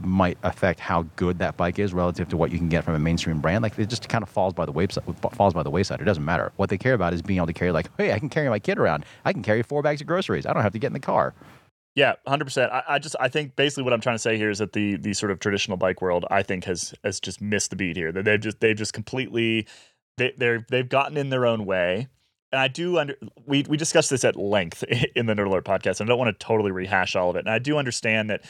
might 0.00 0.36
affect 0.42 0.80
how 0.80 1.02
good 1.16 1.38
that 1.38 1.56
bike 1.56 1.78
is 1.78 1.92
relative 1.92 2.28
to 2.28 2.36
what 2.36 2.50
you 2.50 2.58
can 2.58 2.68
get 2.68 2.84
from 2.84 2.94
a 2.94 2.98
mainstream 2.98 3.40
brand. 3.40 3.62
Like 3.62 3.78
it 3.78 3.88
just 3.88 4.08
kind 4.08 4.22
of 4.22 4.28
falls 4.28 4.52
by 4.52 4.64
the 4.66 4.72
wayside. 4.72 5.04
Falls 5.32 5.54
by 5.54 5.62
the 5.62 5.70
wayside. 5.70 6.00
It 6.00 6.04
doesn't 6.04 6.24
matter. 6.24 6.52
What 6.56 6.70
they 6.70 6.78
care 6.78 6.94
about 6.94 7.14
is 7.14 7.22
being 7.22 7.38
able 7.38 7.46
to 7.46 7.52
carry 7.52 7.70
like, 7.70 7.88
hey, 7.96 8.12
I 8.12 8.18
can 8.18 8.28
carry 8.28 8.48
my 8.48 8.58
kid 8.58 8.78
around. 8.78 9.04
I 9.24 9.32
can 9.32 9.42
carry 9.42 9.62
four 9.62 9.82
bags 9.82 10.00
of 10.00 10.06
groceries. 10.06 10.46
I 10.46 10.52
don't 10.52 10.62
have 10.62 10.72
to 10.72 10.78
get 10.78 10.88
in 10.88 10.92
the 10.92 11.00
car. 11.00 11.34
Yeah, 11.94 12.14
hundred 12.26 12.44
percent. 12.44 12.72
I, 12.72 12.82
I 12.88 12.98
just 12.98 13.16
I 13.20 13.28
think 13.28 13.56
basically 13.56 13.84
what 13.84 13.92
I'm 13.92 14.00
trying 14.00 14.14
to 14.14 14.20
say 14.20 14.36
here 14.36 14.50
is 14.50 14.58
that 14.58 14.72
the 14.72 14.96
the 14.96 15.12
sort 15.12 15.32
of 15.32 15.38
traditional 15.38 15.76
bike 15.76 16.00
world 16.00 16.24
I 16.30 16.42
think 16.42 16.64
has 16.64 16.94
has 17.04 17.20
just 17.20 17.40
missed 17.40 17.70
the 17.70 17.76
beat 17.76 17.96
here. 17.96 18.12
That 18.12 18.24
they've 18.24 18.40
just 18.40 18.60
they've 18.60 18.76
just 18.76 18.92
completely 18.92 19.66
they 20.16 20.32
they're 20.36 20.64
they've 20.68 20.88
gotten 20.88 21.16
in 21.16 21.30
their 21.30 21.46
own 21.46 21.64
way. 21.64 22.08
And 22.52 22.60
I 22.60 22.68
do 22.68 22.98
under 22.98 23.16
we 23.46 23.64
we 23.68 23.76
discussed 23.76 24.10
this 24.10 24.24
at 24.24 24.36
length 24.36 24.82
in 25.16 25.26
the 25.26 25.34
Nerd 25.34 25.46
Alert 25.46 25.64
podcast. 25.64 26.00
And 26.00 26.08
I 26.08 26.10
don't 26.10 26.18
want 26.18 26.38
to 26.38 26.44
totally 26.44 26.70
rehash 26.70 27.16
all 27.16 27.30
of 27.30 27.36
it. 27.36 27.40
And 27.40 27.50
I 27.50 27.58
do 27.58 27.76
understand 27.76 28.30
that 28.30 28.42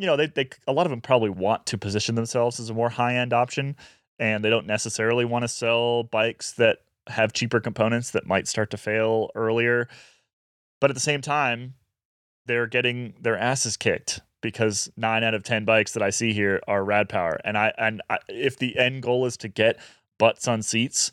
you 0.00 0.06
know 0.06 0.16
they 0.16 0.26
they 0.26 0.48
a 0.66 0.72
lot 0.72 0.86
of 0.86 0.90
them 0.90 1.00
probably 1.00 1.30
want 1.30 1.66
to 1.66 1.78
position 1.78 2.14
themselves 2.14 2.58
as 2.58 2.70
a 2.70 2.74
more 2.74 2.88
high 2.88 3.16
end 3.16 3.32
option, 3.32 3.76
and 4.18 4.42
they 4.42 4.50
don't 4.50 4.66
necessarily 4.66 5.24
want 5.24 5.42
to 5.42 5.48
sell 5.48 6.04
bikes 6.04 6.52
that 6.52 6.78
have 7.08 7.32
cheaper 7.32 7.60
components 7.60 8.10
that 8.12 8.26
might 8.26 8.48
start 8.48 8.70
to 8.70 8.76
fail 8.76 9.30
earlier. 9.34 9.88
But 10.80 10.90
at 10.90 10.94
the 10.94 11.00
same 11.00 11.20
time, 11.20 11.74
they're 12.46 12.66
getting 12.66 13.14
their 13.20 13.36
asses 13.36 13.76
kicked 13.76 14.20
because 14.40 14.90
nine 14.96 15.22
out 15.22 15.34
of 15.34 15.42
ten 15.42 15.66
bikes 15.66 15.92
that 15.92 16.02
I 16.02 16.10
see 16.10 16.32
here 16.32 16.60
are 16.66 16.82
rad 16.82 17.10
power, 17.10 17.38
and 17.44 17.58
I 17.58 17.72
and 17.76 18.00
I, 18.08 18.18
if 18.28 18.56
the 18.56 18.78
end 18.78 19.02
goal 19.02 19.26
is 19.26 19.36
to 19.38 19.48
get 19.48 19.78
butts 20.18 20.48
on 20.48 20.62
seats 20.62 21.12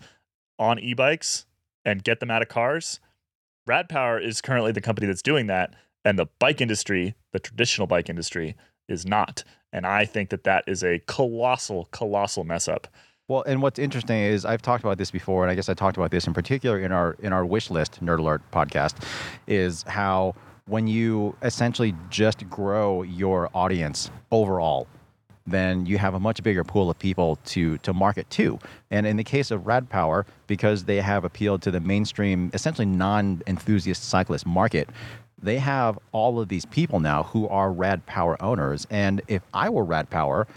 on 0.59 0.79
e-bikes 0.79 1.45
and 1.85 2.03
get 2.03 2.19
them 2.19 2.31
out 2.31 2.41
of 2.41 2.47
cars, 2.47 2.99
Rad 3.67 3.89
Power 3.89 4.17
is 4.17 4.41
currently 4.41 4.71
the 4.71 4.81
company 4.81 5.07
that's 5.07 5.21
doing 5.21 5.47
that, 5.47 5.73
and 6.05 6.17
the 6.17 6.27
bike 6.39 6.61
industry, 6.61 7.15
the 7.33 7.39
traditional 7.39 7.85
bike 7.85 8.09
industry, 8.09 8.55
is 8.87 9.05
not. 9.05 9.43
And 9.73 9.85
I 9.85 10.05
think 10.05 10.29
that 10.29 10.43
that 10.45 10.63
is 10.67 10.83
a 10.83 10.99
colossal, 11.07 11.85
colossal 11.91 12.43
mess 12.43 12.67
up. 12.67 12.87
Well, 13.29 13.43
and 13.45 13.61
what's 13.61 13.77
interesting 13.77 14.19
is 14.19 14.45
I've 14.45 14.61
talked 14.61 14.85
about 14.85 14.97
this 14.97 15.11
before, 15.11 15.43
and 15.43 15.51
I 15.51 15.55
guess 15.55 15.67
I 15.67 15.73
talked 15.73 15.97
about 15.97 16.11
this 16.11 16.27
in 16.27 16.33
particular 16.33 16.79
in 16.79 16.93
our 16.93 17.17
in 17.19 17.33
our 17.33 17.45
wish 17.45 17.69
list 17.69 18.01
Nerd 18.03 18.19
Alert 18.19 18.41
podcast, 18.53 19.03
is 19.47 19.83
how 19.83 20.33
when 20.67 20.87
you 20.87 21.35
essentially 21.41 21.93
just 22.09 22.49
grow 22.49 23.01
your 23.01 23.49
audience 23.53 24.11
overall, 24.31 24.87
then 25.45 25.85
you 25.85 25.97
have 25.97 26.13
a 26.13 26.19
much 26.19 26.41
bigger 26.41 26.63
pool 26.63 26.89
of 26.89 26.97
people 26.99 27.37
to 27.47 27.77
to 27.79 27.93
market 27.93 28.29
to. 28.29 28.59
And 28.91 29.05
in 29.05 29.17
the 29.17 29.25
case 29.25 29.51
of 29.51 29.67
Rad 29.67 29.89
Power, 29.89 30.25
because 30.47 30.85
they 30.85 31.01
have 31.01 31.25
appealed 31.25 31.61
to 31.63 31.71
the 31.71 31.81
mainstream, 31.81 32.49
essentially 32.53 32.85
non-enthusiast 32.85 34.05
cyclist 34.05 34.45
market, 34.45 34.87
they 35.41 35.57
have 35.59 35.99
all 36.11 36.39
of 36.39 36.49
these 36.49 36.65
people 36.65 36.99
now 36.99 37.23
who 37.23 37.47
are 37.47 37.71
Rad 37.71 38.05
Power 38.05 38.41
owners. 38.41 38.87
And 38.89 39.21
if 39.27 39.43
I 39.53 39.69
were 39.69 39.83
Rad 39.83 40.09
Power, 40.09 40.47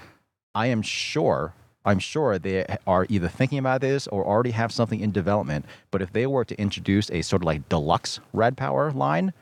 I 0.55 0.67
am 0.67 0.83
sure 0.83 1.55
I'm 1.85 1.99
sure 1.99 2.39
they 2.39 2.67
are 2.87 3.07
either 3.09 3.29
thinking 3.29 3.59
about 3.59 3.81
this 3.81 4.07
or 4.09 4.25
already 4.25 4.51
have 4.51 4.73
something 4.73 5.01
in 5.01 5.13
development. 5.13 5.65
But 5.91 6.03
if 6.03 6.13
they 6.13 6.27
were 6.27 6.45
to 6.45 6.61
introduce 6.61 7.11
a 7.11 7.23
sort 7.23 7.43
of 7.43 7.47
like 7.47 7.69
deluxe 7.69 8.21
Rad 8.33 8.57
Power 8.57 8.93
line, 8.93 9.33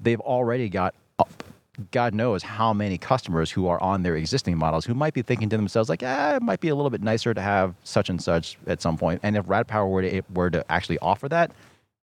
they've 0.00 0.20
already 0.20 0.68
got 0.68 0.94
up. 1.18 1.44
God 1.90 2.14
knows 2.14 2.42
how 2.42 2.72
many 2.72 2.98
customers 2.98 3.50
who 3.50 3.66
are 3.66 3.80
on 3.82 4.02
their 4.02 4.16
existing 4.16 4.56
models 4.56 4.84
who 4.84 4.94
might 4.94 5.14
be 5.14 5.22
thinking 5.22 5.48
to 5.48 5.56
themselves 5.56 5.88
like, 5.88 6.02
ah, 6.04 6.36
it 6.36 6.42
might 6.42 6.60
be 6.60 6.68
a 6.68 6.74
little 6.74 6.90
bit 6.90 7.02
nicer 7.02 7.34
to 7.34 7.40
have 7.40 7.74
such 7.84 8.08
and 8.08 8.22
such 8.22 8.58
at 8.66 8.80
some 8.80 8.96
point. 8.96 9.20
And 9.22 9.36
if 9.36 9.48
Rad 9.48 9.66
Power 9.66 9.86
were 9.86 10.02
to 10.02 10.22
were 10.32 10.50
to 10.50 10.64
actually 10.70 10.98
offer 10.98 11.28
that, 11.28 11.52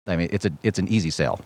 I 0.08 0.16
mean, 0.16 0.30
it's 0.32 0.46
a 0.46 0.52
it's 0.64 0.80
an 0.80 0.88
easy 0.88 1.10
sale. 1.10 1.42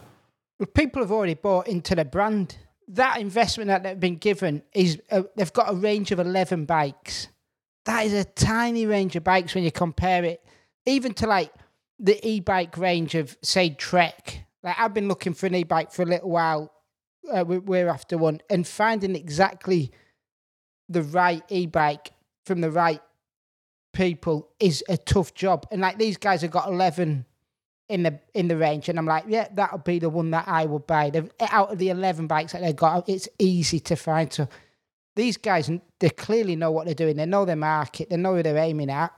People 0.65 1.01
have 1.01 1.11
already 1.11 1.33
bought 1.33 1.67
into 1.67 1.95
the 1.95 2.05
brand. 2.05 2.57
That 2.89 3.19
investment 3.19 3.69
that 3.69 3.83
they've 3.83 3.99
been 3.99 4.17
given 4.17 4.61
is 4.73 5.01
uh, 5.09 5.23
they've 5.35 5.53
got 5.53 5.71
a 5.71 5.75
range 5.75 6.11
of 6.11 6.19
11 6.19 6.65
bikes. 6.65 7.27
That 7.85 8.05
is 8.05 8.13
a 8.13 8.23
tiny 8.23 8.85
range 8.85 9.15
of 9.15 9.23
bikes 9.23 9.55
when 9.55 9.63
you 9.63 9.71
compare 9.71 10.23
it 10.23 10.43
even 10.85 11.13
to 11.15 11.27
like 11.27 11.51
the 11.99 12.25
e-bike 12.27 12.77
range 12.77 13.15
of 13.15 13.37
say 13.41 13.69
Trek. 13.69 14.45
Like 14.63 14.77
I've 14.77 14.93
been 14.93 15.07
looking 15.07 15.33
for 15.33 15.45
an 15.47 15.55
e-bike 15.55 15.91
for 15.91 16.01
a 16.03 16.05
little 16.05 16.29
while. 16.29 16.71
Uh, 17.31 17.43
we- 17.47 17.57
we're 17.59 17.87
after 17.87 18.17
one, 18.17 18.41
and 18.49 18.67
finding 18.67 19.15
exactly 19.15 19.91
the 20.89 21.01
right 21.03 21.41
e-bike 21.49 22.11
from 22.45 22.59
the 22.59 22.69
right 22.69 23.01
people 23.93 24.49
is 24.59 24.83
a 24.89 24.97
tough 24.97 25.33
job. 25.33 25.65
And 25.71 25.81
like 25.81 25.97
these 25.97 26.17
guys 26.17 26.41
have 26.41 26.51
got 26.51 26.67
eleven 26.67 27.25
in 27.89 28.03
the 28.03 28.19
in 28.33 28.47
the 28.47 28.57
range, 28.57 28.89
and 28.89 28.97
I'm 28.97 29.05
like, 29.05 29.25
yeah, 29.27 29.47
that'll 29.53 29.79
be 29.79 29.99
the 29.99 30.09
one 30.09 30.31
that 30.31 30.47
I 30.47 30.65
would 30.65 30.87
buy. 30.87 31.11
Out 31.41 31.71
of 31.71 31.77
the 31.77 31.89
eleven 31.89 32.27
bikes 32.27 32.53
that 32.53 32.61
they've 32.61 32.75
got, 32.75 33.07
it's 33.09 33.27
easy 33.39 33.79
to 33.81 33.95
find. 33.95 34.31
So 34.31 34.47
these 35.15 35.37
guys, 35.37 35.69
they 35.99 36.09
clearly 36.09 36.55
know 36.55 36.71
what 36.71 36.85
they're 36.85 36.95
doing. 36.95 37.17
They 37.17 37.25
know 37.25 37.45
their 37.45 37.55
market. 37.55 38.09
They 38.09 38.17
know 38.17 38.35
who 38.35 38.43
they're 38.43 38.57
aiming 38.57 38.89
at. 38.89 39.11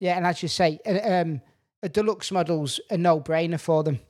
Yeah, 0.00 0.16
and 0.16 0.26
as 0.26 0.42
you 0.42 0.48
say, 0.48 0.80
uh, 0.84 1.22
um, 1.22 1.40
a 1.82 1.88
deluxe 1.88 2.30
model's 2.32 2.80
a 2.90 2.98
no-brainer 2.98 3.60
for 3.60 3.82
them. 3.82 4.00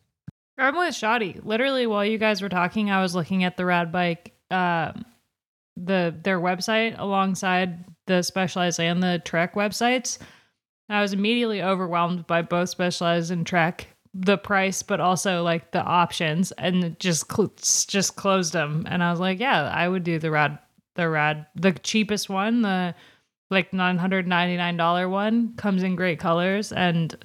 I'm 0.59 0.77
with 0.77 0.95
Shoddy. 0.95 1.39
Literally, 1.43 1.87
while 1.87 2.05
you 2.05 2.19
guys 2.19 2.41
were 2.41 2.49
talking, 2.49 2.91
I 2.91 3.03
was 3.03 3.15
looking 3.15 3.45
at 3.45 3.57
the 3.57 3.65
Rad 3.65 3.93
Bike, 3.93 4.33
um, 4.51 5.05
the 5.77 6.15
their 6.23 6.41
website 6.41 6.99
alongside 6.99 7.85
the 8.07 8.23
Specialized 8.23 8.81
and 8.81 9.03
the 9.03 9.21
Trek 9.25 9.55
websites. 9.55 10.19
I 10.89 11.01
was 11.03 11.13
immediately 11.13 11.63
overwhelmed 11.63 12.27
by 12.27 12.43
both 12.43 12.69
Specialized 12.69 13.31
and 13.31 13.47
Trek, 13.47 13.89
the 14.13 14.37
price, 14.39 14.83
but 14.83 15.01
also 15.01 15.43
like 15.43 15.71
the 15.73 15.83
options, 15.83 16.53
and 16.53 16.99
just 17.01 17.31
cl- 17.33 17.53
just 17.89 18.17
closed 18.17 18.53
them. 18.53 18.87
And 18.89 19.03
I 19.03 19.11
was 19.11 19.21
like, 19.21 19.41
yeah, 19.41 19.63
I 19.65 19.89
would 19.89 20.05
do 20.05 20.19
the 20.19 20.31
Rad, 20.31 20.59
the 20.97 21.09
Rad, 21.09 21.47
the 21.57 21.73
cheapest 21.73 22.29
one, 22.29 22.63
the 22.63 22.95
like 23.51 23.73
nine 23.73 23.99
hundred 23.99 24.27
ninety 24.27 24.57
nine 24.57 24.77
dollar 24.77 25.09
one 25.09 25.55
comes 25.57 25.83
in 25.83 25.97
great 25.97 26.19
colors 26.19 26.73
and. 26.73 27.17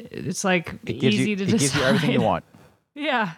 It's 0.00 0.44
like 0.44 0.74
It 0.86 1.00
gives 1.00 1.16
easy 1.16 1.30
you 1.30 1.36
to 1.36 1.42
it 1.42 1.46
decide. 1.46 1.58
gives 1.60 1.74
you 1.76 1.82
everything 1.82 2.10
you 2.12 2.20
want. 2.22 2.44
Yeah. 2.94 3.32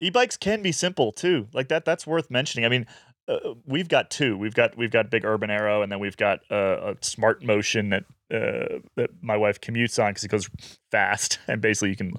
E-bikes 0.00 0.36
can 0.36 0.62
be 0.62 0.72
simple 0.72 1.12
too. 1.12 1.46
Like 1.52 1.68
that. 1.68 1.84
That's 1.84 2.06
worth 2.06 2.30
mentioning. 2.30 2.64
I 2.64 2.68
mean, 2.68 2.86
uh, 3.30 3.54
we've 3.66 3.88
got 3.88 4.10
two. 4.10 4.36
We've 4.36 4.54
got 4.54 4.76
we've 4.76 4.90
got 4.90 5.10
big 5.10 5.24
Urban 5.24 5.50
Arrow, 5.50 5.82
and 5.82 5.90
then 5.90 6.00
we've 6.00 6.16
got 6.16 6.40
uh, 6.50 6.94
a 6.94 6.96
Smart 7.00 7.42
Motion 7.44 7.90
that 7.90 8.04
uh, 8.32 8.80
that 8.96 9.10
my 9.22 9.36
wife 9.36 9.60
commutes 9.60 10.02
on 10.02 10.10
because 10.10 10.24
it 10.24 10.30
goes 10.30 10.50
fast, 10.90 11.38
and 11.48 11.60
basically 11.60 11.90
you 11.90 11.96
can, 11.96 12.12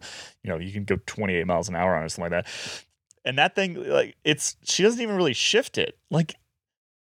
you 0.44 0.50
know, 0.50 0.58
you 0.58 0.72
can 0.72 0.86
go 0.86 0.98
28 1.06 1.46
miles 1.46 1.70
an 1.70 1.76
hour 1.76 1.96
on 1.96 2.04
it, 2.04 2.06
or 2.06 2.10
something 2.10 2.32
like 2.32 2.46
that. 2.46 2.86
And 3.24 3.38
that 3.38 3.54
thing, 3.54 3.76
like, 3.88 4.16
it's 4.24 4.56
she 4.64 4.84
doesn't 4.84 5.02
even 5.02 5.16
really 5.16 5.34
shift 5.34 5.78
it. 5.78 5.98
Like, 6.10 6.36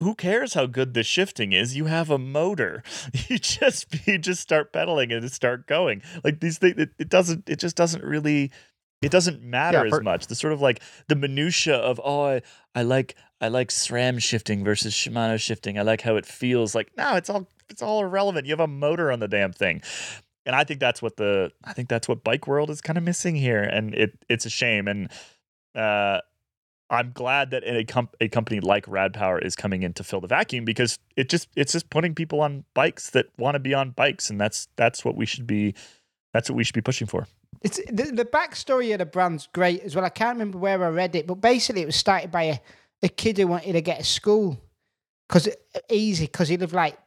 who 0.02 0.16
cares 0.16 0.54
how 0.54 0.66
good 0.66 0.94
the 0.94 1.04
shifting 1.04 1.54
is? 1.54 1.76
You 1.76 1.86
have 1.86 2.10
a 2.10 2.18
motor. 2.18 2.84
You 3.30 3.38
just 3.38 3.86
you 4.08 4.18
just 4.18 4.42
start 4.42 4.74
pedaling 4.74 5.12
and 5.12 5.32
start 5.32 5.68
going. 5.68 6.02
Like 6.24 6.40
these 6.40 6.58
things, 6.58 6.78
it, 6.78 6.92
it 6.98 7.10
doesn't. 7.10 7.50
It 7.50 7.60
just 7.60 7.76
doesn't 7.76 8.04
really. 8.04 8.52
It 9.02 9.12
doesn't 9.12 9.42
matter 9.42 9.88
Yeah, 9.88 9.96
as 9.96 10.04
much. 10.04 10.28
The 10.28 10.36
sort 10.36 10.52
of 10.52 10.62
like 10.62 10.82
the 11.08 11.16
minutia 11.16 11.76
of 11.76 12.02
oh, 12.04 12.26
I, 12.26 12.42
I 12.76 12.82
like 12.84 13.16
I 13.40 13.48
like 13.48 13.70
SRAM 13.70 14.22
shifting 14.22 14.64
versus 14.64 14.94
Shimano 14.94 15.40
shifting. 15.40 15.80
I 15.80 15.84
like 15.84 16.02
how 16.02 16.18
it 16.18 16.26
feels. 16.26 16.76
Like 16.76 16.92
no, 16.98 17.16
it's 17.16 17.30
all 17.30 17.48
it's 17.70 17.82
all 17.82 18.02
irrelevant. 18.04 18.46
You 18.46 18.52
have 18.52 18.60
a 18.60 18.68
motor 18.68 19.12
on 19.12 19.20
the 19.20 19.28
damn 19.28 19.54
thing, 19.54 19.82
and 20.46 20.56
I 20.56 20.66
think 20.66 20.82
that's 20.82 21.02
what 21.02 21.16
the 21.16 21.52
I 21.64 21.72
think 21.72 21.88
that's 21.88 22.10
what 22.10 22.24
bike 22.24 22.48
world 22.48 22.70
is 22.70 22.82
kind 22.82 22.98
of 22.98 23.04
missing 23.04 23.36
here, 23.36 23.64
and 23.64 23.96
it 23.96 24.18
it's 24.28 24.46
a 24.46 24.50
shame. 24.50 24.90
And 24.90 25.10
uh, 25.76 26.20
I'm 26.90 27.12
glad 27.14 27.52
that 27.52 27.64
a, 27.66 27.86
com- 27.86 28.10
a 28.20 28.28
company 28.28 28.60
like 28.60 28.86
Rad 28.88 29.14
Power 29.14 29.40
is 29.40 29.56
coming 29.56 29.84
in 29.84 29.94
to 29.94 30.04
fill 30.04 30.20
the 30.20 30.28
vacuum 30.28 30.66
because 30.66 31.00
it 31.16 31.30
just 31.30 31.48
it's 31.56 31.72
just 31.72 31.90
putting 31.90 32.16
people 32.16 32.42
on 32.42 32.66
bikes 32.74 33.12
that 33.12 33.28
want 33.38 33.56
to 33.56 33.60
be 33.60 33.74
on 33.74 33.92
bikes, 33.92 34.30
and 34.30 34.42
that's 34.42 34.68
that's 34.76 35.06
what 35.06 35.16
we 35.16 35.26
should 35.26 35.48
be 35.48 35.74
that's 36.34 36.50
what 36.50 36.58
we 36.58 36.66
should 36.66 36.76
be 36.76 36.82
pushing 36.82 37.08
for. 37.08 37.28
It's 37.62 37.78
the, 37.92 38.12
the 38.14 38.26
backstory 38.26 38.94
of 38.94 39.00
the 39.00 39.06
brand's 39.06 39.48
great 39.48 39.82
as 39.82 39.96
well. 39.96 40.06
I 40.06 40.10
can't 40.10 40.36
remember 40.36 40.58
where 40.58 40.84
I 40.84 40.90
read 40.90 41.16
it, 41.16 41.28
but 41.28 41.36
basically 41.36 41.82
it 41.82 41.88
was 41.88 41.96
started 41.96 42.32
by 42.32 42.44
a, 42.44 42.58
a 43.04 43.10
kid 43.10 43.38
who 43.38 43.48
wanted 43.48 43.74
to 43.74 43.82
get 43.82 44.00
a 44.00 44.04
school 44.04 44.58
because 45.28 45.50
easy 45.90 46.26
because 46.26 46.48
he 46.48 46.58
lived 46.58 46.74
like 46.74 46.98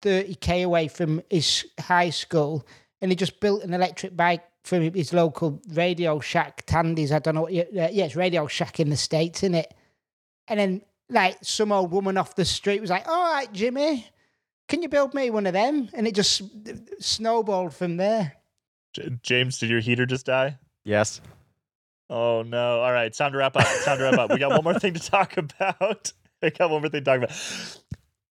thirty 0.00 0.34
k 0.34 0.62
away 0.62 0.88
from 0.88 1.22
his 1.30 1.66
high 1.78 2.10
school, 2.10 2.66
and 3.00 3.10
he 3.10 3.16
just 3.16 3.38
built 3.40 3.62
an 3.62 3.74
electric 3.74 4.16
bike 4.16 4.42
from 4.64 4.92
his 4.94 5.12
local 5.12 5.60
Radio 5.72 6.20
Shack 6.20 6.64
Tandies. 6.66 7.12
I 7.12 7.18
don't 7.18 7.34
know 7.34 7.42
what. 7.42 7.52
You, 7.52 7.62
uh, 7.62 7.88
yeah, 7.92 8.04
it's 8.04 8.16
Radio 8.16 8.46
Shack 8.46 8.80
in 8.80 8.90
the 8.90 8.96
states, 8.96 9.42
isn't 9.42 9.54
it? 9.54 9.74
And 10.48 10.58
then 10.58 10.82
like 11.10 11.36
some 11.42 11.70
old 11.70 11.90
woman 11.90 12.16
off 12.16 12.34
the 12.34 12.44
street 12.44 12.80
was 12.80 12.90
like, 12.90 13.06
"All 13.06 13.34
right, 13.34 13.52
Jimmy." 13.52 14.06
Can 14.68 14.80
you 14.80 14.88
build 14.88 15.12
me 15.12 15.28
one 15.28 15.44
of 15.44 15.52
them? 15.52 15.90
And 15.92 16.06
it 16.06 16.14
just 16.14 16.40
snowballed 16.98 17.74
from 17.74 17.98
there. 17.98 18.36
J- 18.92 19.10
James, 19.22 19.58
did 19.58 19.70
your 19.70 19.80
heater 19.80 20.06
just 20.06 20.26
die? 20.26 20.58
Yes. 20.84 21.20
Oh 22.10 22.42
no! 22.42 22.80
All 22.80 22.92
right, 22.92 23.12
time 23.12 23.32
to 23.32 23.38
wrap 23.38 23.56
up. 23.56 23.66
Time 23.84 23.98
to 23.98 24.04
wrap 24.04 24.18
up. 24.18 24.30
We 24.32 24.38
got 24.38 24.50
one 24.50 24.64
more 24.64 24.78
thing 24.78 24.94
to 24.94 25.00
talk 25.00 25.36
about. 25.36 26.12
We 26.42 26.50
got 26.50 26.70
one 26.70 26.80
more 26.82 26.90
thing 26.90 27.04
to 27.04 27.04
talk 27.04 27.18
about. 27.18 27.30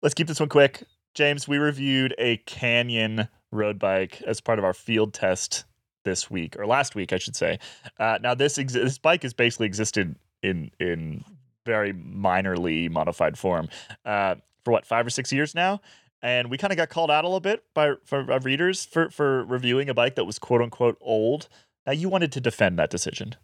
Let's 0.01 0.15
keep 0.15 0.27
this 0.27 0.39
one 0.39 0.47
quick. 0.47 0.83
James, 1.13 1.45
we 1.45 1.57
reviewed 1.57 2.15
a 2.17 2.37
Canyon 2.37 3.27
road 3.51 3.79
bike 3.79 4.21
as 4.25 4.39
part 4.39 4.59
of 4.59 4.63
our 4.63 4.73
field 4.73 5.13
test 5.13 5.65
this 6.05 6.31
week 6.31 6.55
or 6.57 6.65
last 6.65 6.95
week, 6.95 7.11
I 7.11 7.17
should 7.17 7.35
say. 7.35 7.59
Uh, 7.99 8.17
now 8.21 8.33
this 8.33 8.57
exi- 8.57 8.81
this 8.81 8.97
bike 8.97 9.23
has 9.23 9.33
basically 9.33 9.65
existed 9.65 10.15
in 10.41 10.71
in 10.79 11.25
very 11.65 11.91
minorly 11.91 12.89
modified 12.89 13.37
form 13.37 13.67
uh, 14.05 14.35
for 14.63 14.71
what 14.71 14.85
five 14.85 15.05
or 15.05 15.09
six 15.09 15.33
years 15.33 15.53
now, 15.53 15.81
and 16.21 16.49
we 16.49 16.57
kind 16.57 16.71
of 16.71 16.77
got 16.77 16.89
called 16.89 17.11
out 17.11 17.23
a 17.23 17.27
little 17.27 17.39
bit 17.39 17.63
by 17.73 17.93
for 18.03 18.31
our 18.31 18.39
readers 18.39 18.85
for 18.85 19.09
for 19.09 19.43
reviewing 19.45 19.89
a 19.89 19.93
bike 19.93 20.15
that 20.15 20.25
was 20.25 20.39
quote 20.39 20.61
unquote 20.61 20.97
old. 21.01 21.47
Now 21.85 21.93
you 21.93 22.09
wanted 22.09 22.31
to 22.33 22.41
defend 22.41 22.77
that 22.79 22.89
decision. 22.89 23.35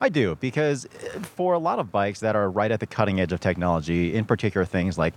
I 0.00 0.08
do 0.08 0.36
because 0.36 0.86
uh, 0.86 1.20
for 1.20 1.54
a 1.54 1.58
lot 1.58 1.78
of 1.78 1.90
bikes 1.90 2.20
that 2.20 2.36
are 2.36 2.50
right 2.50 2.70
at 2.70 2.80
the 2.80 2.86
cutting 2.86 3.20
edge 3.20 3.32
of 3.32 3.40
technology, 3.40 4.14
in 4.14 4.24
particular 4.24 4.64
things 4.64 4.98
like 4.98 5.14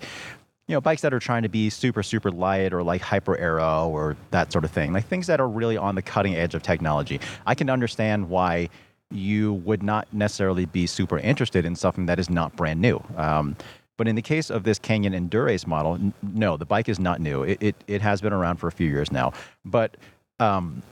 you 0.68 0.74
know 0.74 0.82
bikes 0.82 1.02
that 1.02 1.14
are 1.14 1.20
trying 1.20 1.44
to 1.44 1.50
be 1.50 1.70
super 1.70 2.04
super 2.04 2.32
light 2.32 2.74
or 2.74 2.84
like 2.84 3.02
hyper 3.02 3.38
aero 3.38 3.88
or 3.90 4.18
that 4.32 4.52
sort 4.52 4.66
of 4.66 4.72
thing, 4.72 4.94
like 4.94 5.08
things 5.08 5.28
that 5.28 5.40
are 5.40 5.50
really 5.50 5.78
on 5.78 5.96
the 5.96 6.02
cutting 6.02 6.36
edge 6.36 6.56
of 6.56 6.64
technology. 6.64 7.20
I 7.46 7.56
can 7.56 7.70
understand 7.70 8.30
why 8.30 8.70
you 9.10 9.54
would 9.54 9.84
not 9.84 10.08
necessarily 10.12 10.66
be 10.66 10.86
super 10.86 11.18
interested 11.18 11.66
in 11.66 11.76
something 11.76 12.08
that 12.08 12.20
is 12.20 12.30
not 12.30 12.56
brand 12.56 12.82
new. 12.82 13.02
Um, 13.16 13.56
but 13.98 14.08
in 14.08 14.16
the 14.16 14.22
case 14.22 14.50
of 14.50 14.64
this 14.64 14.80
Canyon 14.80 15.14
Endurace 15.14 15.68
model, 15.68 15.96
n- 15.96 16.14
no, 16.22 16.56
the 16.56 16.66
bike 16.66 16.88
is 16.88 17.00
not 17.00 17.20
new. 17.20 17.44
It, 17.44 17.62
it, 17.62 17.76
it 17.88 18.02
has 18.02 18.22
been 18.22 18.34
around 18.34 18.58
for 18.58 18.68
a 18.68 18.72
few 18.72 18.88
years 18.88 19.12
now. 19.12 19.34
But 19.66 19.98
um, 20.40 20.84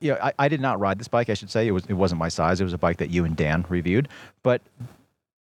yeah, 0.00 0.18
I, 0.22 0.32
I 0.38 0.48
did 0.48 0.60
not 0.60 0.80
ride 0.80 0.98
this 0.98 1.08
bike. 1.08 1.28
I 1.28 1.34
should 1.34 1.50
say 1.50 1.66
it 1.66 1.72
was 1.72 1.84
it 1.86 1.94
wasn't 1.94 2.18
my 2.18 2.28
size. 2.28 2.60
It 2.60 2.64
was 2.64 2.72
a 2.72 2.78
bike 2.78 2.96
that 2.98 3.10
you 3.10 3.24
and 3.24 3.36
Dan 3.36 3.64
reviewed. 3.68 4.08
But 4.42 4.62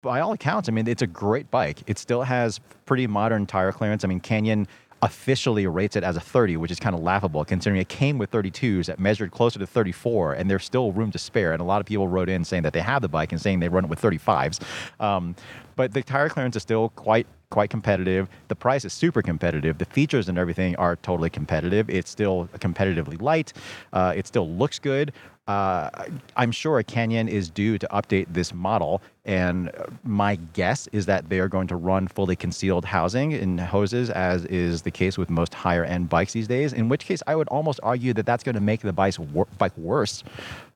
by 0.02 0.20
all 0.20 0.32
accounts, 0.32 0.68
I 0.68 0.72
mean 0.72 0.86
it's 0.86 1.02
a 1.02 1.06
great 1.06 1.50
bike. 1.50 1.82
It 1.86 1.98
still 1.98 2.22
has 2.22 2.60
pretty 2.86 3.06
modern 3.06 3.46
tire 3.46 3.72
clearance. 3.72 4.04
I 4.04 4.08
mean 4.08 4.20
Canyon 4.20 4.66
officially 5.04 5.66
rates 5.66 5.96
it 5.96 6.02
as 6.02 6.16
a 6.16 6.20
30, 6.20 6.56
which 6.56 6.70
is 6.70 6.80
kind 6.80 6.96
of 6.96 7.02
laughable 7.02 7.44
considering 7.44 7.80
it 7.80 7.88
came 7.90 8.16
with 8.16 8.30
32s 8.30 8.86
that 8.86 8.98
measured 8.98 9.30
closer 9.30 9.58
to 9.58 9.66
34, 9.66 10.32
and 10.32 10.50
there's 10.50 10.64
still 10.64 10.92
room 10.92 11.10
to 11.10 11.18
spare. 11.18 11.52
And 11.52 11.60
a 11.60 11.64
lot 11.64 11.80
of 11.80 11.86
people 11.86 12.08
wrote 12.08 12.30
in 12.30 12.42
saying 12.42 12.62
that 12.62 12.72
they 12.72 12.80
have 12.80 13.02
the 13.02 13.08
bike 13.08 13.30
and 13.30 13.40
saying 13.40 13.60
they 13.60 13.68
run 13.68 13.84
it 13.84 13.90
with 13.90 14.00
35s. 14.00 14.60
Um, 14.98 15.36
but 15.76 15.92
the 15.92 16.02
tire 16.02 16.30
clearance 16.30 16.56
is 16.56 16.62
still 16.62 16.88
quite 16.88 17.26
quite 17.54 17.70
competitive. 17.70 18.28
The 18.48 18.56
price 18.56 18.84
is 18.84 18.92
super 18.92 19.22
competitive. 19.22 19.78
The 19.78 19.84
features 19.84 20.28
and 20.28 20.36
everything 20.36 20.74
are 20.74 20.96
totally 20.96 21.30
competitive. 21.30 21.88
It's 21.88 22.10
still 22.10 22.48
competitively 22.58 23.22
light. 23.22 23.52
Uh, 23.92 24.12
it 24.16 24.26
still 24.26 24.48
looks 24.50 24.80
good. 24.80 25.12
Uh, 25.46 25.88
I'm 26.36 26.50
sure 26.50 26.82
Canyon 26.82 27.28
is 27.28 27.50
due 27.50 27.78
to 27.78 27.86
update 27.92 28.26
this 28.30 28.52
model, 28.52 29.02
and 29.24 29.70
my 30.02 30.36
guess 30.54 30.88
is 30.90 31.06
that 31.06 31.28
they 31.28 31.38
are 31.38 31.48
going 31.48 31.68
to 31.68 31.76
run 31.76 32.08
fully 32.08 32.34
concealed 32.34 32.84
housing 32.84 33.34
and 33.34 33.60
hoses, 33.60 34.10
as 34.10 34.46
is 34.46 34.82
the 34.82 34.90
case 34.90 35.16
with 35.16 35.30
most 35.30 35.54
higher 35.54 35.84
end 35.84 36.08
bikes 36.08 36.32
these 36.32 36.48
days. 36.48 36.72
In 36.72 36.88
which 36.88 37.04
case, 37.04 37.22
I 37.26 37.36
would 37.36 37.48
almost 37.48 37.78
argue 37.82 38.14
that 38.14 38.26
that's 38.26 38.42
going 38.42 38.54
to 38.56 38.60
make 38.60 38.80
the 38.80 38.92
bike, 38.92 39.16
wor- 39.32 39.46
bike 39.58 39.76
worse. 39.76 40.24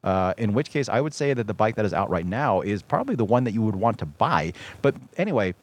Uh, 0.05 0.35
in 0.37 0.53
which 0.53 0.71
case, 0.71 0.89
I 0.89 1.01
would 1.01 1.15
say 1.15 1.35
that 1.35 1.47
the 1.49 1.55
bike 1.55 1.75
that 1.77 1.87
is 1.87 1.95
out 1.95 2.09
right 2.09 2.27
now 2.27 2.61
is 2.61 2.83
probably 2.83 3.17
the 3.17 3.25
one 3.25 3.43
that 3.45 3.55
you 3.55 3.63
would 3.63 3.77
want 3.77 3.99
to 3.99 4.07
buy. 4.07 4.53
But 4.83 4.95
anyway, 5.17 5.55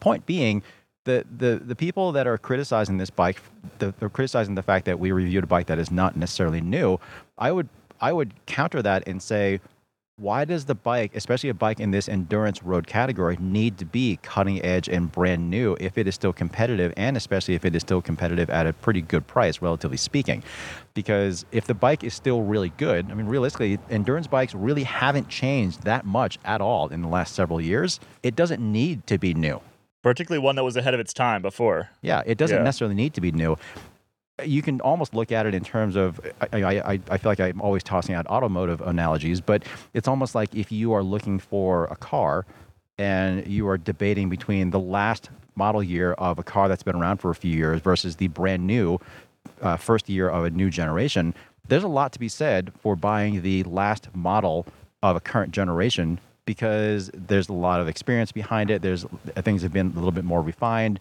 point 0.00 0.26
being, 0.26 0.62
the, 1.04 1.24
the, 1.36 1.60
the 1.64 1.74
people 1.74 2.12
that 2.12 2.26
are 2.26 2.38
criticizing 2.38 2.98
this 2.98 3.10
bike, 3.10 3.40
the, 3.78 3.92
they're 3.98 4.08
criticizing 4.08 4.54
the 4.54 4.62
fact 4.62 4.84
that 4.86 4.98
we 4.98 5.10
reviewed 5.12 5.44
a 5.44 5.46
bike 5.46 5.66
that 5.66 5.78
is 5.78 5.90
not 5.90 6.16
necessarily 6.16 6.60
new. 6.60 6.98
I 7.38 7.50
would 7.52 7.68
I 8.00 8.12
would 8.12 8.34
counter 8.46 8.82
that 8.82 9.06
and 9.06 9.22
say, 9.22 9.60
why 10.16 10.44
does 10.44 10.66
the 10.66 10.74
bike, 10.74 11.12
especially 11.14 11.48
a 11.50 11.54
bike 11.54 11.80
in 11.80 11.90
this 11.90 12.08
endurance 12.08 12.62
road 12.62 12.86
category, 12.86 13.36
need 13.40 13.78
to 13.78 13.84
be 13.84 14.18
cutting 14.22 14.62
edge 14.62 14.88
and 14.88 15.10
brand 15.10 15.48
new 15.48 15.76
if 15.80 15.96
it 15.96 16.06
is 16.06 16.14
still 16.14 16.32
competitive, 16.32 16.92
and 16.96 17.16
especially 17.16 17.54
if 17.54 17.64
it 17.64 17.74
is 17.74 17.82
still 17.82 18.02
competitive 18.02 18.50
at 18.50 18.66
a 18.66 18.72
pretty 18.72 19.00
good 19.00 19.26
price, 19.26 19.62
relatively 19.62 19.96
speaking? 19.96 20.42
Because 20.94 21.46
if 21.50 21.64
the 21.66 21.74
bike 21.74 22.04
is 22.04 22.12
still 22.12 22.42
really 22.42 22.70
good, 22.76 23.10
I 23.10 23.14
mean, 23.14 23.26
realistically, 23.26 23.78
endurance 23.88 24.26
bikes 24.26 24.54
really 24.54 24.84
haven't 24.84 25.28
changed 25.28 25.82
that 25.84 26.04
much 26.04 26.38
at 26.44 26.60
all 26.60 26.88
in 26.88 27.02
the 27.02 27.08
last 27.08 27.34
several 27.34 27.60
years. 27.60 27.98
It 28.22 28.36
doesn't 28.36 28.60
need 28.60 29.06
to 29.06 29.16
be 29.16 29.32
new. 29.32 29.60
Particularly 30.02 30.42
one 30.44 30.56
that 30.56 30.64
was 30.64 30.76
ahead 30.76 30.94
of 30.94 31.00
its 31.00 31.12
time 31.14 31.42
before. 31.42 31.88
Yeah, 32.02 32.22
it 32.26 32.36
doesn't 32.38 32.56
Yeah. 32.58 32.62
necessarily 32.64 32.94
need 32.94 33.14
to 33.14 33.20
be 33.20 33.32
new. 33.32 33.56
you 34.44 34.62
can 34.62 34.80
almost 34.80 35.14
look 35.14 35.30
at 35.30 35.46
it 35.46 35.54
in 35.54 35.62
terms 35.62 35.94
of 35.94 36.18
I, 36.52 36.62
I, 36.64 37.00
I 37.10 37.16
feel 37.18 37.30
like 37.30 37.38
I'm 37.38 37.60
always 37.60 37.82
tossing 37.84 38.14
out 38.14 38.26
automotive 38.26 38.80
analogies, 38.80 39.40
but 39.40 39.62
it's 39.94 40.08
almost 40.08 40.34
like 40.34 40.52
if 40.54 40.72
you 40.72 40.92
are 40.94 41.02
looking 41.02 41.38
for 41.38 41.84
a 41.84 41.96
car 41.96 42.44
and 42.98 43.46
you 43.46 43.68
are 43.68 43.78
debating 43.78 44.28
between 44.30 44.70
the 44.70 44.80
last 44.80 45.30
model 45.54 45.82
year 45.82 46.14
of 46.14 46.38
a 46.38 46.42
car 46.42 46.66
that's 46.66 46.82
been 46.82 46.96
around 46.96 47.18
for 47.18 47.30
a 47.30 47.34
few 47.34 47.54
years 47.54 47.80
versus 47.82 48.16
the 48.16 48.26
brand 48.28 48.66
new 48.66 48.98
uh, 49.60 49.76
first 49.76 50.08
year 50.08 50.28
of 50.28 50.44
a 50.44 50.50
new 50.50 50.70
generation, 50.70 51.34
there's 51.68 51.84
a 51.84 51.88
lot 51.88 52.10
to 52.12 52.18
be 52.18 52.28
said 52.28 52.72
for 52.80 52.96
buying 52.96 53.42
the 53.42 53.62
last 53.64 54.08
model 54.14 54.66
of 55.02 55.14
a 55.14 55.20
current 55.20 55.52
generation 55.52 56.18
because 56.44 57.10
there's 57.14 57.48
a 57.48 57.52
lot 57.52 57.80
of 57.80 57.88
experience 57.88 58.32
behind 58.32 58.70
it. 58.70 58.82
There's 58.82 59.06
things 59.36 59.62
have 59.62 59.72
been 59.72 59.88
a 59.88 59.94
little 59.94 60.12
bit 60.12 60.24
more 60.24 60.42
refined. 60.42 61.00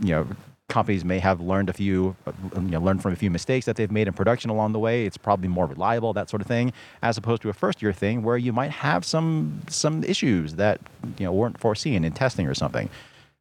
You 0.00 0.10
know, 0.10 0.26
companies 0.68 1.04
may 1.04 1.18
have 1.18 1.40
learned 1.40 1.68
a 1.68 1.72
few, 1.72 2.16
uh, 2.26 2.32
you 2.54 2.60
know, 2.62 2.80
learned 2.80 3.02
from 3.02 3.12
a 3.12 3.16
few 3.16 3.30
mistakes 3.30 3.66
that 3.66 3.76
they've 3.76 3.90
made 3.90 4.08
in 4.08 4.14
production 4.14 4.50
along 4.50 4.72
the 4.72 4.78
way. 4.78 5.04
It's 5.04 5.18
probably 5.18 5.48
more 5.48 5.66
reliable, 5.66 6.12
that 6.14 6.30
sort 6.30 6.40
of 6.40 6.48
thing, 6.48 6.72
as 7.02 7.18
opposed 7.18 7.42
to 7.42 7.50
a 7.50 7.52
first 7.52 7.82
year 7.82 7.92
thing 7.92 8.22
where 8.22 8.36
you 8.36 8.52
might 8.52 8.70
have 8.70 9.04
some 9.04 9.60
some 9.68 10.02
issues 10.04 10.54
that 10.54 10.80
you 11.18 11.26
know 11.26 11.32
weren't 11.32 11.58
foreseen 11.58 12.04
in 12.04 12.12
testing 12.12 12.46
or 12.46 12.54
something. 12.54 12.88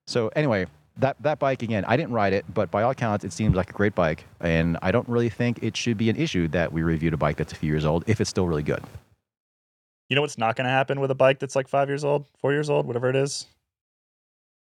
So 0.08 0.30
anyway, 0.36 0.68
that 0.98 1.16
that 1.22 1.40
bike 1.40 1.64
again, 1.64 1.86
I 1.88 1.96
didn't 1.96 2.12
ride 2.12 2.34
it, 2.34 2.46
but 2.54 2.70
by 2.70 2.84
all 2.84 2.92
accounts, 2.92 3.24
it 3.24 3.32
seems 3.34 3.56
like 3.56 3.70
a 3.70 3.74
great 3.74 3.96
bike, 3.96 4.26
and 4.42 4.78
I 4.82 4.92
don't 4.92 5.08
really 5.08 5.30
think 5.30 5.64
it 5.64 5.78
should 5.78 5.98
be 5.98 6.10
an 6.10 6.18
issue 6.18 6.48
that 6.50 6.74
we 6.74 6.82
reviewed 6.82 7.14
a 7.14 7.18
bike 7.18 7.38
that's 7.38 7.54
a 7.54 7.56
few 7.56 7.72
years 7.72 7.86
old 7.86 8.04
if 8.08 8.20
it's 8.20 8.30
still 8.30 8.48
really 8.48 8.64
good. 8.64 8.84
You 10.12 10.16
know 10.16 10.22
what's 10.24 10.38
not 10.38 10.58
going 10.58 10.66
to 10.66 10.72
happen 10.72 11.00
with 11.00 11.10
a 11.10 11.16
bike 11.16 11.40
that's 11.40 11.56
like 11.56 11.70
five 11.70 11.88
years 11.88 12.04
old, 12.04 12.28
four 12.38 12.52
years 12.52 12.70
old, 12.70 12.86
whatever 12.86 13.10
it 13.10 13.16
is? 13.16 13.46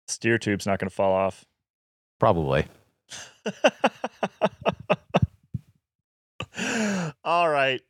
Steer 0.07 0.37
tube's 0.37 0.67
not 0.67 0.79
going 0.79 0.91
to 0.91 0.95
fall 0.95 1.15
off. 1.15 1.47
Probably. 2.19 2.67
All 7.25 7.49
right. 7.49 7.81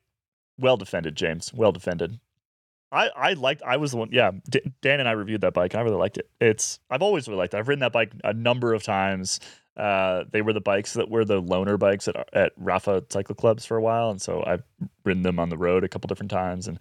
Well 0.57 0.77
defended, 0.77 1.17
James. 1.17 1.53
Well 1.53 1.73
defended. 1.73 2.21
I, 2.93 3.09
I 3.17 3.33
liked 3.33 3.63
I 3.67 3.77
was 3.77 3.91
the 3.91 3.97
one 3.97 4.11
yeah 4.13 4.31
D- 4.49 4.63
Dan 4.81 5.01
and 5.01 5.09
I 5.09 5.13
reviewed 5.13 5.41
that 5.41 5.53
bike 5.53 5.75
and 5.75 5.81
I 5.81 5.83
really 5.83 5.97
liked 5.97 6.17
it 6.17 6.31
it's 6.41 6.79
I've 6.89 7.03
always 7.03 7.27
really 7.27 7.39
liked 7.39 7.55
it 7.55 7.59
I've 7.59 7.67
ridden 7.67 7.81
that 7.81 7.93
bike 7.93 8.13
a 8.23 8.33
number 8.33 8.73
of 8.73 8.85
times 8.85 9.41
uh, 9.77 10.25
they 10.31 10.43
were 10.43 10.53
the 10.53 10.61
bikes 10.61 10.93
that 10.93 11.11
were 11.11 11.25
the 11.25 11.43
loaner 11.43 11.77
bikes 11.79 12.07
at 12.07 12.17
at 12.33 12.59
Rapha 12.59 13.13
cycle 13.13 13.35
clubs 13.35 13.67
for 13.67 13.77
a 13.77 13.83
while 13.83 14.11
and 14.11 14.23
so 14.23 14.45
I've 14.47 14.63
ridden 15.05 15.23
them 15.25 15.39
on 15.41 15.51
the 15.51 15.59
road 15.59 15.83
a 15.85 15.89
couple 15.89 16.07
different 16.07 16.31
times 16.31 16.67
and 16.69 16.79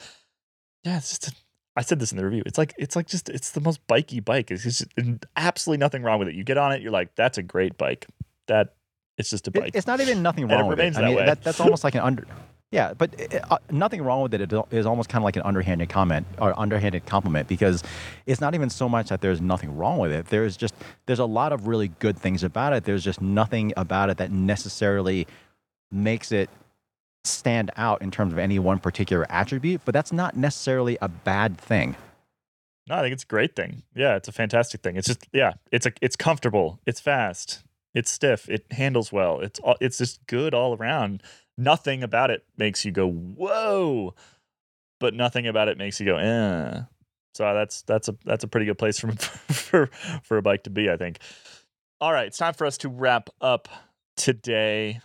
yeah 0.87 0.97
it's 0.97 1.09
just 1.09 1.27
a, 1.27 1.31
I 1.75 1.81
said 1.81 1.99
this 1.99 2.11
in 2.11 2.17
the 2.17 2.25
review 2.25 2.43
it's 2.45 2.57
like 2.57 2.73
it's 2.77 2.95
like 2.95 3.07
just 3.07 3.29
it's 3.29 3.51
the 3.51 3.61
most 3.61 3.85
bikey 3.87 4.19
bike 4.19 4.49
it's 4.51 4.63
just 4.63 4.85
absolutely 5.35 5.79
nothing 5.79 6.01
wrong 6.03 6.19
with 6.19 6.27
it 6.29 6.35
you 6.35 6.43
get 6.43 6.57
on 6.57 6.71
it 6.71 6.81
you're 6.81 6.91
like 6.91 7.15
that's 7.15 7.37
a 7.37 7.43
great 7.43 7.77
bike 7.77 8.07
that 8.47 8.73
it's 9.17 9.29
just 9.29 9.47
a 9.47 9.51
It- 9.51 9.59
bike 9.59 9.71
it's 9.75 9.87
not 9.87 9.99
even 9.99 10.21
nothing 10.23 10.43
And 10.49 10.51
it 10.53 10.55
wrong 10.55 10.67
with 10.67 10.79
it. 10.79 10.81
remains 10.81 10.97
I 10.97 11.01
that 11.01 11.07
mean, 11.07 11.17
way. 11.17 11.25
that, 11.25 11.43
that's 11.43 11.59
almost 11.59 11.83
like 11.87 11.95
an 11.95 12.01
under. 12.01 12.25
Yeah, 12.69 12.93
but 12.93 13.09
uh, 13.33 13.39
uh, 13.51 13.57
nothing 13.71 14.01
wrong 14.01 14.21
with 14.23 14.33
it. 14.33 14.41
It 14.41 14.51
is 14.71 14.85
almost 14.85 15.07
kind 15.07 15.21
of 15.21 15.23
like 15.23 15.37
an 15.37 15.43
underhanded 15.43 15.87
comment 15.87 16.27
or 16.37 16.57
underhanded 16.59 17.05
compliment 17.05 17.47
because 17.47 17.81
it's 18.25 18.41
not 18.41 18.55
even 18.55 18.69
so 18.69 18.89
much 18.89 19.07
that 19.07 19.21
there's 19.21 19.39
nothing 19.39 19.77
wrong 19.77 19.99
with 19.99 20.11
it. 20.11 20.25
There's 20.25 20.57
just 20.57 20.75
there's 21.05 21.19
a 21.19 21.25
lot 21.25 21.53
of 21.53 21.67
really 21.67 21.87
good 21.87 22.17
things 22.19 22.43
about 22.43 22.73
it. 22.73 22.83
There's 22.83 23.05
just 23.05 23.21
nothing 23.21 23.71
about 23.77 24.09
it 24.09 24.17
that 24.17 24.31
necessarily 24.31 25.27
makes 25.91 26.33
it 26.33 26.49
stand 27.27 27.71
out 27.77 28.01
in 28.01 28.11
terms 28.11 28.33
of 28.33 28.39
any 28.39 28.59
one 28.59 28.79
particular 28.79 29.25
attribute. 29.29 29.81
But 29.85 29.93
that's 29.93 30.11
not 30.11 30.35
necessarily 30.35 30.97
a 31.01 31.07
bad 31.07 31.57
thing. 31.57 31.95
No, 32.87 32.95
I 32.95 33.01
think 33.01 33.13
it's 33.13 33.23
a 33.23 33.27
great 33.27 33.55
thing. 33.55 33.83
Yeah, 33.95 34.15
it's 34.15 34.27
a 34.27 34.31
fantastic 34.31 34.81
thing. 34.81 34.95
It's 34.95 35.07
just 35.07 35.27
yeah, 35.33 35.53
it's 35.71 35.85
a 35.85 35.91
it's 36.01 36.15
comfortable, 36.15 36.79
it's 36.85 37.01
fast, 37.01 37.63
it's 37.93 38.09
stiff, 38.09 38.49
it 38.49 38.65
handles 38.71 39.11
well. 39.11 39.41
It's 39.41 39.59
all, 39.59 39.75
it's 39.81 39.97
just 39.97 40.25
good 40.27 40.53
all 40.53 40.75
around. 40.75 41.21
Nothing 41.57 42.01
about 42.01 42.31
it 42.31 42.45
makes 42.57 42.85
you 42.85 42.91
go 42.91 43.09
whoa, 43.09 44.15
but 44.99 45.13
nothing 45.13 45.47
about 45.47 45.67
it 45.67 45.77
makes 45.77 45.99
you 45.99 46.05
go 46.05 46.17
eh. 46.17 46.81
So 47.33 47.53
that's 47.53 47.81
that's 47.83 48.07
a 48.07 48.15
that's 48.25 48.43
a 48.43 48.47
pretty 48.47 48.65
good 48.65 48.77
place 48.77 48.99
for 48.99 49.11
for 49.51 49.87
for 50.23 50.37
a 50.37 50.41
bike 50.41 50.63
to 50.63 50.69
be, 50.69 50.89
I 50.89 50.95
think. 50.95 51.19
All 51.99 52.13
right, 52.13 52.27
it's 52.27 52.37
time 52.37 52.53
for 52.53 52.65
us 52.65 52.77
to 52.79 52.89
wrap 52.89 53.29
up 53.41 53.67
today. 54.15 55.01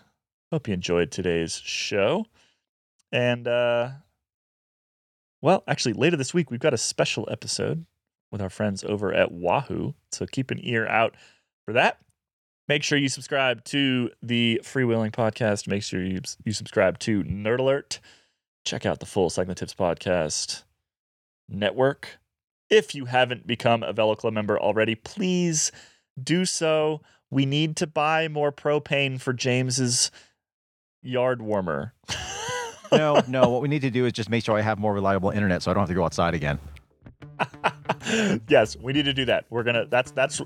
Hope 0.53 0.69
you 0.69 0.75
enjoyed 0.75 1.11
today's 1.11 1.57
show. 1.57 2.27
And 3.11 3.49
uh 3.49 3.91
well, 5.41 5.65
actually, 5.67 5.95
later 5.95 6.17
this 6.17 6.33
week, 6.33 6.51
we've 6.51 6.61
got 6.61 6.75
a 6.75 6.79
special 6.79 7.27
episode 7.31 7.87
with 8.31 8.41
our 8.41 8.51
friends 8.51 8.85
over 8.85 9.13
at 9.13 9.33
Wahoo. 9.33 9.95
So 10.13 10.25
keep 10.27 10.51
an 10.51 10.61
ear 10.63 10.87
out 10.87 11.17
for 11.65 11.73
that. 11.73 11.99
Make 12.69 12.85
sure 12.85 12.97
you 12.97 13.09
subscribe 13.09 13.65
to 13.65 14.11
the 14.23 14.61
Freewheeling 14.63 15.11
podcast. 15.11 15.67
Make 15.67 15.83
sure 15.83 16.05
you, 16.05 16.21
you 16.45 16.53
subscribe 16.53 16.99
to 17.01 17.25
Nerd 17.25 17.59
Alert. 17.59 17.99
Check 18.65 18.87
out 18.87 19.01
the 19.01 19.07
full 19.07 19.31
Cycling 19.31 19.57
Tips 19.57 19.75
podcast 19.75 20.63
network. 21.49 22.19
If 22.71 22.95
you 22.95 23.07
haven't 23.07 23.47
become 23.47 23.83
a 23.83 23.93
Velo 23.93 24.15
Club 24.15 24.35
member 24.35 24.61
already, 24.61 24.95
please 24.95 25.73
do 26.23 26.45
so. 26.45 27.01
We 27.31 27.47
need 27.47 27.77
to 27.79 27.87
buy 27.87 28.29
more 28.29 28.53
propane 28.53 29.21
for 29.21 29.33
James's 29.33 30.13
yard 31.03 31.43
warmer. 31.43 31.93
No, 32.93 33.23
no. 33.27 33.49
What 33.49 33.63
we 33.63 33.69
need 33.69 33.81
to 33.81 33.91
do 33.91 34.05
is 34.05 34.13
just 34.13 34.29
make 34.29 34.45
sure 34.45 34.55
I 34.57 34.61
have 34.61 34.79
more 34.79 34.93
reliable 34.93 35.31
internet, 35.31 35.63
so 35.63 35.71
I 35.71 35.75
don't 35.75 35.81
have 35.81 35.89
to 35.89 35.95
go 35.95 36.05
outside 36.05 36.35
again. 36.35 36.59
yes, 38.49 38.77
we 38.77 38.93
need 38.93 39.07
to 39.07 39.15
do 39.15 39.25
that. 39.25 39.47
We're 39.49 39.63
gonna. 39.63 39.87
That's 39.87 40.11
that's 40.11 40.43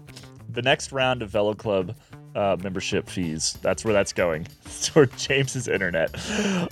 the 0.50 0.62
next 0.62 0.92
round 0.92 1.22
of 1.22 1.30
Velo 1.30 1.54
Club 1.54 1.96
uh, 2.36 2.56
membership 2.62 3.08
fees. 3.08 3.58
That's 3.62 3.84
where 3.84 3.92
that's 3.92 4.12
going. 4.12 4.46
Toward 4.84 5.16
James's 5.16 5.66
internet. 5.68 6.14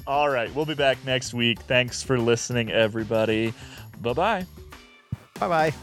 All 0.06 0.28
right, 0.28 0.54
we'll 0.54 0.66
be 0.66 0.74
back 0.74 1.04
next 1.04 1.34
week. 1.34 1.60
Thanks 1.62 2.02
for 2.02 2.18
listening, 2.18 2.70
everybody. 2.70 3.52
Bye 4.00 4.12
bye. 4.12 4.46
Bye 5.40 5.48
bye. 5.48 5.74